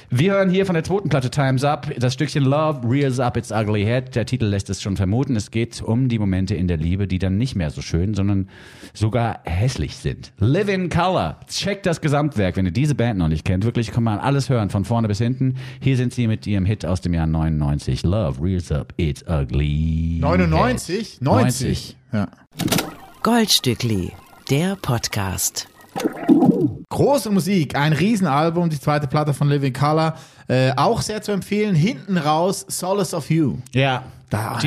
Wir 0.10 0.34
hören 0.34 0.50
hier 0.50 0.66
von 0.66 0.76
der 0.76 0.84
zweiten 0.84 1.10
Platte 1.10 1.30
Time's 1.30 1.64
Up 1.64 1.92
das 1.98 2.14
Stückchen 2.14 2.44
Love 2.44 2.82
Rears 2.88 3.20
Up 3.20 3.38
Its 3.38 3.52
Ugly 3.52 3.84
Head. 3.84 4.16
Der 4.16 4.26
Titel 4.26 4.46
lässt 4.46 4.70
es 4.70 4.82
schon 4.82 4.98
vermuten. 4.98 5.36
Es 5.36 5.52
geht 5.52 5.82
um 5.82 6.10
die 6.10 6.20
Momente 6.20 6.56
in 6.56 6.68
der 6.68 6.78
Liebe, 6.78 7.08
die 7.08 7.20
dann 7.20 7.38
nicht 7.38 7.56
mehr 7.56 7.70
so 7.70 7.82
schön, 7.82 8.14
sondern 8.14 8.50
sogar 8.94 9.40
hässlich 9.44 9.96
sind. 9.96 10.32
Live 10.40 10.70
in 10.70 10.90
Color. 10.90 11.40
Checkt 11.48 11.86
das 11.86 12.02
Gesamtwerk, 12.02 12.58
wenn 12.58 12.66
ihr 12.66 12.72
diese 12.72 12.96
Band 12.96 13.20
noch 13.20 13.28
nicht 13.28 13.46
kennt. 13.46 13.66
Wirklich 13.66 13.92
kann 13.92 14.04
man 14.04 14.20
alles 14.20 14.50
hören, 14.50 14.70
von 14.70 14.86
vorne 14.86 15.08
bis 15.08 15.18
hinten. 15.18 15.56
Hier 15.82 15.98
sind 15.98 16.14
sie 16.14 16.28
mit 16.28 16.48
ihrem 16.48 16.66
Hit 16.66 16.86
aus 16.86 17.02
dem 17.02 17.14
Jahr 17.14 17.28
99. 17.28 18.04
Love 18.04 18.42
Rears 18.44 18.72
Up 18.72 18.94
Its 18.98 19.24
Ugly 19.28 20.20
99? 20.22 21.14
Head. 21.14 21.22
90. 21.22 21.98
Ja. 22.12 22.28
Goldstückli, 23.24 24.12
der 24.50 24.76
Podcast. 24.76 25.68
Große 26.90 27.30
Musik, 27.30 27.76
ein 27.76 27.94
Riesenalbum, 27.94 28.70
die 28.70 28.80
zweite 28.80 29.08
Platte 29.08 29.34
von 29.34 29.50
Living 29.50 29.74
Color. 29.74 30.16
Äh, 30.48 30.72
auch 30.76 31.02
sehr 31.02 31.22
zu 31.22 31.32
empfehlen. 31.32 31.76
Hinten 31.76 32.18
raus, 32.18 32.66
Solace 32.68 33.14
of 33.14 33.30
You. 33.30 33.58
Ja. 33.72 34.04
Da 34.34 34.58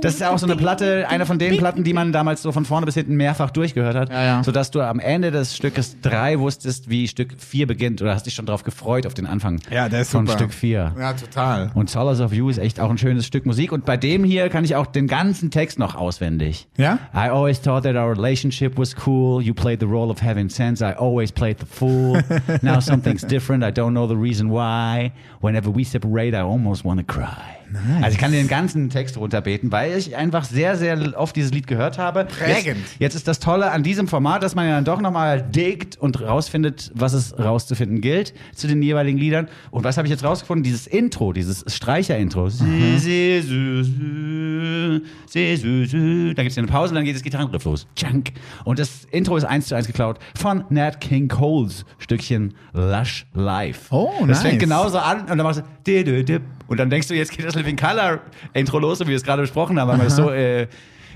Das 0.00 0.14
ist 0.14 0.20
ja 0.20 0.30
auch 0.30 0.38
so 0.38 0.46
eine 0.46 0.56
Platte, 0.56 1.06
eine 1.08 1.24
von 1.24 1.38
den 1.38 1.56
Platten, 1.58 1.84
die 1.84 1.92
man 1.92 2.10
damals 2.10 2.42
so 2.42 2.50
von 2.50 2.64
vorne 2.64 2.86
bis 2.86 2.96
hinten 2.96 3.14
mehrfach 3.14 3.50
durchgehört 3.50 3.94
hat, 3.94 4.10
Ja, 4.10 4.24
ja. 4.24 4.42
sodass 4.44 4.72
du 4.72 4.80
am 4.80 4.98
Ende 4.98 5.30
des 5.30 5.56
Stückes 5.56 6.00
drei 6.00 6.40
wusstest, 6.40 6.90
wie 6.90 7.06
Stück 7.06 7.34
vier 7.38 7.68
beginnt 7.68 8.02
oder 8.02 8.14
hast 8.14 8.26
dich 8.26 8.34
schon 8.34 8.46
darauf 8.46 8.64
gefreut 8.64 9.06
auf 9.06 9.14
den 9.14 9.26
Anfang 9.26 9.60
Ja, 9.70 9.88
der 9.88 10.00
ist 10.00 10.10
von 10.10 10.26
super. 10.26 10.38
Stück 10.38 10.52
vier. 10.52 10.92
Ja, 10.98 11.12
total. 11.12 11.70
Und 11.74 11.88
Solace 11.88 12.20
of 12.20 12.32
You 12.32 12.48
ist 12.48 12.58
echt 12.58 12.80
auch 12.80 12.90
ein 12.90 12.98
schönes 12.98 13.26
Stück 13.26 13.46
Musik. 13.46 13.70
Und 13.70 13.84
bei 13.84 13.96
dem 13.96 14.24
hier 14.24 14.48
kann 14.48 14.64
ich 14.64 14.74
auch 14.74 14.86
den 14.86 15.06
ganzen 15.06 15.52
Text 15.52 15.78
noch 15.78 15.94
auswendig. 15.94 16.66
Ja? 16.76 16.98
I 17.14 17.28
always 17.28 17.60
thought 17.62 17.84
that 17.84 17.94
our 17.94 18.10
relationship 18.10 18.76
was 18.76 18.96
cool. 19.06 19.40
You 19.40 19.54
played 19.54 19.78
the 19.78 19.86
role 19.86 20.10
of 20.10 20.20
having 20.20 20.48
sense. 20.48 20.84
I 20.84 20.94
always 20.94 21.30
played 21.30 21.58
the 21.60 21.66
fool. 21.66 22.20
Now 22.62 22.80
something's 22.80 23.24
different. 23.24 23.62
I 23.62 23.70
don't 23.70 23.92
know 23.92 24.08
the 24.08 24.16
reason 24.20 24.50
why. 24.50 25.12
Whenever 25.40 25.70
we 25.70 25.84
separate, 25.84 26.34
I 26.34 26.39
almost 26.42 26.84
wanna 26.84 27.02
cry. 27.02 27.26
Also 28.02 28.14
ich 28.14 28.18
kann 28.18 28.32
den 28.32 28.48
ganzen 28.48 28.90
Text 28.90 29.16
runterbeten, 29.16 29.70
weil 29.70 29.96
ich 29.96 30.16
einfach 30.16 30.42
sehr, 30.42 30.76
sehr 30.76 30.98
oft 31.16 31.36
dieses 31.36 31.52
Lied 31.52 31.68
gehört 31.68 31.98
habe. 31.98 32.24
Prägend. 32.24 32.78
Jetzt, 32.80 32.98
jetzt 32.98 33.14
ist 33.14 33.28
das 33.28 33.38
Tolle 33.38 33.70
an 33.70 33.84
diesem 33.84 34.08
Format, 34.08 34.42
dass 34.42 34.56
man 34.56 34.66
ja 34.66 34.74
dann 34.74 34.84
doch 34.84 35.00
nochmal 35.00 35.40
diggt 35.40 35.96
und 35.96 36.20
rausfindet, 36.20 36.90
was 36.94 37.12
es 37.12 37.38
rauszufinden 37.38 38.00
gilt 38.00 38.34
zu 38.56 38.66
den 38.66 38.82
jeweiligen 38.82 39.18
Liedern. 39.18 39.48
Und 39.70 39.84
was 39.84 39.98
habe 39.98 40.08
ich 40.08 40.10
jetzt 40.10 40.24
rausgefunden? 40.24 40.64
Dieses 40.64 40.88
Intro, 40.88 41.32
dieses 41.32 41.64
Streicher-Intro. 41.72 42.48
Mhm. 42.60 43.00
Dann 45.32 46.44
gibt 46.44 46.50
es 46.52 46.58
eine 46.58 46.66
Pause 46.66 46.90
und 46.90 46.96
dann 46.96 47.04
geht 47.04 47.14
das 47.14 47.22
Gitarrenriff 47.22 47.64
los. 47.64 47.86
Junk. 47.96 48.32
Und 48.64 48.78
das 48.80 49.04
Intro 49.12 49.36
ist 49.36 49.44
eins 49.44 49.66
zu 49.68 49.76
eins 49.76 49.86
geklaut 49.86 50.18
von 50.36 50.64
Nat 50.70 51.00
King 51.00 51.28
Coles 51.28 51.84
Stückchen 51.98 52.54
Lush 52.72 53.26
Life. 53.34 53.94
Oh, 53.94 54.10
Das 54.20 54.38
nice. 54.38 54.42
fängt 54.42 54.58
genauso 54.60 54.98
an 54.98 55.20
und 55.22 55.28
dann 55.28 55.42
machst 55.42 55.60
du 55.60 55.64
und 56.68 56.78
dann 56.78 56.90
denkst 56.90 57.08
du, 57.08 57.14
jetzt 57.14 57.32
geht 57.32 57.44
das 57.44 57.54
Living 57.54 57.76
Color 57.76 58.20
Intro 58.54 58.78
los, 58.78 58.98
so 58.98 59.04
wie 59.06 59.10
wir 59.10 59.16
es 59.16 59.24
gerade 59.24 59.42
besprochen 59.42 59.78
haben, 59.80 59.88
weil 59.88 59.98
man 59.98 60.06
es 60.06 60.16
so 60.16 60.30
äh, 60.30 60.66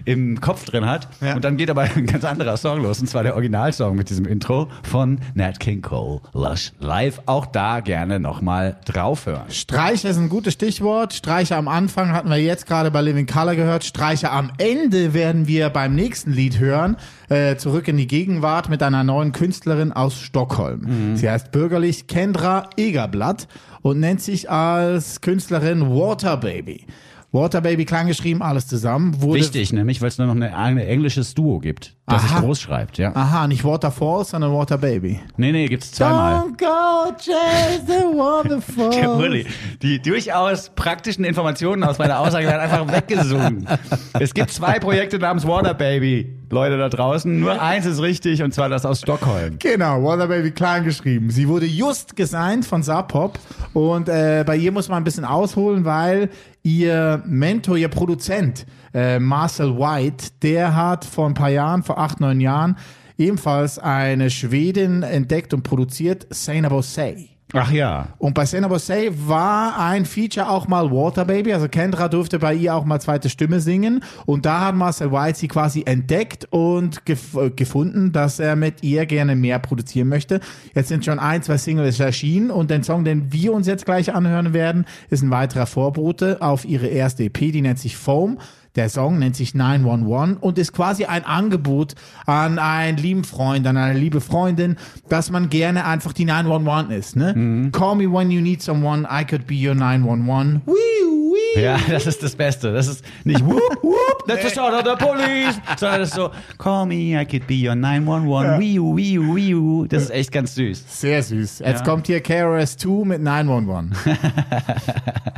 im 0.04 0.40
Kopf 0.40 0.64
drin 0.64 0.86
hat. 0.86 1.08
Ja. 1.20 1.34
Und 1.34 1.44
dann 1.44 1.56
geht 1.56 1.70
aber 1.70 1.82
ein 1.82 2.06
ganz 2.06 2.24
anderer 2.24 2.56
Song 2.56 2.82
los, 2.82 3.00
und 3.00 3.06
zwar 3.06 3.22
der 3.22 3.34
Originalsong 3.34 3.96
mit 3.96 4.10
diesem 4.10 4.26
Intro 4.26 4.68
von 4.82 5.20
Nat 5.34 5.60
King 5.60 5.82
Cole, 5.82 6.20
Lush 6.32 6.72
Live. 6.78 7.20
Auch 7.26 7.46
da 7.46 7.80
gerne 7.80 8.20
nochmal 8.20 8.76
draufhören. 8.84 9.50
Streicher 9.50 10.10
ist 10.10 10.18
ein 10.18 10.28
gutes 10.28 10.54
Stichwort. 10.54 11.12
Streicher 11.14 11.56
am 11.56 11.68
Anfang 11.68 12.12
hatten 12.12 12.30
wir 12.30 12.36
jetzt 12.36 12.66
gerade 12.66 12.90
bei 12.90 13.00
Living 13.00 13.26
Color 13.26 13.56
gehört. 13.56 13.84
Streicher 13.84 14.32
am 14.32 14.50
Ende 14.58 15.14
werden 15.14 15.46
wir 15.46 15.70
beim 15.70 15.94
nächsten 15.94 16.32
Lied 16.32 16.58
hören. 16.58 16.96
Äh, 17.28 17.56
zurück 17.56 17.88
in 17.88 17.96
die 17.96 18.06
Gegenwart 18.06 18.68
mit 18.68 18.82
einer 18.82 19.02
neuen 19.04 19.32
Künstlerin 19.32 19.92
aus 19.92 20.20
Stockholm. 20.20 21.16
Sie 21.16 21.28
heißt 21.28 21.52
bürgerlich 21.52 22.06
Kendra 22.06 22.68
Egerblatt 22.76 23.48
und 23.82 24.00
nennt 24.00 24.20
sich 24.20 24.50
als 24.50 25.20
Künstlerin 25.20 25.88
Water 25.88 26.36
Baby. 26.36 26.86
Water 27.34 27.60
Baby 27.62 27.84
klein 27.84 28.06
geschrieben, 28.06 28.42
alles 28.42 28.68
zusammen. 28.68 29.20
Wurde 29.20 29.40
Wichtig, 29.40 29.72
nämlich, 29.72 30.00
weil 30.00 30.06
es 30.06 30.18
nur 30.18 30.28
noch 30.28 30.36
eine, 30.36 30.56
ein 30.56 30.78
englisches 30.78 31.34
Duo 31.34 31.58
gibt, 31.58 31.96
das 32.06 32.22
sich 32.22 32.30
Aha. 32.30 32.40
groß 32.42 32.60
schreibt, 32.60 32.96
ja. 32.96 33.10
Aha, 33.12 33.48
nicht 33.48 33.64
Waterfalls, 33.64 34.30
sondern 34.30 34.52
Water 34.52 34.78
Baby. 34.78 35.18
Nee, 35.36 35.50
nee, 35.50 35.66
gibt's 35.66 35.90
zweimal. 35.90 36.44
Don't 36.44 36.56
go 36.56 37.12
chase 37.16 37.82
the 37.86 37.92
Der 37.92 38.16
waterfall. 38.16 39.20
Uli, 39.20 39.46
die 39.82 40.00
durchaus 40.00 40.70
praktischen 40.76 41.24
Informationen 41.24 41.82
aus 41.82 41.98
meiner 41.98 42.20
Aussage 42.20 42.46
werden 42.46 42.60
einfach 42.60 42.86
weggesungen. 42.92 43.66
Es 44.12 44.32
gibt 44.32 44.52
zwei 44.52 44.78
Projekte 44.78 45.18
namens 45.18 45.44
Water 45.44 45.74
Baby, 45.74 46.36
Leute 46.50 46.78
da 46.78 46.88
draußen. 46.88 47.40
Nur 47.40 47.60
eins 47.60 47.84
ist 47.84 48.00
richtig 48.00 48.44
und 48.44 48.54
zwar 48.54 48.68
das 48.68 48.86
aus 48.86 49.00
Stockholm. 49.00 49.56
Genau, 49.58 50.04
Water 50.04 50.28
Baby 50.28 50.52
klein 50.52 50.84
geschrieben. 50.84 51.30
Sie 51.30 51.48
wurde 51.48 51.66
just 51.66 52.14
gesigned 52.14 52.64
von 52.64 52.84
Sapop 52.84 53.40
und 53.72 54.08
äh, 54.08 54.44
bei 54.46 54.56
ihr 54.56 54.70
muss 54.70 54.88
man 54.88 54.98
ein 54.98 55.04
bisschen 55.04 55.24
ausholen, 55.24 55.84
weil 55.84 56.30
ihr 56.64 57.22
Mentor, 57.26 57.76
ihr 57.76 57.88
Produzent 57.88 58.66
äh, 58.92 59.20
Marcel 59.20 59.78
White, 59.78 60.30
der 60.42 60.74
hat 60.74 61.04
vor 61.04 61.26
ein 61.28 61.34
paar 61.34 61.50
Jahren, 61.50 61.84
vor 61.84 61.98
acht, 61.98 62.18
neun 62.18 62.40
Jahren, 62.40 62.76
ebenfalls 63.16 63.78
eine 63.78 64.30
Schwedin 64.30 65.04
entdeckt 65.04 65.54
und 65.54 65.62
produziert, 65.62 66.26
Saina 66.30 66.68
Bosei. 66.68 67.33
Ach 67.56 67.70
ja. 67.70 68.08
Und 68.18 68.34
bei 68.34 68.46
Senna 68.46 68.66
Bosei 68.66 69.10
war 69.14 69.78
ein 69.78 70.06
Feature 70.06 70.48
auch 70.48 70.66
mal 70.66 70.90
Water 70.90 71.24
Baby. 71.24 71.52
Also 71.52 71.68
Kendra 71.68 72.08
durfte 72.08 72.40
bei 72.40 72.52
ihr 72.52 72.74
auch 72.74 72.84
mal 72.84 72.98
zweite 72.98 73.30
Stimme 73.30 73.60
singen. 73.60 74.02
Und 74.26 74.44
da 74.44 74.66
hat 74.66 74.74
Marcel 74.74 75.12
White 75.12 75.38
sie 75.38 75.46
quasi 75.46 75.84
entdeckt 75.86 76.48
und 76.50 77.04
gef 77.06 77.36
äh, 77.36 77.50
gefunden, 77.50 78.10
dass 78.10 78.40
er 78.40 78.56
mit 78.56 78.82
ihr 78.82 79.06
gerne 79.06 79.36
mehr 79.36 79.60
produzieren 79.60 80.08
möchte. 80.08 80.40
Jetzt 80.74 80.88
sind 80.88 81.04
schon 81.04 81.20
ein, 81.20 81.44
zwei 81.44 81.56
Singles 81.56 82.00
erschienen. 82.00 82.50
Und 82.50 82.72
den 82.72 82.82
Song, 82.82 83.04
den 83.04 83.32
wir 83.32 83.52
uns 83.52 83.68
jetzt 83.68 83.84
gleich 83.84 84.12
anhören 84.12 84.52
werden, 84.52 84.84
ist 85.08 85.22
ein 85.22 85.30
weiterer 85.30 85.66
Vorbote 85.66 86.42
auf 86.42 86.64
ihre 86.64 86.88
erste 86.88 87.22
EP. 87.22 87.38
Die 87.38 87.62
nennt 87.62 87.78
sich 87.78 87.96
Foam. 87.96 88.38
Der 88.76 88.88
Song 88.88 89.20
nennt 89.20 89.36
sich 89.36 89.54
911 89.54 90.38
und 90.40 90.58
ist 90.58 90.72
quasi 90.72 91.04
ein 91.04 91.24
Angebot 91.24 91.94
an 92.26 92.58
einen 92.58 92.98
lieben 92.98 93.22
Freund, 93.22 93.66
an 93.66 93.76
eine 93.76 93.98
liebe 93.98 94.20
Freundin, 94.20 94.76
dass 95.08 95.30
man 95.30 95.48
gerne 95.48 95.84
einfach 95.84 96.12
die 96.12 96.24
911 96.24 96.90
ist. 96.90 97.16
Ne? 97.16 97.34
Mhm. 97.34 97.72
Call 97.72 97.96
me 97.96 98.12
when 98.12 98.30
you 98.30 98.40
need 98.40 98.62
someone, 98.62 99.06
I 99.08 99.24
could 99.24 99.46
be 99.46 99.54
your 99.54 99.74
911. 99.76 100.62
Wee. 100.66 101.13
Ja, 101.56 101.78
das 101.88 102.06
ist 102.06 102.22
das 102.22 102.34
Beste. 102.34 102.72
Das 102.72 102.86
ist 102.88 103.04
nicht 103.24 103.40
whoop, 103.46 103.60
whoop, 103.82 104.24
that's 104.26 104.42
the 104.42 104.54
sound 104.54 104.74
of 104.74 104.82
the 104.84 104.96
police, 105.04 105.60
sondern 105.78 106.00
das 106.00 106.08
ist 106.10 106.14
so, 106.16 106.30
call 106.58 106.86
me, 106.86 107.20
I 107.20 107.24
could 107.24 107.46
be 107.46 107.54
your 107.68 107.74
911, 107.74 108.58
wiu, 108.60 108.96
wiu, 108.96 109.36
wiu. 109.36 109.86
Das 109.86 110.04
ist 110.04 110.10
echt 110.10 110.32
ganz 110.32 110.54
süß. 110.54 110.84
Sehr 111.00 111.22
süß. 111.22 111.60
Jetzt 111.60 111.80
Ja. 111.80 111.84
kommt 111.84 112.06
hier 112.06 112.20
KRS-Two 112.20 113.04
mit 113.04 113.20
911. 113.22 113.96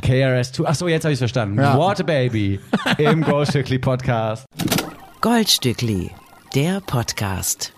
KRS2, 0.02 0.64
ach 0.66 0.74
so, 0.74 0.88
jetzt 0.88 1.05
habe 1.05 1.12
ich 1.12 1.18
verstanden. 1.18 1.59
Ja. 1.59 1.76
Water 1.76 2.05
Baby 2.05 2.61
im 2.98 3.22
Goldstückli 3.22 3.79
Podcast. 3.79 4.46
Goldstückli, 5.20 6.11
der 6.55 6.81
Podcast. 6.81 7.72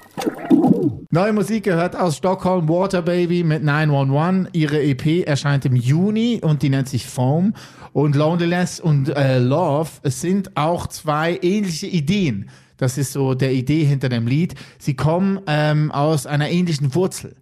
Neue 1.11 1.33
Musik 1.33 1.65
gehört 1.65 1.97
aus 1.97 2.19
Stockholm, 2.19 2.69
Water 2.69 3.01
Baby 3.01 3.43
mit 3.43 3.63
911. 3.65 4.49
Ihre 4.53 4.83
EP 4.83 5.27
erscheint 5.27 5.65
im 5.65 5.75
Juni 5.75 6.41
und 6.43 6.63
die 6.63 6.69
nennt 6.69 6.89
sich 6.89 7.07
Foam. 7.07 7.55
Und 7.93 8.17
Loneliness 8.17 8.81
und 8.81 9.09
äh, 9.09 9.39
Love 9.39 9.91
sind 10.05 10.57
auch 10.57 10.87
zwei 10.87 11.39
ähnliche 11.43 11.87
Ideen. 11.87 12.51
Das 12.77 12.97
ist 12.97 13.13
so 13.13 13.35
der 13.35 13.53
Idee 13.53 13.85
hinter 13.85 14.09
dem 14.09 14.27
Lied. 14.27 14.55
Sie 14.79 14.95
kommen 14.95 15.41
ähm, 15.47 15.91
aus 15.91 16.27
einer 16.27 16.49
ähnlichen 16.49 16.95
Wurzel. 16.95 17.35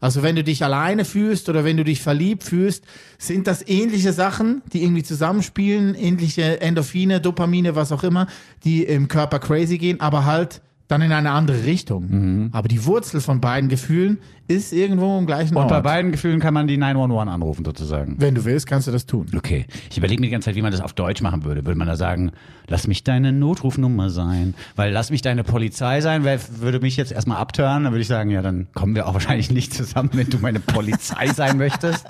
Also 0.00 0.22
wenn 0.22 0.36
du 0.36 0.44
dich 0.44 0.62
alleine 0.62 1.04
fühlst 1.04 1.48
oder 1.48 1.64
wenn 1.64 1.76
du 1.76 1.84
dich 1.84 2.00
verliebt 2.00 2.44
fühlst, 2.44 2.84
sind 3.18 3.46
das 3.46 3.66
ähnliche 3.66 4.12
Sachen, 4.12 4.62
die 4.72 4.82
irgendwie 4.82 5.02
zusammenspielen, 5.02 5.94
ähnliche 5.94 6.60
Endorphine, 6.60 7.20
Dopamine, 7.20 7.74
was 7.74 7.90
auch 7.90 8.04
immer, 8.04 8.28
die 8.64 8.84
im 8.84 9.08
Körper 9.08 9.40
crazy 9.40 9.76
gehen, 9.76 10.00
aber 10.00 10.24
halt 10.24 10.62
dann 10.86 11.02
in 11.02 11.12
eine 11.12 11.32
andere 11.32 11.64
Richtung. 11.64 12.50
Aber 12.52 12.68
die 12.68 12.86
Wurzel 12.86 13.20
von 13.20 13.40
beiden 13.40 13.68
Gefühlen 13.68 14.18
ist 14.48 14.72
irgendwo 14.72 15.18
im 15.18 15.26
gleichen 15.26 15.54
Und 15.54 15.64
Ort. 15.64 15.68
bei 15.68 15.80
beiden 15.82 16.10
Gefühlen 16.10 16.40
kann 16.40 16.54
man 16.54 16.66
die 16.66 16.78
911 16.78 17.28
anrufen 17.28 17.64
sozusagen. 17.64 18.16
Wenn 18.18 18.34
du 18.34 18.44
willst, 18.46 18.66
kannst 18.66 18.88
du 18.88 18.92
das 18.92 19.04
tun. 19.04 19.26
Okay, 19.36 19.66
ich 19.90 19.98
überlege 19.98 20.20
mir 20.20 20.26
die 20.28 20.32
ganze 20.32 20.46
Zeit, 20.46 20.56
wie 20.56 20.62
man 20.62 20.72
das 20.72 20.80
auf 20.80 20.94
Deutsch 20.94 21.20
machen 21.20 21.44
würde. 21.44 21.66
Würde 21.66 21.78
man 21.78 21.86
da 21.86 21.96
sagen, 21.96 22.32
lass 22.66 22.86
mich 22.86 23.04
deine 23.04 23.32
Notrufnummer 23.32 24.08
sein? 24.08 24.54
Weil 24.74 24.90
lass 24.90 25.10
mich 25.10 25.20
deine 25.20 25.44
Polizei 25.44 26.00
sein, 26.00 26.24
wer 26.24 26.40
würde 26.60 26.80
mich 26.80 26.96
jetzt 26.96 27.12
erstmal 27.12 27.36
abtören? 27.36 27.84
Dann 27.84 27.92
würde 27.92 28.00
ich 28.02 28.08
sagen, 28.08 28.30
ja, 28.30 28.40
dann 28.40 28.68
kommen 28.72 28.94
wir 28.94 29.06
auch 29.06 29.14
wahrscheinlich 29.14 29.50
nicht 29.50 29.74
zusammen, 29.74 30.10
wenn 30.14 30.30
du 30.30 30.38
meine 30.38 30.60
Polizei 30.60 31.28
sein 31.28 31.58
möchtest. 31.58 32.06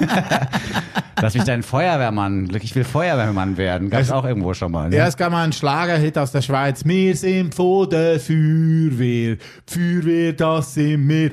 lass 1.20 1.34
mich 1.34 1.44
dein 1.44 1.62
Feuerwehrmann, 1.62 2.50
ich 2.62 2.74
will 2.74 2.84
Feuerwehrmann 2.84 3.56
werden. 3.56 3.90
Gab's 3.90 4.10
auch 4.10 4.24
irgendwo 4.24 4.54
schon 4.54 4.72
mal. 4.72 4.90
Ne? 4.90 4.96
Ja, 4.96 5.06
es 5.06 5.16
gab 5.16 5.32
mal 5.32 5.42
einen 5.42 5.52
Schlagerhit 5.52 6.18
aus 6.18 6.32
der 6.32 6.42
Schweiz. 6.42 6.84
Wir 6.84 7.16
sind 7.16 7.54
vor 7.54 7.88
der 7.88 8.20
Feuerwehr. 8.20 9.36
Feuerwehr, 9.66 10.32
das 10.32 10.74
sind 10.74 11.08
wir. 11.08 11.32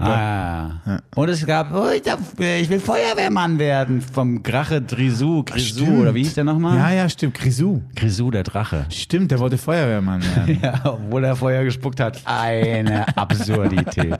Ah. 0.00 1.00
Und 1.14 1.28
es 1.28 1.46
gab, 1.46 1.74
oh, 1.74 1.90
ich, 1.90 2.02
darf, 2.02 2.18
ich 2.38 2.68
will 2.68 2.80
Feuerwehrmann 2.80 3.58
werden 3.58 4.00
vom 4.00 4.42
Grache 4.42 4.82
Drisou, 4.82 5.42
Grisou, 5.44 5.84
Stimmt. 5.84 5.98
oder 6.00 6.14
wie 6.14 6.22
hieß 6.22 6.34
der 6.34 6.44
nochmal? 6.44 6.76
Ja, 6.76 6.90
ja, 6.90 7.08
stimmt. 7.08 7.34
Grisou. 7.34 7.82
Grisou, 7.94 8.30
der 8.30 8.42
Drache. 8.42 8.86
Stimmt, 8.90 9.30
der 9.30 9.38
wollte 9.38 9.58
Feuerwehrmann 9.58 10.22
werden. 10.22 10.58
Ja, 10.62 10.80
obwohl 10.84 11.24
er 11.24 11.36
Feuer 11.36 11.64
gespuckt 11.64 12.00
hat. 12.00 12.20
Eine 12.24 13.06
Absurdität. 13.16 14.16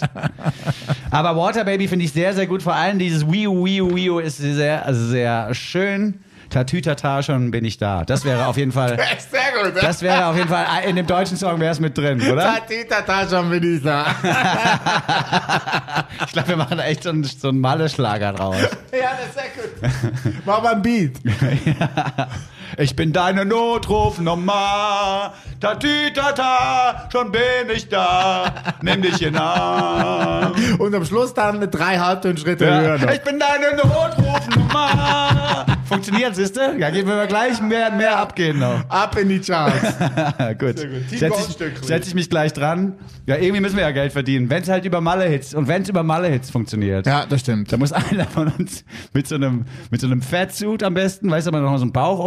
Aber 1.10 1.36
Water 1.36 1.64
Baby 1.64 1.88
finde 1.88 2.04
ich 2.04 2.12
sehr, 2.12 2.34
sehr 2.34 2.46
gut. 2.46 2.62
Vor 2.62 2.74
allem 2.74 2.98
dieses 2.98 3.26
Wiu, 3.26 3.64
Wiu, 3.64 3.94
Wiu 3.94 4.18
ist 4.18 4.38
sehr, 4.38 4.84
sehr 4.92 5.54
schön. 5.54 6.14
Tatütata, 6.56 7.22
schon 7.22 7.50
bin 7.50 7.66
ich 7.66 7.76
da. 7.76 8.06
Das 8.06 8.24
wäre 8.24 8.46
auf 8.46 8.56
jeden 8.56 8.72
Fall, 8.72 8.96
Sehr 9.30 9.62
gut. 9.62 9.82
das 9.82 10.00
wäre 10.00 10.24
auf 10.24 10.36
jeden 10.36 10.48
Fall, 10.48 10.64
in 10.86 10.96
dem 10.96 11.06
deutschen 11.06 11.36
Song 11.36 11.60
wäre 11.60 11.70
es 11.72 11.80
mit 11.80 11.98
drin, 11.98 12.18
oder? 12.32 12.44
Tatitata, 12.54 13.28
schon 13.28 13.50
bin 13.50 13.76
ich 13.76 13.82
da. 13.82 14.06
Ich 16.26 16.32
glaube, 16.32 16.48
wir 16.48 16.56
machen 16.56 16.78
da 16.78 16.84
echt 16.84 17.02
so 17.02 17.10
einen, 17.10 17.24
so 17.24 17.48
einen 17.50 17.60
Malle-Schlager 17.60 18.32
draus. 18.32 18.56
Ja, 18.92 19.10
das 19.18 19.26
ist 19.26 19.34
sehr 19.34 20.22
gut. 20.24 20.34
Mach 20.46 20.62
mal 20.62 20.74
ein 20.74 20.82
Beat. 20.82 21.12
Ich 22.78 22.94
bin 22.94 23.12
deine 23.12 23.46
Notrufnummer. 23.46 25.32
Tatütata, 25.60 27.08
schon 27.10 27.32
bin 27.32 27.40
ich 27.74 27.88
da. 27.88 28.52
Nimm 28.82 29.00
dich 29.00 29.22
in 29.22 29.34
Arm. 29.36 30.52
Und 30.78 30.94
am 30.94 31.04
Schluss 31.06 31.32
dann 31.32 31.58
drei 31.70 31.96
Halbtonschritte 31.98 32.66
Ja. 32.66 32.80
höher 32.80 32.98
noch. 32.98 33.10
Ich 33.10 33.22
bin 33.22 33.38
deine 33.38 33.76
Notrufnummer. 33.76 35.64
Funktioniert, 35.86 36.34
siehste? 36.36 36.74
Ja, 36.78 36.90
gehen 36.90 37.06
wir 37.06 37.26
gleich 37.26 37.60
mehr, 37.60 37.90
mehr 37.92 38.18
abgehen 38.18 38.58
noch. 38.58 38.84
Ab 38.90 39.16
in 39.16 39.28
die 39.28 39.40
Charts. 39.40 39.80
gut. 40.58 40.76
gut. 40.76 40.76
Team 41.08 41.18
Setz 41.18 41.48
ich, 41.48 41.86
setz 41.86 42.08
ich 42.08 42.14
mich 42.14 42.28
gleich 42.28 42.52
dran. 42.52 42.94
Ja, 43.26 43.36
irgendwie 43.36 43.60
müssen 43.60 43.76
wir 43.76 43.84
ja 43.84 43.92
Geld 43.92 44.12
verdienen. 44.12 44.50
Wenn 44.50 44.62
es 44.62 44.68
halt 44.68 44.84
über 44.84 45.00
Malle-Hits 45.00 45.54
und 45.54 45.68
wenn 45.68 45.82
es 45.82 45.88
über 45.88 46.02
Malle-Hits 46.02 46.50
funktioniert. 46.50 47.06
Ja, 47.06 47.24
das 47.26 47.40
stimmt. 47.40 47.72
Da 47.72 47.76
muss 47.76 47.92
einer 48.10 48.24
von 48.26 48.48
uns 48.48 48.84
mit 49.14 49.26
so 49.28 49.36
einem, 49.36 49.64
mit 49.90 50.00
so 50.00 50.06
einem 50.06 50.22
Fatsuit 50.22 50.82
am 50.82 50.94
besten, 50.94 51.30
weißt 51.30 51.46
du, 51.46 51.52
man 51.52 51.62
noch 51.62 51.76
so 51.78 51.82
einen 51.82 51.92
Bauch 51.92 52.18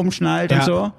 umschnallt 0.43 0.52
Ja. 0.52 0.60
und 0.60 0.65
so. 0.65 0.91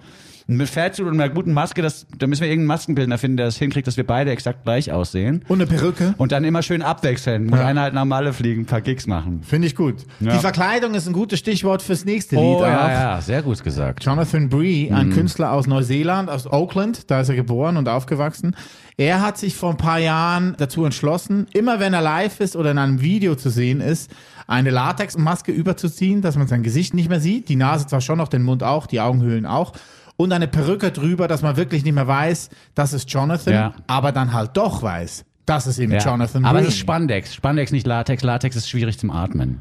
Mit 0.46 0.68
Fatsuit 0.68 1.06
und 1.06 1.12
einer 1.20 1.28
guten 1.32 1.52
Maske, 1.52 1.80
das, 1.80 2.08
da 2.18 2.26
müssen 2.26 2.40
wir 2.40 2.48
irgendeinen 2.48 2.66
Maskenbildner 2.66 3.18
finden, 3.18 3.36
der 3.36 3.46
das 3.46 3.56
hinkriegt, 3.56 3.86
dass 3.86 3.96
wir 3.96 4.04
beide 4.04 4.32
exakt 4.32 4.64
gleich 4.64 4.90
aussehen. 4.90 5.44
Und 5.46 5.60
eine 5.62 5.70
Perücke. 5.70 6.14
Und 6.18 6.32
dann 6.32 6.42
immer 6.42 6.62
schön 6.62 6.82
abwechseln. 6.82 7.46
Muss 7.46 7.60
Ja. 7.60 7.66
einer 7.66 7.82
halt 7.82 7.94
nach 7.94 8.04
Malle 8.04 8.32
fliegen, 8.32 8.62
ein 8.62 8.66
paar 8.66 8.80
Gigs 8.80 9.06
machen. 9.06 9.44
Finde 9.44 9.68
ich 9.68 9.76
gut. 9.76 9.94
Ja. 10.18 10.32
Die 10.32 10.38
Verkleidung 10.40 10.94
ist 10.94 11.06
ein 11.06 11.12
gutes 11.12 11.38
Stichwort 11.38 11.82
fürs 11.82 12.04
nächste 12.04 12.34
Lied 12.34 12.44
Oh, 12.44 12.56
auch. 12.56 12.62
ja, 12.62 12.90
ja, 12.90 13.20
sehr 13.20 13.42
gut 13.42 13.62
gesagt. 13.62 14.04
Jonathan 14.04 14.48
Bree, 14.48 14.88
Mhm. 14.90 14.96
ein 14.96 15.10
Künstler 15.10 15.52
aus 15.52 15.68
Neuseeland, 15.68 16.28
aus 16.28 16.48
Oakland, 16.52 17.08
da 17.12 17.20
ist 17.20 17.28
er 17.28 17.36
geboren 17.36 17.76
und 17.76 17.88
aufgewachsen. 17.88 18.56
Er 18.96 19.22
hat 19.22 19.38
sich 19.38 19.54
vor 19.54 19.70
ein 19.70 19.76
paar 19.76 20.00
Jahren 20.00 20.56
dazu 20.58 20.84
entschlossen, 20.84 21.46
immer 21.54 21.78
wenn 21.78 21.94
er 21.94 22.02
live 22.02 22.40
ist 22.40 22.56
oder 22.56 22.72
in 22.72 22.78
einem 22.78 23.00
Video 23.00 23.36
zu 23.36 23.50
sehen 23.50 23.80
ist, 23.80 24.10
eine 24.50 24.70
Latexmaske 24.70 25.52
überzuziehen, 25.52 26.22
dass 26.22 26.36
man 26.36 26.48
sein 26.48 26.62
Gesicht 26.62 26.92
nicht 26.92 27.08
mehr 27.08 27.20
sieht. 27.20 27.48
Die 27.48 27.56
Nase 27.56 27.86
zwar 27.86 28.00
schon 28.00 28.18
noch, 28.18 28.28
den 28.28 28.42
Mund 28.42 28.62
auch, 28.62 28.86
die 28.86 29.00
Augenhöhlen 29.00 29.46
auch. 29.46 29.72
Und 30.16 30.32
eine 30.32 30.48
Perücke 30.48 30.90
drüber, 30.90 31.28
dass 31.28 31.40
man 31.40 31.56
wirklich 31.56 31.84
nicht 31.84 31.94
mehr 31.94 32.06
weiß, 32.08 32.50
das 32.74 32.92
ist 32.92 33.10
Jonathan, 33.10 33.54
Ja. 33.54 33.74
aber 33.86 34.12
dann 34.12 34.32
halt 34.32 34.50
doch 34.56 34.82
weiß, 34.82 35.24
das 35.46 35.66
ist 35.66 35.78
eben 35.78 35.92
Ja. 35.92 35.98
Jonathan 35.98 36.44
Aber 36.44 36.58
Bree. 36.58 36.66
es 36.66 36.74
ist 36.74 36.80
Spandex. 36.80 37.34
Spandex, 37.34 37.72
nicht 37.72 37.86
Latex. 37.86 38.22
Latex 38.22 38.56
ist 38.56 38.68
schwierig 38.68 38.98
zum 38.98 39.10
Atmen. 39.10 39.60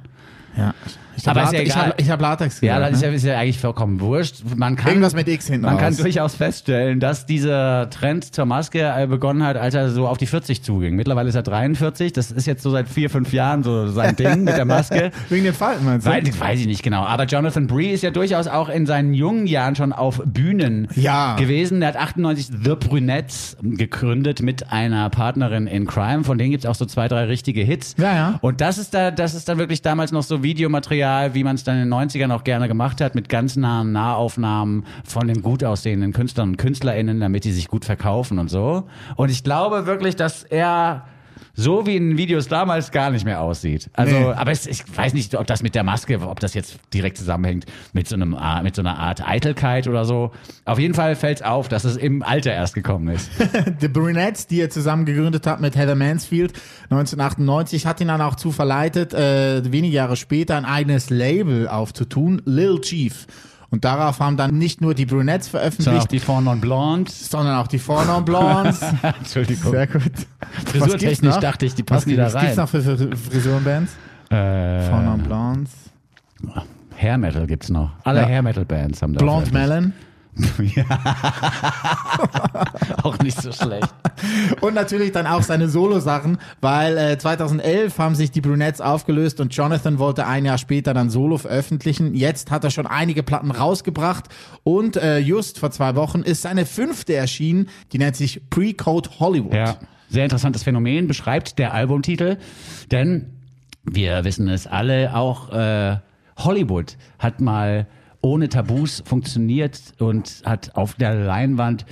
Ja. 0.57 0.73
Ich 1.21 1.27
Aber 1.27 1.41
habe 1.43 1.47
ist 1.47 1.53
ja 1.53 1.59
Latex, 1.59 1.75
ich 1.75 1.75
hab, 1.89 2.01
ich 2.01 2.09
hab 2.11 2.21
Latex 2.21 2.61
Ja, 2.61 2.77
gehört, 2.77 2.93
das 2.93 2.99
ist 2.99 3.03
ne? 3.03 3.09
ja, 3.09 3.13
ist 3.15 3.25
ja 3.25 3.37
eigentlich 3.39 3.59
vollkommen 3.59 3.99
wurscht. 3.99 4.35
Man 4.55 4.77
kann, 4.77 4.87
Irgendwas 4.91 5.13
mit 5.13 5.27
X 5.27 5.47
hinten 5.47 5.63
Man 5.65 5.75
kann 5.77 5.87
raus. 5.93 5.97
durchaus 5.97 6.35
feststellen, 6.35 7.01
dass 7.01 7.25
dieser 7.25 7.89
Trend 7.89 8.33
zur 8.33 8.45
Maske 8.45 8.79
äh, 8.95 9.05
begonnen 9.05 9.43
hat, 9.43 9.57
als 9.57 9.73
er 9.75 9.89
so 9.89 10.07
auf 10.07 10.17
die 10.17 10.27
40 10.27 10.63
zuging. 10.63 10.95
Mittlerweile 10.95 11.27
ist 11.27 11.35
er 11.35 11.41
43. 11.43 12.13
Das 12.13 12.31
ist 12.31 12.47
jetzt 12.47 12.63
so 12.63 12.69
seit 12.71 12.87
vier, 12.87 13.09
fünf 13.09 13.33
Jahren 13.33 13.63
so 13.63 13.87
sein 13.87 14.15
Ding 14.17 14.45
mit 14.45 14.55
der 14.55 14.63
Maske. 14.63 15.11
Wegen 15.27 15.43
den 15.43 15.53
Falten, 15.53 15.83
meinst 15.83 16.07
du? 16.07 16.11
Weiß, 16.11 16.39
weiß 16.39 16.59
ich 16.61 16.67
nicht 16.67 16.83
genau. 16.83 17.03
Aber 17.03 17.25
Jonathan 17.25 17.67
Bree 17.67 17.91
ist 17.91 18.01
ja 18.03 18.11
durchaus 18.11 18.47
auch 18.47 18.69
in 18.69 18.85
seinen 18.85 19.13
jungen 19.13 19.45
Jahren 19.45 19.75
schon 19.75 19.91
auf 19.91 20.21
Bühnen 20.25 20.87
Ja. 20.95 21.35
gewesen. 21.35 21.81
Er 21.81 21.89
hat 21.89 21.97
98 21.97 22.47
The 22.63 22.75
Brunettes 22.75 23.57
gegründet 23.61 24.41
mit 24.41 24.71
einer 24.71 25.09
Partnerin 25.09 25.67
in 25.67 25.85
Crime. 25.85 26.23
Von 26.23 26.37
denen 26.37 26.51
gibt's 26.51 26.65
auch 26.65 26.75
so 26.75 26.85
zwei, 26.85 27.09
drei 27.09 27.25
richtige 27.25 27.61
Hits. 27.61 27.95
Ja, 27.97 28.13
ja. 28.15 28.37
Und 28.39 28.61
das 28.61 28.77
ist 28.77 28.93
da, 28.93 29.11
das 29.11 29.33
ist 29.33 29.49
dann 29.49 29.57
wirklich 29.57 29.81
damals 29.81 30.13
noch 30.13 30.23
so 30.23 30.38
Videomaterial, 30.43 31.33
wie 31.33 31.43
man 31.43 31.55
es 31.55 31.63
dann 31.63 31.81
in 31.81 31.89
den 31.89 31.93
90ern 31.93 32.33
auch 32.33 32.43
gerne 32.43 32.67
gemacht 32.67 33.01
hat, 33.01 33.15
mit 33.15 33.29
ganz 33.29 33.55
nahen 33.55 33.91
Nahaufnahmen 33.91 34.85
von 35.03 35.27
den 35.27 35.41
gut 35.41 35.63
aussehenden 35.63 36.13
Künstlern 36.13 36.49
und 36.49 36.57
KünstlerInnen, 36.57 37.19
damit 37.19 37.43
die 37.43 37.51
sich 37.51 37.67
gut 37.67 37.85
verkaufen 37.85 38.39
und 38.39 38.49
so. 38.49 38.87
Und 39.15 39.29
ich 39.29 39.43
glaube 39.43 39.85
wirklich, 39.85 40.15
dass 40.15 40.43
er 40.43 41.05
so 41.59 41.85
wie 41.85 41.97
in 41.97 42.17
Videos 42.17 42.47
damals 42.47 42.91
gar 42.91 43.11
nicht 43.11 43.25
mehr 43.25 43.41
aussieht. 43.41 43.89
Also, 43.93 44.15
Nee. 44.17 44.25
aber 44.33 44.51
es, 44.51 44.65
ich 44.65 44.83
weiß 44.95 45.13
nicht, 45.13 45.35
ob 45.35 45.45
das 45.45 45.61
mit 45.61 45.75
der 45.75 45.83
Maske, 45.83 46.19
ob 46.21 46.39
das 46.39 46.53
jetzt 46.53 46.79
direkt 46.93 47.17
zusammenhängt 47.17 47.65
mit 47.91 48.07
so 48.07 48.15
einem, 48.15 48.33
äh, 48.33 48.63
mit 48.63 48.75
so 48.75 48.81
einer 48.81 48.97
Art 48.97 49.27
Eitelkeit 49.27 49.87
oder 49.87 50.05
so. 50.05 50.31
Auf 50.63 50.79
jeden 50.79 50.93
Fall 50.93 51.15
fällt 51.15 51.43
auf, 51.43 51.67
dass 51.67 51.83
es 51.83 51.97
im 51.97 52.23
Alter 52.23 52.53
erst 52.53 52.75
gekommen 52.75 53.09
ist. 53.09 53.29
The 53.81 53.89
Brunettes, 53.89 54.47
die 54.47 54.61
er 54.61 54.69
zusammen 54.69 55.05
gegründet 55.05 55.45
hat 55.45 55.59
mit 55.59 55.75
Heather 55.75 55.95
Mansfield 55.95 56.53
1998, 56.89 57.85
hat 57.85 57.99
ihn 58.01 58.07
dann 58.07 58.21
auch 58.21 58.35
zu 58.35 58.51
verleitet, 58.51 59.13
äh, 59.13 59.61
wenige 59.71 59.95
Jahre 59.95 60.15
später 60.15 60.55
ein 60.55 60.65
eigenes 60.65 61.09
Label 61.09 61.67
aufzutun, 61.67 62.41
Lil 62.45 62.79
Chief. 62.81 63.27
Und 63.71 63.85
darauf 63.85 64.19
haben 64.19 64.35
dann 64.35 64.57
nicht 64.57 64.81
nur 64.81 64.93
die 64.95 65.05
Brunettes 65.05 65.47
Sondern 65.49 65.69
auch 65.69 65.71
veröffentlicht, 65.71 66.11
die 66.11 66.19
Four 66.19 66.41
Non 66.41 66.59
Blondes. 66.59 67.29
sondern 67.29 67.57
auch 67.57 67.67
die 67.67 67.77
Four 67.79 68.03
Non 68.05 68.25
Blondes. 68.25 68.81
Entschuldigung. 69.19 69.71
Sehr 69.71 69.87
gut. 69.87 70.11
Frisurtechnisch 70.65 71.35
dachte 71.37 71.65
ich, 71.67 71.75
die 71.75 71.83
passen 71.83 72.09
die 72.09 72.15
da 72.15 72.25
Was 72.25 72.33
gibt's 72.33 72.47
rein. 72.49 72.55
noch 72.57 72.69
für 72.69 72.81
Frisurenbands? 73.15 73.93
Äh, 74.31 74.81
Four 74.89 75.01
Non 75.01 75.21
Blondes. 75.21 75.71
Hair 76.95 77.17
Metal 77.17 77.45
gibt's 77.47 77.69
noch. 77.69 77.91
Alle 78.03 78.21
Ja. 78.21 78.27
Hair 78.27 78.41
Metal 78.41 78.65
Bands 78.65 79.01
haben 79.01 79.13
da. 79.13 79.19
Blonde 79.19 79.45
veröffentlicht. 79.49 79.69
Melon. 79.69 79.93
Auch 83.03 83.17
nicht 83.19 83.41
so 83.41 83.51
schlecht. 83.51 83.93
Und 84.61 84.73
natürlich 84.73 85.11
dann 85.11 85.27
auch 85.27 85.43
seine 85.43 85.69
Solo-Sachen, 85.69 86.37
weil 86.61 86.97
äh, 86.97 87.17
2011 87.17 87.97
haben 87.97 88.15
sich 88.15 88.31
die 88.31 88.41
Brunettes 88.41 88.81
aufgelöst 88.81 89.39
und 89.39 89.55
Jonathan 89.55 89.99
wollte 89.99 90.27
ein 90.27 90.45
Jahr 90.45 90.57
später 90.57 90.93
dann 90.93 91.09
Solo 91.09 91.37
veröffentlichen. 91.37 92.15
Jetzt 92.15 92.51
hat 92.51 92.63
er 92.63 92.71
schon 92.71 92.87
einige 92.87 93.23
Platten 93.23 93.51
rausgebracht 93.51 94.25
und 94.63 94.97
äh, 94.97 95.19
just 95.19 95.59
vor 95.59 95.71
zwei 95.71 95.95
Wochen 95.95 96.21
ist 96.21 96.41
seine 96.41 96.65
fünfte 96.65 97.15
erschienen, 97.15 97.69
die 97.91 97.97
nennt 97.97 98.15
sich 98.15 98.49
Pre-Code 98.49 99.09
Hollywood. 99.19 99.53
Ja, 99.53 99.77
sehr 100.09 100.23
interessantes 100.23 100.63
Phänomen 100.63 101.07
beschreibt 101.07 101.59
der 101.59 101.73
Albumtitel, 101.73 102.37
denn 102.91 103.27
wir 103.83 104.23
wissen 104.23 104.47
es 104.49 104.67
alle, 104.67 105.15
auch 105.15 105.51
äh, 105.51 105.97
Hollywood 106.37 106.97
hat 107.17 107.41
mal 107.41 107.87
ohne 108.21 108.49
Tabus 108.49 109.03
funktioniert 109.05 109.79
und 109.99 110.41
hat 110.45 110.75
auf 110.75 110.95
der 110.95 111.15
Leinwand 111.15 111.85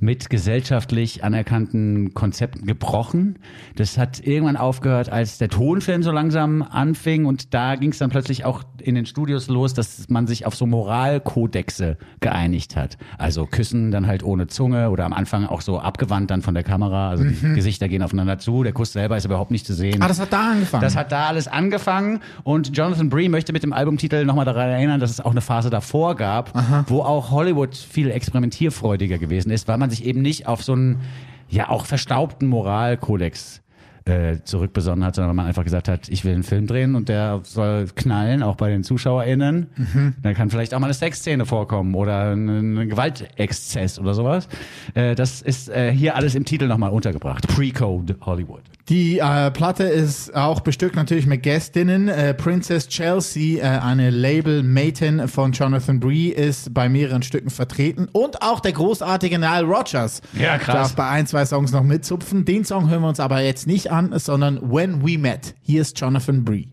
mit 0.00 0.30
gesellschaftlich 0.30 1.22
anerkannten 1.22 2.14
Konzepten 2.14 2.66
gebrochen. 2.66 3.38
Das 3.76 3.98
hat 3.98 4.26
irgendwann 4.26 4.56
aufgehört, 4.56 5.10
als 5.10 5.36
der 5.36 5.50
Tonfilm 5.50 6.02
so 6.02 6.10
langsam 6.10 6.62
anfing 6.62 7.26
und 7.26 7.52
da 7.52 7.76
ging 7.76 7.90
es 7.90 7.98
dann 7.98 8.08
plötzlich 8.10 8.46
auch 8.46 8.62
in 8.80 8.94
den 8.94 9.04
Studios 9.04 9.48
los, 9.48 9.74
dass 9.74 10.08
man 10.08 10.26
sich 10.26 10.46
auf 10.46 10.54
so 10.54 10.64
Moralkodexe 10.66 11.98
geeinigt 12.20 12.76
hat. 12.76 12.96
Also 13.18 13.44
küssen 13.44 13.90
dann 13.90 14.06
halt 14.06 14.22
ohne 14.22 14.46
Zunge 14.46 14.88
oder 14.88 15.04
am 15.04 15.12
Anfang 15.12 15.44
auch 15.44 15.60
so 15.60 15.78
abgewandt 15.78 16.30
dann 16.30 16.40
von 16.40 16.54
der 16.54 16.64
Kamera. 16.64 17.10
Also 17.10 17.24
die 17.24 17.54
Gesichter 17.54 17.88
gehen 17.88 18.02
aufeinander 18.02 18.38
zu, 18.38 18.62
der 18.62 18.72
Kuss 18.72 18.94
selber 18.94 19.18
ist 19.18 19.26
überhaupt 19.26 19.50
nicht 19.50 19.66
zu 19.66 19.74
sehen. 19.74 20.00
Ah, 20.00 20.08
das 20.08 20.18
hat 20.18 20.32
da 20.32 20.52
angefangen. 20.52 20.82
Das 20.82 20.96
hat 20.96 21.12
da 21.12 21.26
alles 21.26 21.46
angefangen 21.46 22.20
und 22.42 22.74
Jonathan 22.74 23.10
Bree 23.10 23.28
möchte 23.28 23.52
mit 23.52 23.62
dem 23.62 23.74
Albumtitel 23.74 24.24
nochmal 24.24 24.46
daran 24.46 24.70
erinnern, 24.70 24.98
dass 24.98 25.10
es 25.10 25.20
auch 25.20 25.32
eine 25.32 25.42
Phase 25.42 25.68
davor 25.68 26.16
gab, 26.16 26.52
wo 26.88 27.02
auch 27.02 27.30
Hollywood 27.30 27.76
viel 27.76 28.10
experimentierfreudiger 28.10 29.18
gewesen 29.18 29.50
ist, 29.50 29.68
weil 29.68 29.76
man 29.76 29.89
sich 29.90 30.04
eben 30.04 30.22
nicht 30.22 30.46
auf 30.46 30.62
so 30.62 30.72
einen 30.72 31.00
ja 31.48 31.68
auch 31.68 31.84
verstaubten 31.84 32.48
Moralkodex 32.48 33.62
äh, 34.10 34.42
zurückbesonnen 34.44 35.04
hat, 35.04 35.14
sondern 35.14 35.28
weil 35.30 35.36
man 35.36 35.46
einfach 35.46 35.64
gesagt 35.64 35.88
hat, 35.88 36.08
ich 36.08 36.24
will 36.24 36.34
einen 36.34 36.42
Film 36.42 36.66
drehen 36.66 36.94
und 36.94 37.08
der 37.08 37.40
soll 37.44 37.86
knallen, 37.94 38.42
auch 38.42 38.56
bei 38.56 38.68
den 38.70 38.82
ZuschauerInnen. 38.82 40.14
Dann 40.22 40.34
kann 40.34 40.50
vielleicht 40.50 40.74
auch 40.74 40.80
mal 40.80 40.86
eine 40.86 40.94
Sexszene 40.94 41.46
vorkommen 41.46 41.94
oder 41.94 42.32
ein, 42.32 42.88
Gewaltexzess 42.88 43.98
oder 43.98 44.14
sowas. 44.14 44.48
Äh, 44.94 45.14
das 45.14 45.42
ist 45.42 45.68
äh, 45.68 45.92
hier 45.92 46.16
alles 46.16 46.34
im 46.34 46.44
Titel 46.44 46.66
nochmal 46.66 46.90
untergebracht. 46.90 47.46
Pre-Code 47.48 48.16
Hollywood. 48.22 48.62
Die 48.88 49.18
äh, 49.20 49.52
Platte 49.52 49.84
ist 49.84 50.34
auch 50.34 50.60
bestückt 50.60 50.96
natürlich 50.96 51.24
mit 51.26 51.44
Gästinnen. 51.44 52.08
Äh, 52.08 52.34
Princess 52.34 52.88
Chelsea, 52.88 53.62
äh, 53.62 53.78
eine 53.78 54.10
Label-Matin 54.10 55.28
von 55.28 55.52
Jonathan 55.52 56.00
Bree, 56.00 56.30
ist 56.30 56.74
bei 56.74 56.88
mehreren 56.88 57.22
Stücken 57.22 57.50
vertreten. 57.50 58.08
Und 58.10 58.42
auch 58.42 58.58
der 58.58 58.72
großartige 58.72 59.38
Nile 59.38 59.62
Rodgers 59.62 60.22
Ja, 60.32 60.58
krass. 60.58 60.74
darf 60.74 60.96
bei 60.96 61.08
ein, 61.08 61.26
zwei 61.28 61.46
Songs 61.46 61.70
noch 61.70 61.84
mitzupfen. 61.84 62.44
Den 62.44 62.64
Song 62.64 62.90
hören 62.90 63.02
wir 63.02 63.08
uns 63.08 63.20
aber 63.20 63.40
jetzt 63.42 63.68
nicht 63.68 63.92
an, 63.92 63.99
sondern 64.14 64.72
When 64.72 65.06
We 65.06 65.18
Met. 65.18 65.54
Hier 65.60 65.82
ist 65.82 66.00
Jonathan 66.00 66.44
Bree. 66.44 66.66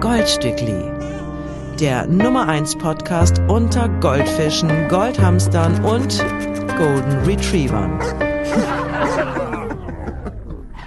Goldstückli. 0.00 0.90
Der 1.80 2.06
Nummer 2.06 2.48
1 2.48 2.76
Podcast 2.76 3.40
unter 3.48 3.88
Goldfischen, 4.00 4.88
Goldhamstern 4.88 5.84
und 5.84 6.18
Golden 6.78 7.18
Retrievern. 7.24 7.98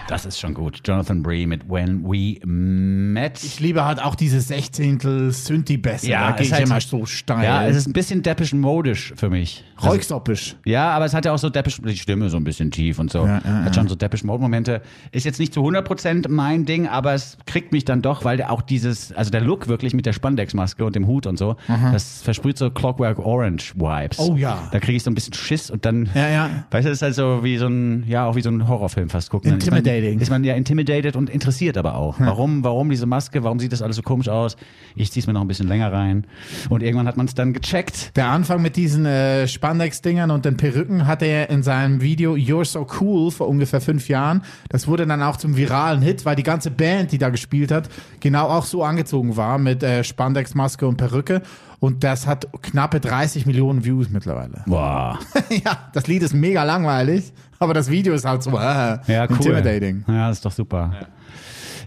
Das 0.09 0.25
ist 0.25 0.39
schon 0.39 0.55
gut. 0.55 0.81
Jonathan 0.85 1.21
Bree 1.21 1.45
mit 1.45 1.69
When 1.69 2.03
We 2.03 2.39
Met. 2.45 3.43
Ich 3.43 3.59
liebe 3.59 3.85
halt 3.85 4.01
auch 4.03 4.15
diese 4.15 4.41
Sechzehntel 4.41 5.31
Synthi-Bässe. 5.31 6.09
da 6.09 6.31
gehe 6.31 6.47
ich 6.47 6.51
halt- 6.53 6.65
immer 6.65 6.81
so 6.81 7.05
steil. 7.05 7.43
Ja, 7.43 7.67
es 7.67 7.75
ist 7.77 7.87
ein 7.87 7.93
bisschen 7.93 8.23
deppisch 8.23 8.53
modisch 8.53 9.13
für 9.15 9.29
mich. 9.29 9.63
Also, 9.75 9.89
Roixoppisch. 9.91 10.55
ja, 10.65 10.89
aber 10.89 11.05
es 11.05 11.13
hat 11.13 11.25
ja 11.25 11.31
auch 11.31 11.37
so 11.37 11.49
deppisch, 11.49 11.77
die 11.81 11.95
Stimme 11.95 12.29
so 12.29 12.37
ein 12.37 12.43
bisschen 12.43 12.71
tief 12.71 12.97
und 12.99 13.11
so. 13.11 13.19
Ja, 13.25 13.39
ja, 13.45 13.63
hat 13.65 13.75
schon 13.75 13.87
so 13.87 13.93
deppisch 13.95 14.23
Mode 14.23 14.41
Momente. 14.41 14.81
Ist 15.11 15.25
jetzt 15.25 15.39
nicht 15.39 15.53
zu 15.53 15.61
100% 15.61 16.27
mein 16.27 16.65
Ding, 16.65 16.87
aber 16.87 17.13
es 17.13 17.37
kriegt 17.45 17.71
mich 17.71 17.85
dann 17.85 18.01
doch, 18.01 18.25
weil 18.25 18.35
der 18.37 18.51
auch 18.51 18.61
dieses, 18.63 19.11
also 19.13 19.29
der 19.29 19.41
Look 19.41 19.67
wirklich 19.67 19.93
mit 19.93 20.05
der 20.07 20.13
Spandex-Maske 20.13 20.83
und 20.83 20.95
dem 20.95 21.05
Hut 21.07 21.27
und 21.27 21.37
so, 21.37 21.55
das 21.67 22.21
versprüht 22.23 22.57
so 22.57 22.71
Clockwork 22.71 23.19
Orange 23.19 23.73
Vibes. 23.75 24.17
Oh 24.19 24.35
ja. 24.35 24.67
Da 24.71 24.79
kriege 24.79 24.97
ich 24.97 25.03
so 25.03 25.11
ein 25.11 25.15
bisschen 25.15 25.33
Schiss 25.33 25.69
und 25.69 25.85
dann, 25.85 26.09
Ja, 26.15 26.27
ja. 26.29 26.49
weißt 26.71 26.85
du, 26.85 26.89
das 26.89 26.97
ist 26.97 27.01
halt 27.03 27.15
so 27.15 27.43
wie 27.43 27.57
so 27.57 27.67
ein, 27.67 28.03
ja, 28.07 28.25
auch 28.25 28.35
wie 28.35 28.41
so 28.41 28.49
ein 28.49 28.67
Horrorfilm 28.67 29.09
fast 29.09 29.29
gucken. 29.29 29.51
Dann 29.51 29.59
Intimidating. 29.99 30.21
Ist 30.21 30.29
man, 30.29 30.43
ja 30.43 30.55
intimidated 30.55 31.15
und 31.15 31.29
interessiert 31.29 31.77
aber 31.77 31.95
auch. 31.95 32.19
Warum, 32.19 32.63
warum 32.63 32.89
diese 32.89 33.05
Maske, 33.05 33.43
warum 33.43 33.59
sieht 33.59 33.71
das 33.71 33.81
alles 33.81 33.95
so 33.95 34.01
komisch 34.01 34.29
aus? 34.29 34.55
Ich 34.95 35.11
zieh's 35.11 35.27
mir 35.27 35.33
noch 35.33 35.41
ein 35.41 35.47
bisschen 35.47 35.67
länger 35.67 35.91
rein. 35.91 36.25
Und 36.69 36.83
irgendwann 36.83 37.07
hat 37.07 37.17
man 37.17 37.25
es 37.25 37.33
dann 37.33 37.53
gecheckt. 37.53 38.15
Der 38.15 38.27
Anfang 38.27 38.61
mit 38.61 38.75
diesen 38.75 39.05
äh, 39.05 39.47
Spandex-Dingern 39.47 40.31
und 40.31 40.45
den 40.45 40.57
Perücken 40.57 41.07
hatte 41.07 41.25
er 41.25 41.49
in 41.49 41.63
seinem 41.63 42.01
Video 42.01 42.33
You're 42.33 42.65
So 42.65 42.87
Cool 42.99 43.31
vor 43.31 43.47
ungefähr 43.47 43.81
fünf 43.81 44.07
Jahren. 44.09 44.43
Das 44.69 44.87
wurde 44.87 45.05
dann 45.05 45.21
auch 45.21 45.37
zum 45.37 45.57
viralen 45.57 46.01
Hit, 46.01 46.25
weil 46.25 46.35
die 46.35 46.43
ganze 46.43 46.71
Band, 46.71 47.11
die 47.11 47.17
da 47.17 47.29
gespielt 47.29 47.71
hat, 47.71 47.89
genau 48.19 48.47
auch 48.47 48.65
so 48.65 48.83
angezogen 48.83 49.37
war 49.37 49.57
mit 49.57 49.83
äh, 49.83 50.03
Spandex-Maske 50.03 50.87
und 50.87 50.97
Perücke. 50.97 51.41
Und 51.79 52.03
das 52.03 52.27
hat 52.27 52.47
knappe 52.61 52.99
30 52.99 53.45
Millionen 53.45 53.85
Views 53.85 54.09
mittlerweile. 54.09 54.63
Boah. 54.65 55.17
ja, 55.49 55.89
das 55.93 56.07
Lied 56.07 56.23
ist 56.23 56.33
mega 56.33 56.63
langweilig, 56.63 57.31
aber 57.59 57.73
das 57.73 57.89
Video 57.89 58.13
ist 58.13 58.25
halt 58.25 58.41
so 58.43 58.51
äh, 58.51 58.57
Ja, 58.57 58.99
cool. 59.29 59.35
intimidating. 59.37 60.03
Ja, 60.07 60.29
das 60.29 60.37
ist 60.37 60.45
doch 60.45 60.51
super. 60.51 60.91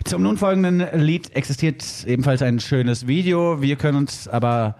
Zum 0.04 0.22
nun 0.22 0.36
folgenden 0.36 0.82
Lied 1.00 1.34
existiert 1.36 1.84
ebenfalls 2.06 2.42
ein 2.42 2.58
schönes 2.60 3.06
Video. 3.06 3.62
Wir 3.62 3.76
können 3.76 3.98
uns 3.98 4.26
aber 4.28 4.74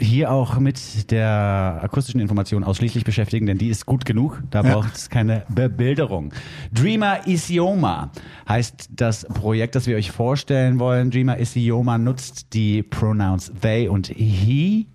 hier 0.00 0.32
auch 0.32 0.58
mit 0.58 1.10
der 1.12 1.80
akustischen 1.82 2.20
Information 2.20 2.64
ausschließlich 2.64 3.04
beschäftigen, 3.04 3.46
denn 3.46 3.58
die 3.58 3.68
ist 3.68 3.86
gut 3.86 4.04
genug. 4.04 4.42
Da 4.50 4.62
Ja. 4.62 4.72
braucht 4.72 4.94
es 4.96 5.10
keine 5.10 5.44
Bebilderung. 5.48 6.32
Dreamer 6.72 7.26
Isioma 7.26 8.10
heißt 8.48 8.88
das 8.96 9.24
Projekt, 9.26 9.74
das 9.76 9.86
wir 9.86 9.96
euch 9.96 10.10
vorstellen 10.10 10.78
wollen. 10.80 11.10
Dreamer 11.10 11.38
Isioma 11.38 11.98
nutzt 11.98 12.52
die 12.52 12.82
Pronouns 12.82 13.52
they 13.60 13.88
und 13.88 14.08
he. 14.08 14.86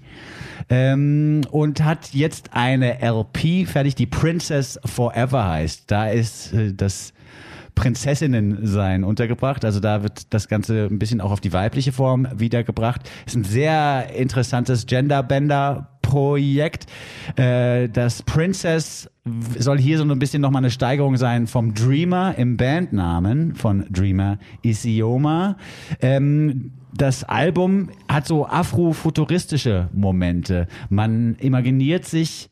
Ähm, 0.69 1.41
und 1.51 1.83
hat 1.83 2.13
jetzt 2.13 2.49
eine 2.53 3.01
LP 3.01 3.67
fertig, 3.67 3.95
die 3.95 4.05
Princess 4.05 4.79
Forever 4.85 5.47
heißt. 5.47 5.89
Da 5.89 6.09
ist 6.09 6.53
äh, 6.53 6.73
das 6.73 7.13
Prinzessinnen 7.75 8.65
sein 8.67 9.03
untergebracht. 9.03 9.65
Also 9.65 9.79
da 9.79 10.03
wird 10.03 10.33
das 10.33 10.47
Ganze 10.47 10.85
ein 10.85 10.99
bisschen 10.99 11.21
auch 11.21 11.31
auf 11.31 11.41
die 11.41 11.53
weibliche 11.53 11.91
Form 11.91 12.27
wiedergebracht. 12.35 13.09
Ist 13.25 13.35
ein 13.35 13.43
sehr 13.43 14.13
interessantes 14.15 14.85
Genderbender-Projekt. 14.85 16.85
Äh, 17.37 17.89
das 17.89 18.21
Princess 18.23 19.09
soll 19.57 19.79
hier 19.79 19.97
so 19.97 20.03
ein 20.03 20.19
bisschen 20.19 20.41
nochmal 20.41 20.61
eine 20.61 20.71
Steigerung 20.71 21.17
sein 21.17 21.47
vom 21.47 21.73
Dreamer 21.73 22.35
im 22.37 22.57
Bandnamen 22.57 23.55
von 23.55 23.85
Dreamer 23.89 24.37
Isioma. 24.61 25.57
Ähm, 26.01 26.73
das 26.93 27.23
Album 27.23 27.89
hat 28.07 28.27
so 28.27 28.47
afrofuturistische 28.47 29.89
Momente. 29.93 30.67
Man 30.89 31.35
imaginiert 31.39 32.05
sich 32.05 32.49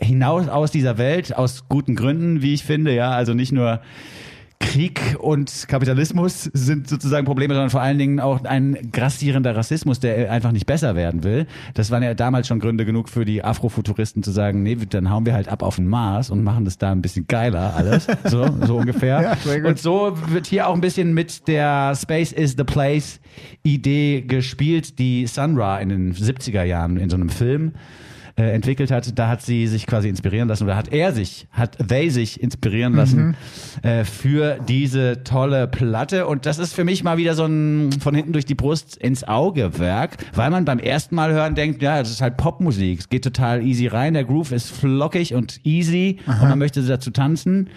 hinaus 0.00 0.48
aus 0.48 0.70
dieser 0.70 0.98
Welt 0.98 1.36
aus 1.36 1.68
guten 1.68 1.94
Gründen, 1.94 2.42
wie 2.42 2.54
ich 2.54 2.64
finde, 2.64 2.94
ja, 2.94 3.10
also 3.10 3.34
nicht 3.34 3.52
nur 3.52 3.80
Krieg 4.60 5.16
und 5.18 5.66
Kapitalismus 5.68 6.44
sind 6.52 6.88
sozusagen 6.88 7.26
Probleme, 7.26 7.54
sondern 7.54 7.70
vor 7.70 7.80
allen 7.80 7.98
Dingen 7.98 8.20
auch 8.20 8.44
ein 8.44 8.90
grassierender 8.92 9.56
Rassismus, 9.56 10.00
der 10.00 10.30
einfach 10.30 10.52
nicht 10.52 10.66
besser 10.66 10.94
werden 10.94 11.24
will. 11.24 11.46
Das 11.74 11.90
waren 11.90 12.02
ja 12.02 12.14
damals 12.14 12.46
schon 12.46 12.60
Gründe 12.60 12.84
genug 12.84 13.08
für 13.08 13.24
die 13.24 13.42
Afrofuturisten 13.42 14.22
zu 14.22 14.30
sagen, 14.30 14.62
nee, 14.62 14.76
dann 14.76 15.10
hauen 15.10 15.26
wir 15.26 15.34
halt 15.34 15.48
ab 15.48 15.62
auf 15.62 15.76
den 15.76 15.88
Mars 15.88 16.30
und 16.30 16.44
machen 16.44 16.64
das 16.66 16.78
da 16.78 16.92
ein 16.92 17.02
bisschen 17.02 17.26
geiler 17.26 17.74
alles, 17.74 18.06
so, 18.24 18.48
so 18.64 18.76
ungefähr. 18.76 19.10
Ja, 19.10 19.36
und 19.64 19.78
so 19.78 20.16
wird 20.28 20.46
hier 20.46 20.68
auch 20.68 20.74
ein 20.74 20.80
bisschen 20.80 21.14
mit 21.14 21.48
der 21.48 21.94
Space 21.96 22.32
is 22.32 22.54
the 22.56 22.64
Place 22.64 23.20
Idee 23.62 24.20
gespielt, 24.20 24.98
die 24.98 25.26
Sun 25.26 25.56
Ra 25.56 25.78
in 25.78 25.88
den 25.88 26.14
70er 26.14 26.62
Jahren 26.62 26.96
in 26.96 27.10
so 27.10 27.16
einem 27.16 27.28
Film 27.28 27.72
äh, 28.36 28.42
entwickelt 28.52 28.90
hat, 28.90 29.18
da 29.18 29.28
hat 29.28 29.42
sie 29.42 29.66
sich 29.66 29.86
quasi 29.86 30.08
inspirieren 30.08 30.48
lassen 30.48 30.64
oder 30.64 30.76
hat 30.76 30.92
er 30.92 31.12
sich, 31.12 31.46
hat 31.50 31.76
they 31.88 32.10
sich 32.10 32.42
inspirieren 32.42 32.94
lassen 32.94 33.36
äh, 33.82 34.04
für 34.04 34.58
diese 34.68 35.22
tolle 35.24 35.66
Platte. 35.68 36.26
Und 36.26 36.46
das 36.46 36.58
ist 36.58 36.72
für 36.74 36.84
mich 36.84 37.02
mal 37.04 37.16
wieder 37.16 37.34
so 37.34 37.44
ein 37.44 37.90
von 38.00 38.14
hinten 38.14 38.32
durch 38.32 38.44
die 38.44 38.54
Brust 38.54 38.96
ins 38.96 39.24
Auge 39.24 39.78
Werk, 39.78 40.16
weil 40.34 40.50
man 40.50 40.64
beim 40.64 40.78
ersten 40.78 41.14
Mal 41.14 41.32
hören 41.32 41.54
denkt, 41.54 41.82
ja, 41.82 41.98
das 41.98 42.10
ist 42.10 42.20
halt 42.20 42.36
Popmusik, 42.36 43.00
es 43.00 43.08
geht 43.08 43.24
total 43.24 43.62
easy 43.64 43.86
rein, 43.86 44.14
der 44.14 44.24
Groove 44.24 44.52
ist 44.52 44.70
flockig 44.70 45.34
und 45.34 45.60
easy 45.64 46.18
und 46.26 46.48
man 46.48 46.58
möchte 46.58 46.82
dazu 46.82 47.10
tanzen. 47.10 47.68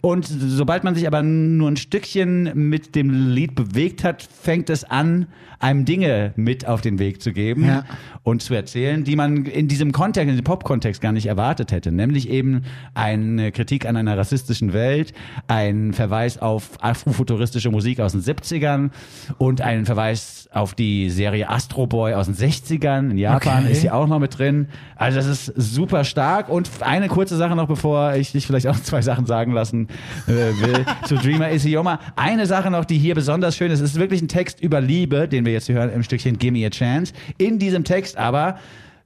Und 0.00 0.26
sobald 0.26 0.84
man 0.84 0.94
sich 0.94 1.06
aber 1.06 1.22
nur 1.22 1.68
ein 1.70 1.76
Stückchen 1.76 2.50
mit 2.68 2.94
dem 2.94 3.10
Lied 3.30 3.54
bewegt 3.54 4.04
hat, 4.04 4.22
fängt 4.22 4.70
es 4.70 4.84
an, 4.84 5.26
einem 5.58 5.84
Dinge 5.86 6.32
mit 6.36 6.66
auf 6.66 6.82
den 6.82 6.98
Weg 6.98 7.22
zu 7.22 7.32
geben 7.32 7.64
Ja. 7.64 7.84
und 8.22 8.42
zu 8.42 8.52
erzählen, 8.54 9.04
die 9.04 9.16
man 9.16 9.46
in 9.46 9.68
diesem 9.68 9.90
Kontext, 9.96 10.28
in 10.28 10.36
den 10.36 10.44
Pop-Kontext 10.44 11.00
gar 11.00 11.12
nicht 11.12 11.24
erwartet 11.24 11.72
hätte. 11.72 11.90
Nämlich 11.90 12.28
eben 12.28 12.64
eine 12.92 13.50
Kritik 13.50 13.86
an 13.86 13.96
einer 13.96 14.18
rassistischen 14.18 14.74
Welt, 14.74 15.14
ein 15.48 15.94
Verweis 15.94 16.36
auf 16.36 16.72
afrofuturistische 16.82 17.70
Musik 17.70 18.00
aus 18.00 18.12
den 18.12 18.20
70ern 18.20 18.90
und 19.38 19.62
ein 19.62 19.86
Verweis 19.86 20.50
auf 20.52 20.74
die 20.74 21.08
Serie 21.08 21.48
Astro 21.48 21.86
Boy 21.86 22.12
aus 22.12 22.26
den 22.26 22.34
60ern. 22.34 23.10
In 23.10 23.16
Japan 23.16 23.62
Okay. 23.64 23.72
ist 23.72 23.80
sie 23.80 23.90
auch 23.90 24.06
noch 24.06 24.18
mit 24.18 24.38
drin. 24.38 24.68
Also 24.96 25.16
das 25.16 25.26
ist 25.26 25.52
super 25.56 26.04
stark. 26.04 26.50
Und 26.50 26.68
eine 26.80 27.08
kurze 27.08 27.38
Sache 27.38 27.56
noch, 27.56 27.66
bevor 27.66 28.16
ich 28.16 28.32
dich 28.32 28.46
vielleicht 28.46 28.66
auch 28.66 28.76
zwei 28.82 29.00
Sachen 29.00 29.24
sagen 29.24 29.52
lassen 29.52 29.88
äh, 30.26 30.32
will 30.32 30.84
zu 31.06 31.14
Dreamer 31.16 31.50
Isioma. 31.52 32.00
Eine 32.16 32.44
Sache 32.44 32.70
noch, 32.70 32.84
die 32.84 32.98
hier 32.98 33.14
besonders 33.14 33.56
schön 33.56 33.70
ist. 33.70 33.80
Es 33.80 33.92
ist 33.92 33.98
wirklich 33.98 34.20
ein 34.20 34.28
Text 34.28 34.60
über 34.60 34.82
Liebe, 34.82 35.26
den 35.26 35.46
wir 35.46 35.54
jetzt 35.54 35.66
hier 35.66 35.76
hören 35.76 35.90
im 35.90 36.02
Stückchen 36.02 36.38
Gimme 36.38 36.66
a 36.66 36.68
Chance. 36.70 37.14
In 37.38 37.58
diesem 37.58 37.82
Text 37.82 38.18
aber 38.18 38.58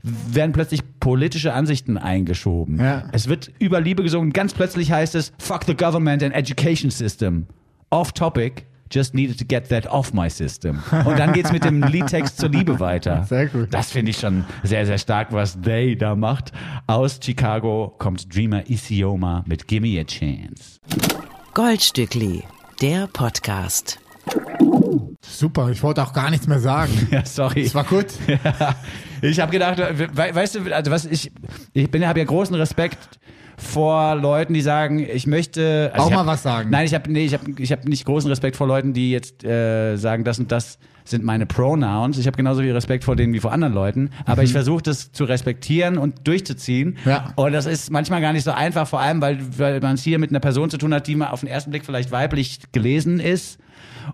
werden 0.03 0.53
plötzlich 0.53 0.83
politische 1.01 1.53
Ansichten 1.53 1.99
eingeschoben. 1.99 2.79
Ja. 2.79 3.05
Es 3.13 3.29
wird 3.29 3.51
über 3.59 3.81
Liebe 3.81 4.03
gesungen. 4.03 4.33
Ganz 4.33 4.53
plötzlich 4.55 4.93
heißt 4.93 5.15
es, 5.15 5.33
fuck 5.39 5.65
the 5.65 5.75
government 5.75 6.23
and 6.23 6.35
education 6.35 6.91
system. 6.91 7.47
Off 7.91 8.13
topic. 8.13 8.67
Just 8.93 9.15
needed 9.15 9.39
to 9.39 9.45
get 9.45 9.69
that 9.69 9.87
off 9.87 10.13
my 10.13 10.29
system. 10.29 10.81
Und 10.91 11.17
dann 11.17 11.33
geht's 11.33 11.53
mit 11.53 11.65
dem 11.65 11.81
Liedtext 11.81 12.39
zur 12.39 12.49
Liebe 12.49 12.81
weiter. 12.81 13.23
Sehr 13.29 13.47
gut. 13.47 13.69
Das 13.71 13.93
finde 13.93 14.11
ich 14.11 14.19
schon 14.19 14.45
sehr, 14.65 14.85
sehr 14.85 14.99
stark, 14.99 15.33
was 15.33 15.61
They 15.61 15.95
da 15.97 16.17
macht. 16.17 16.51
Aus 16.89 17.21
Chicago 17.23 17.95
kommt 17.99 18.35
Dreamer 18.35 18.69
Isioma 18.69 19.45
mit 19.47 19.69
Gimme 19.69 20.01
a 20.01 20.05
Chance. 20.05 20.81
Goldstückli, 21.55 22.43
der 22.83 23.07
Podcast. 23.07 24.01
Super, 25.21 25.71
ich 25.71 25.83
wollte 25.85 26.03
auch 26.03 26.13
gar 26.13 26.31
nichts 26.31 26.49
mehr 26.49 26.59
sagen. 26.61 26.93
Ja, 27.11 27.25
sorry. 27.25 27.63
Es 27.63 27.75
war 27.75 27.85
gut. 27.85 28.07
Ich 29.23 29.41
habe 29.41 29.53
gedacht, 29.53 29.79
we 29.79 30.35
weißt 30.35 30.55
du, 30.57 30.75
also 30.75 30.91
was 30.91 31.05
ich, 31.05 31.33
ich 31.73 31.91
bin, 31.91 32.07
habe 32.07 32.19
ja 32.19 32.25
großen 32.25 32.55
Respekt 32.55 32.99
vor 33.57 34.15
Leuten, 34.15 34.55
die 34.55 34.63
sagen, 34.63 34.99
ich 35.01 35.27
möchte 35.27 35.91
also 35.93 36.05
Auch 36.05 36.11
ich 36.11 36.15
mal 36.15 36.21
hab, 36.21 36.27
was 36.27 36.43
sagen. 36.43 36.71
Nein, 36.71 36.87
ich 36.87 36.95
habe 36.95 37.11
nee, 37.13 37.25
ich 37.25 37.35
habe 37.35 37.45
ich 37.59 37.73
habe 37.73 37.89
nicht 37.89 38.05
großen 38.05 38.29
Respekt 38.29 38.57
vor 38.57 38.67
Leuten, 38.67 38.95
die 38.95 39.11
jetzt 39.11 39.45
äh, 39.45 39.97
sagen, 39.97 40.25
das 40.25 40.39
und 40.39 40.51
das 40.51 40.79
sind 41.05 41.25
meine 41.25 41.47
Pronouns. 41.47 42.19
Ich 42.19 42.27
habe 42.27 42.37
genauso 42.37 42.63
viel 42.63 42.73
Respekt 42.73 43.05
vor 43.05 43.17
denen 43.17 43.33
wie 43.33 43.41
vor 43.41 43.53
anderen 43.53 43.75
Leuten, 43.75 44.11
aber 44.25 44.43
ich 44.43 44.53
versuche 44.53 44.83
das 44.83 45.13
zu 45.13 45.25
respektieren 45.25 45.99
und 45.99 46.27
durchzuziehen. 46.27 46.97
Mhm. 47.05 47.11
Ja. 47.11 47.33
Und 47.37 47.53
das 47.53 47.67
ist 47.67 47.91
manchmal 47.91 48.21
gar 48.21 48.33
nicht 48.33 48.45
so 48.45 48.53
einfach, 48.53 48.87
vor 48.87 49.01
allem 49.01 49.21
weil, 49.21 49.39
weil 49.59 49.81
man 49.81 49.95
es 49.95 50.03
hier 50.03 50.19
mit 50.19 50.31
einer 50.31 50.41
Person 50.41 50.71
zu 50.71 50.79
tun 50.79 50.95
hat, 50.95 51.07
die 51.07 51.17
mal 51.17 51.29
auf 51.29 51.41
den 51.41 51.49
ersten 51.49 51.71
Blick 51.71 51.85
vielleicht 51.85 52.13
weiblich 52.13 52.61
gelesen 52.73 53.21
ist 53.21 53.59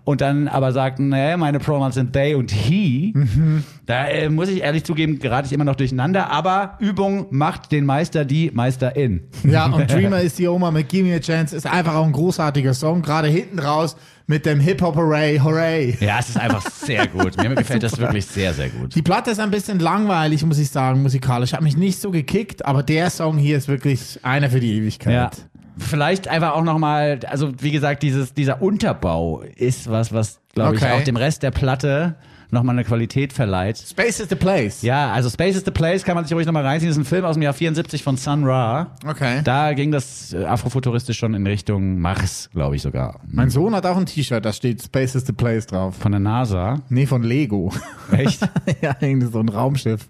und 0.03 0.21
dann 0.21 0.47
aber 0.47 0.71
sagt, 0.71 0.99
nee, 0.99 1.37
meine 1.37 1.59
Pronouns 1.59 1.95
sind 1.95 2.13
they 2.13 2.35
und 2.35 2.51
he. 2.51 3.13
Mhm. 3.15 3.63
Da 3.85 4.07
äh, 4.07 4.29
muss 4.29 4.49
ich 4.49 4.61
ehrlich 4.61 4.83
zugeben, 4.83 5.19
gerate 5.19 5.47
ich 5.47 5.53
immer 5.53 5.63
noch 5.65 5.75
durcheinander, 5.75 6.29
aber 6.29 6.77
Übung 6.79 7.27
macht 7.29 7.71
den 7.71 7.85
Meister 7.85 8.25
die 8.25 8.51
Meisterin. 8.53 9.23
Ja, 9.43 9.65
und 9.67 9.91
Dreamer 9.91 10.21
ist 10.21 10.39
die 10.39 10.47
Oma 10.47 10.71
mit 10.71 10.89
Gimme 10.89 11.15
a 11.15 11.19
Chance 11.19 11.55
ist 11.55 11.65
einfach 11.65 11.95
auch 11.95 12.05
ein 12.05 12.11
großartiger 12.11 12.73
Song. 12.73 13.01
Gerade 13.01 13.27
hinten 13.27 13.59
raus 13.59 13.95
mit 14.27 14.45
dem 14.45 14.59
Hip-Hop-Hooray, 14.59 15.39
Hooray. 15.39 15.97
Ja, 15.99 16.19
es 16.19 16.29
ist 16.29 16.37
einfach 16.37 16.61
sehr 16.61 17.07
gut. 17.07 17.37
Mir 17.37 17.55
gefällt 17.55 17.83
das 17.83 17.97
wirklich 17.97 18.25
sehr, 18.25 18.53
sehr 18.53 18.69
gut. 18.69 18.93
Die 18.93 19.01
Platte 19.01 19.31
ist 19.31 19.39
ein 19.39 19.51
bisschen 19.51 19.79
langweilig, 19.79 20.45
muss 20.45 20.59
ich 20.59 20.69
sagen, 20.69 21.01
musikalisch. 21.01 21.53
Hat 21.53 21.61
mich 21.61 21.77
nicht 21.77 21.99
so 21.99 22.11
gekickt, 22.11 22.65
aber 22.65 22.83
der 22.83 23.09
Song 23.09 23.37
hier 23.37 23.57
ist 23.57 23.67
wirklich 23.67 24.19
einer 24.23 24.49
für 24.49 24.59
die 24.59 24.73
Ewigkeit. 24.75 25.13
Ja. 25.13 25.31
Vielleicht 25.77 26.27
einfach 26.27 26.53
auch 26.53 26.63
nochmal, 26.63 27.19
also 27.27 27.51
wie 27.59 27.71
gesagt, 27.71 28.03
dieses, 28.03 28.33
dieser 28.33 28.61
Unterbau 28.61 29.41
ist 29.55 29.89
was, 29.89 30.11
was, 30.13 30.39
glaube 30.53 30.75
ich, 30.75 30.81
Okay. 30.81 30.91
auch 30.93 31.03
dem 31.03 31.15
Rest 31.17 31.43
der 31.43 31.51
Platte 31.51 32.15
nochmal 32.49 32.75
eine 32.75 32.85
Qualität 32.85 33.33
verleiht. 33.33 33.77
Space 33.77 34.21
is 34.21 34.29
the 34.29 34.35
place. 34.35 34.81
Ja, 34.81 35.11
also 35.11 35.29
Space 35.29 35.57
is 35.57 35.65
the 35.65 35.71
Place 35.71 36.03
kann 36.05 36.15
man 36.15 36.23
sich 36.23 36.33
ruhig 36.33 36.45
nochmal 36.45 36.65
reinziehen. 36.65 36.89
Das 36.89 36.97
ist 36.97 37.03
ein 37.03 37.05
Film 37.05 37.25
aus 37.25 37.33
dem 37.35 37.41
Jahr 37.43 37.53
74 37.53 38.01
von 38.03 38.15
Sun 38.15 38.45
Ra. 38.45 38.91
Okay. 39.05 39.41
Da 39.43 39.73
ging 39.73 39.91
das 39.91 40.31
äh, 40.33 40.45
afrofuturistisch 40.45 41.17
schon 41.17 41.33
in 41.33 41.45
Richtung 41.45 41.99
Mars, 41.99 42.49
glaube 42.53 42.77
ich 42.77 42.81
sogar. 42.81 43.19
Mein 43.29 43.49
Sohn 43.49 43.75
hat 43.75 43.85
auch 43.85 43.97
ein 43.97 44.05
T-Shirt, 44.05 44.45
da 44.45 44.53
steht 44.53 44.81
Space 44.81 45.15
is 45.15 45.25
the 45.27 45.33
place 45.33 45.67
drauf. 45.67 45.95
Von 45.97 46.13
der 46.13 46.19
NASA. 46.21 46.79
Nee, 46.87 47.05
von 47.05 47.21
Lego. 47.23 47.73
Echt? 48.13 48.41
ja, 48.81 48.95
irgendwie 49.01 49.27
so 49.27 49.39
ein 49.41 49.49
Raumschiff. 49.49 50.07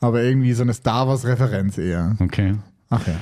Aber 0.00 0.22
irgendwie 0.22 0.52
so 0.52 0.62
eine 0.62 0.72
Star 0.74 1.08
Wars-Referenz 1.08 1.76
eher. 1.76 2.14
Okay. 2.20 2.54
Ach 2.90 3.06
ja. 3.06 3.14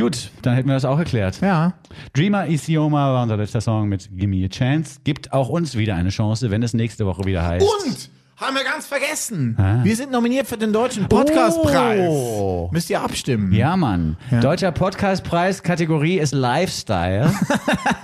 Gut, 0.00 0.30
dann 0.42 0.54
hätten 0.54 0.68
wir 0.68 0.74
das 0.74 0.84
auch 0.84 0.98
erklärt. 0.98 1.40
Ja. 1.40 1.74
Dreamer 2.12 2.46
Isioma 2.46 3.12
war 3.12 3.24
unser 3.24 3.36
letzter 3.36 3.60
Song 3.60 3.88
mit 3.88 4.08
Gimme 4.16 4.44
a 4.44 4.48
Chance. 4.48 5.00
Gibt 5.02 5.32
auch 5.32 5.48
uns 5.48 5.76
wieder 5.76 5.96
eine 5.96 6.10
Chance, 6.10 6.52
wenn 6.52 6.62
es 6.62 6.72
nächste 6.72 7.04
Woche 7.04 7.24
wieder 7.24 7.44
heißt. 7.44 7.66
Und 7.66 8.10
haben 8.40 8.54
wir 8.54 8.62
ganz 8.62 8.86
vergessen. 8.86 9.56
Wir 9.82 9.96
sind 9.96 10.12
nominiert 10.12 10.46
für 10.46 10.56
den 10.56 10.72
deutschen 10.72 11.08
Podcastpreis. 11.08 12.08
Oh. 12.08 12.68
Müsst 12.72 12.88
ihr 12.88 13.00
abstimmen. 13.00 13.52
Ja, 13.52 13.76
Mann. 13.76 14.16
Deutscher 14.40 14.70
Podcastpreis, 14.70 15.62
Kategorie 15.62 16.18
ist 16.18 16.32
Lifestyle. 16.32 17.32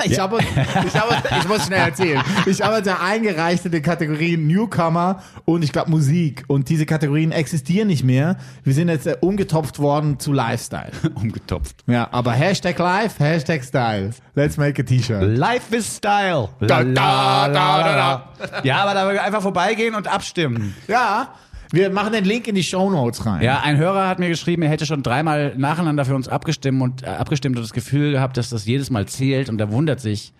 Ich, 0.06 0.18
habe, 0.18 0.38
ich, 0.38 0.94
habe, 0.96 1.16
ich 1.40 1.48
muss 1.48 1.64
schnell 1.66 1.78
erzählen. 1.78 2.22
Ich 2.44 2.60
habe 2.60 2.82
da 2.82 2.98
eingereicht 3.02 3.64
in 3.64 3.72
den 3.72 3.82
Kategorien 3.82 4.46
Newcomer 4.46 5.22
und 5.46 5.62
ich 5.62 5.72
glaube 5.72 5.90
Musik. 5.90 6.44
Und 6.46 6.68
diese 6.68 6.84
Kategorien 6.84 7.32
existieren 7.32 7.88
nicht 7.88 8.04
mehr. 8.04 8.36
Wir 8.64 8.74
sind 8.74 8.88
jetzt 8.88 9.06
äh, 9.06 9.16
umgetopft 9.20 9.78
worden 9.78 10.18
zu 10.18 10.32
Lifestyle. 10.32 10.90
Umgetopft. 11.14 11.84
Ja, 11.86 12.08
aber 12.10 12.32
Hashtag 12.32 12.78
Live, 12.78 13.18
Hashtag 13.18 13.64
Style. 13.64 14.10
Let's 14.34 14.56
make 14.58 14.82
a 14.82 14.84
T-Shirt. 14.84 15.22
Life 15.22 15.74
is 15.74 15.96
Style. 15.96 16.48
Da, 16.60 16.82
da, 16.84 17.48
da, 17.48 17.48
da, 17.48 18.60
Ja, 18.62 18.82
aber 18.84 18.94
da 18.94 19.08
einfach 19.22 19.42
vorbeigehen 19.42 19.94
und 19.94 20.08
abstimmen. 20.24 20.74
Ja, 20.88 21.34
wir 21.70 21.90
machen 21.90 22.12
den 22.12 22.24
Link 22.24 22.46
in 22.48 22.54
die 22.54 22.62
Show 22.62 22.90
Notes 22.90 23.26
rein. 23.26 23.42
Ja, 23.42 23.60
ein 23.62 23.76
Hörer 23.76 24.08
hat 24.08 24.18
mir 24.18 24.28
geschrieben, 24.28 24.62
er 24.62 24.70
hätte 24.70 24.86
schon 24.86 25.02
dreimal 25.02 25.54
nacheinander 25.56 26.04
für 26.04 26.14
uns 26.14 26.28
abgestimmt 26.28 26.80
und 26.82 27.02
äh, 27.02 27.06
abgestimmt 27.06 27.56
und 27.56 27.62
das 27.62 27.72
Gefühl 27.72 28.12
gehabt, 28.12 28.36
dass 28.36 28.50
das 28.50 28.64
jedes 28.64 28.90
Mal 28.90 29.06
zählt 29.06 29.48
und 29.48 29.60
er 29.60 29.70
wundert 29.70 30.00
sich 30.00 30.32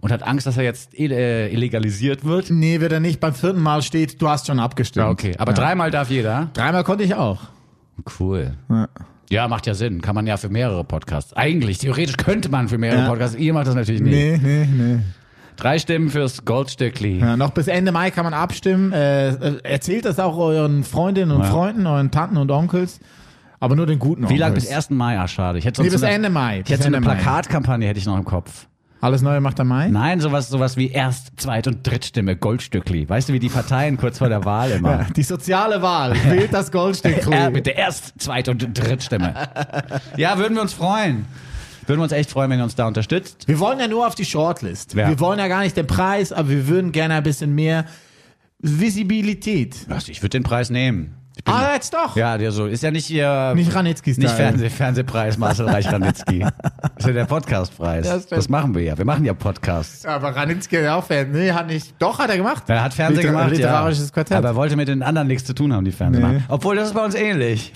und 0.00 0.12
hat 0.12 0.22
Angst, 0.22 0.46
dass 0.46 0.56
er 0.56 0.64
jetzt 0.64 0.94
äh, 0.98 1.48
illegalisiert 1.48 2.24
wird. 2.24 2.50
Nee, 2.50 2.80
wird 2.80 2.92
er 2.92 3.00
nicht. 3.00 3.20
Beim 3.20 3.34
vierten 3.34 3.60
Mal 3.60 3.82
steht, 3.82 4.20
du 4.22 4.28
hast 4.28 4.46
schon 4.46 4.60
abgestimmt. 4.60 5.04
Ja, 5.04 5.10
okay. 5.10 5.34
Aber 5.38 5.52
dreimal 5.52 5.90
darf 5.90 6.10
jeder. 6.10 6.50
Dreimal 6.54 6.84
konnte 6.84 7.04
ich 7.04 7.14
auch. 7.14 7.40
Cool. 8.20 8.54
Ja. 9.30 9.48
macht 9.48 9.66
ja 9.66 9.74
Sinn. 9.74 10.00
Kann 10.02 10.14
man 10.14 10.26
ja 10.26 10.36
für 10.36 10.50
mehrere 10.50 10.84
Podcasts. 10.84 11.32
Eigentlich, 11.32 11.78
theoretisch 11.78 12.16
könnte 12.16 12.48
man 12.48 12.68
für 12.68 12.78
mehrere 12.78 13.02
Ja. 13.02 13.08
Podcasts. 13.08 13.36
Ihr 13.36 13.52
macht 13.54 13.66
das 13.66 13.74
natürlich 13.74 14.02
nicht. 14.02 14.14
Nee, 14.14 14.38
nee, 14.42 14.66
nee. 14.70 14.98
Drei 15.56 15.78
Stimmen 15.78 16.10
fürs 16.10 16.44
Goldstückli. 16.44 17.18
Ja, 17.18 17.36
noch 17.36 17.50
bis 17.50 17.66
Ende 17.68 17.92
Mai 17.92 18.10
kann 18.10 18.24
man 18.24 18.34
abstimmen. 18.34 18.92
Äh, 18.92 19.28
äh, 19.30 19.58
erzählt 19.62 20.04
das 20.04 20.18
auch 20.18 20.36
euren 20.36 20.84
Freundinnen 20.84 21.30
und 21.32 21.42
Ja. 21.42 21.50
Freunden, 21.50 21.86
euren 21.86 22.10
Tanten 22.10 22.36
und 22.36 22.50
Onkels. 22.50 23.00
Aber 23.58 23.74
nur 23.74 23.86
den 23.86 23.98
guten 23.98 24.28
Wie 24.28 24.36
lange 24.36 24.54
bis 24.54 24.70
1. 24.70 24.90
Mai? 24.90 25.18
Ah, 25.18 25.26
schade. 25.28 25.58
Ich 25.58 25.64
hätte 25.64 25.80
Nee, 25.82 25.88
bis 25.88 26.00
so 26.00 26.06
eine- 26.06 26.14
Ende 26.14 26.30
Mai. 26.30 26.60
Ich 26.64 26.70
hätte 26.70 26.82
so 26.82 26.88
eine. 26.88 27.00
Plakatkampagne 27.00 27.86
hätte 27.88 27.98
ich 27.98 28.04
noch 28.06 28.18
im 28.18 28.24
Kopf. 28.24 28.66
Alles 29.00 29.20
Neue 29.22 29.40
macht 29.40 29.58
der 29.58 29.64
Mai? 29.66 29.88
Nein, 29.88 30.20
sowas, 30.20 30.48
sowas 30.48 30.76
wie 30.78 30.90
Erst-, 30.90 31.32
Zweit- 31.38 31.66
und 31.66 31.86
Drittstimme, 31.86 32.34
Goldstückli. 32.34 33.08
Weißt 33.08 33.28
du, 33.28 33.34
wie 33.34 33.38
die 33.38 33.50
Parteien 33.50 33.98
kurz 33.98 34.18
vor 34.18 34.28
der 34.28 34.44
Wahl 34.44 34.70
immer? 34.70 34.90
Ja, 35.00 35.06
die 35.14 35.22
soziale 35.22 35.80
Wahl. 35.82 36.14
Wählt 36.28 36.52
das 36.52 36.70
Goldstück. 36.72 37.26
Ja, 37.30 37.50
mit 37.50 37.66
der 37.66 37.76
Erst-, 37.76 38.14
Zweit- 38.20 38.48
und 38.48 38.76
Drittstimme. 38.78 39.34
ja, 40.16 40.38
würden 40.38 40.54
wir 40.54 40.62
uns 40.62 40.72
freuen. 40.72 41.26
Würden 41.86 42.00
wir 42.00 42.04
uns 42.04 42.12
echt 42.12 42.30
freuen, 42.30 42.50
wenn 42.50 42.58
ihr 42.58 42.64
uns 42.64 42.74
da 42.74 42.86
unterstützt. 42.86 43.46
Wir 43.46 43.58
wollen 43.60 43.78
ja 43.78 43.88
nur 43.88 44.06
auf 44.06 44.14
die 44.14 44.24
Shortlist. 44.24 44.94
Ja. 44.94 45.08
Wir 45.08 45.20
wollen 45.20 45.38
ja 45.38 45.48
gar 45.48 45.60
nicht 45.62 45.76
den 45.76 45.86
Preis, 45.86 46.32
aber 46.32 46.48
wir 46.48 46.68
würden 46.68 46.92
gerne 46.92 47.14
ein 47.14 47.22
bisschen 47.22 47.54
mehr 47.54 47.84
Visibilität. 48.60 49.76
Was, 49.88 50.08
Ich 50.08 50.22
würde 50.22 50.30
den 50.30 50.42
Preis 50.42 50.70
nehmen. 50.70 51.14
Ah, 51.44 51.74
jetzt 51.74 51.92
doch. 51.92 52.16
ja, 52.16 52.38
der 52.38 52.50
so 52.50 52.64
ist 52.64 52.82
ja 52.82 52.90
nicht 52.90 53.04
hier. 53.04 53.52
Nicht 53.54 53.74
Ranitzky-Style. 53.74 54.26
Nicht 54.26 54.34
Fernseh, 54.36 54.70
Fernsehpreis 54.70 55.36
Marcel 55.36 55.68
Reich-Ranitzky. 55.68 56.40
Das 56.40 56.50
ist 56.98 57.06
ja 57.06 57.12
der 57.12 57.26
Podcastpreis. 57.26 58.06
Stimmt. 58.06 58.32
das 58.32 58.48
machen 58.48 58.74
wir 58.74 58.82
ja. 58.82 58.96
Wir 58.96 59.04
machen 59.04 59.22
ja 59.26 59.34
Podcasts. 59.34 60.06
Aber 60.06 60.34
Ranitzky 60.34 60.76
hat 60.76 60.86
auch 60.88 61.04
Fan. 61.04 61.30
Nee, 61.32 61.52
hat 61.52 61.66
nicht. 61.66 61.94
Doch, 61.98 62.18
hat 62.18 62.30
er 62.30 62.38
gemacht. 62.38 62.64
Er 62.68 62.82
hat 62.82 62.94
Fernsehen 62.94 63.18
Liter- 63.18 63.32
gemacht, 63.32 63.50
Literarisches 63.50 64.06
ja. 64.08 64.14
Quartett. 64.14 64.38
Aber 64.38 64.48
er 64.48 64.56
wollte 64.56 64.76
mit 64.76 64.88
den 64.88 65.02
anderen 65.02 65.28
nichts 65.28 65.44
zu 65.46 65.54
tun 65.54 65.74
haben, 65.74 65.84
die 65.84 65.92
Fernsehen 65.92 66.22
Nee. 66.26 66.32
machen. 66.38 66.44
Obwohl, 66.48 66.74
das 66.74 66.88
ist 66.88 66.94
bei 66.94 67.04
uns 67.04 67.14
ähnlich. 67.14 67.72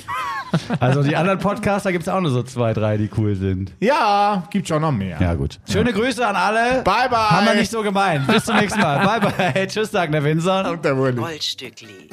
Also 0.78 1.02
die 1.02 1.16
anderen 1.16 1.38
Podcaster 1.38 1.92
gibt's 1.92 2.08
auch 2.08 2.20
nur 2.20 2.30
so 2.30 2.42
zwei, 2.42 2.72
drei, 2.72 2.96
die 2.96 3.10
cool 3.16 3.34
sind. 3.34 3.72
ja, 3.80 4.42
gibt 4.50 4.68
schon 4.68 4.82
noch 4.82 4.92
mehr. 4.92 5.18
Ja, 5.20 5.34
gut. 5.34 5.58
Schöne 5.70 5.92
Grüße 5.92 6.26
an 6.26 6.36
alle. 6.36 6.82
Bye, 6.82 7.08
bye. 7.08 7.30
Haben 7.30 7.46
wir 7.46 7.54
nicht 7.54 7.70
so 7.70 7.82
gemeint. 7.82 8.26
Bis 8.26 8.44
zum 8.44 8.56
nächsten 8.56 8.80
Mal. 8.80 9.20
Bye, 9.20 9.30
bye. 9.52 9.66
Tschüss, 9.68 9.90
sagt 9.90 10.12
der 10.14 10.22
Winzer. 10.24 10.70
Und 10.70 10.84
der 10.84 10.96
Wulli. 10.96 11.16
Goldstückli. 11.16 12.08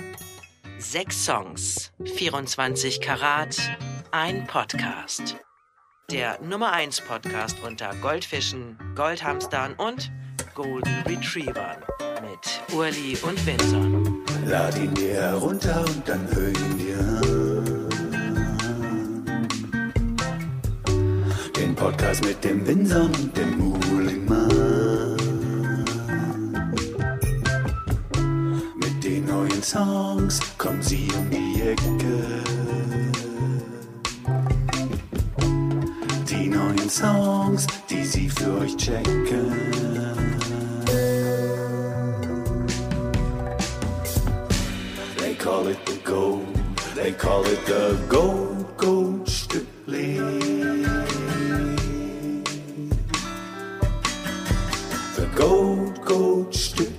Sechs 0.80 1.26
Songs, 1.26 1.92
24 2.16 3.02
Karat, 3.02 3.58
ein 4.12 4.46
Podcast. 4.46 5.36
Der 6.12 6.40
Nummer 6.42 6.72
1 6.72 7.02
Podcast 7.02 7.58
unter 7.66 7.90
Goldfischen, 8.02 8.78
Goldhamstern 8.96 9.74
und 9.74 10.12
Golden 10.54 11.04
Retrievern 11.06 11.78
mit 12.22 12.76
Urli 12.78 13.18
und 13.24 13.46
Winter. 13.46 14.12
Lad 14.46 14.78
ihn 14.78 14.94
dir 14.94 15.16
herunter 15.16 15.84
und 15.86 16.08
dann 16.08 16.26
hör 16.32 16.48
ihn 16.48 16.78
dir 16.78 17.00
an. 17.00 17.37
Podcast 21.78 22.26
mit 22.26 22.44
dem 22.44 22.66
Winsor 22.66 23.04
und 23.04 23.38
dem 23.38 23.56
Muhlingmann. 23.60 25.16
Mit 28.76 29.04
den 29.04 29.26
neuen 29.26 29.62
Songs 29.62 30.40
kommen 30.58 30.82
sie 30.82 31.08
um 31.16 31.30
die 31.30 31.62
Ecke. 31.62 32.42
Die 36.28 36.50
neuen 36.50 36.90
Songs, 36.90 37.68
die 37.88 38.04
sie 38.04 38.28
für 38.28 38.58
euch 38.58 38.76
checken. 38.76 39.52
They 45.20 45.36
call 45.36 45.68
it 45.68 45.78
the 45.86 46.00
gold. 46.04 46.44
They 46.96 47.12
call 47.12 47.46
it 47.46 47.60
the 47.68 47.96
gold, 48.10 48.66
gold 48.78 49.30
Stückling. 49.30 50.57
Gold, 55.38 56.04
gold 56.04 56.56
Stückli. 56.56 56.97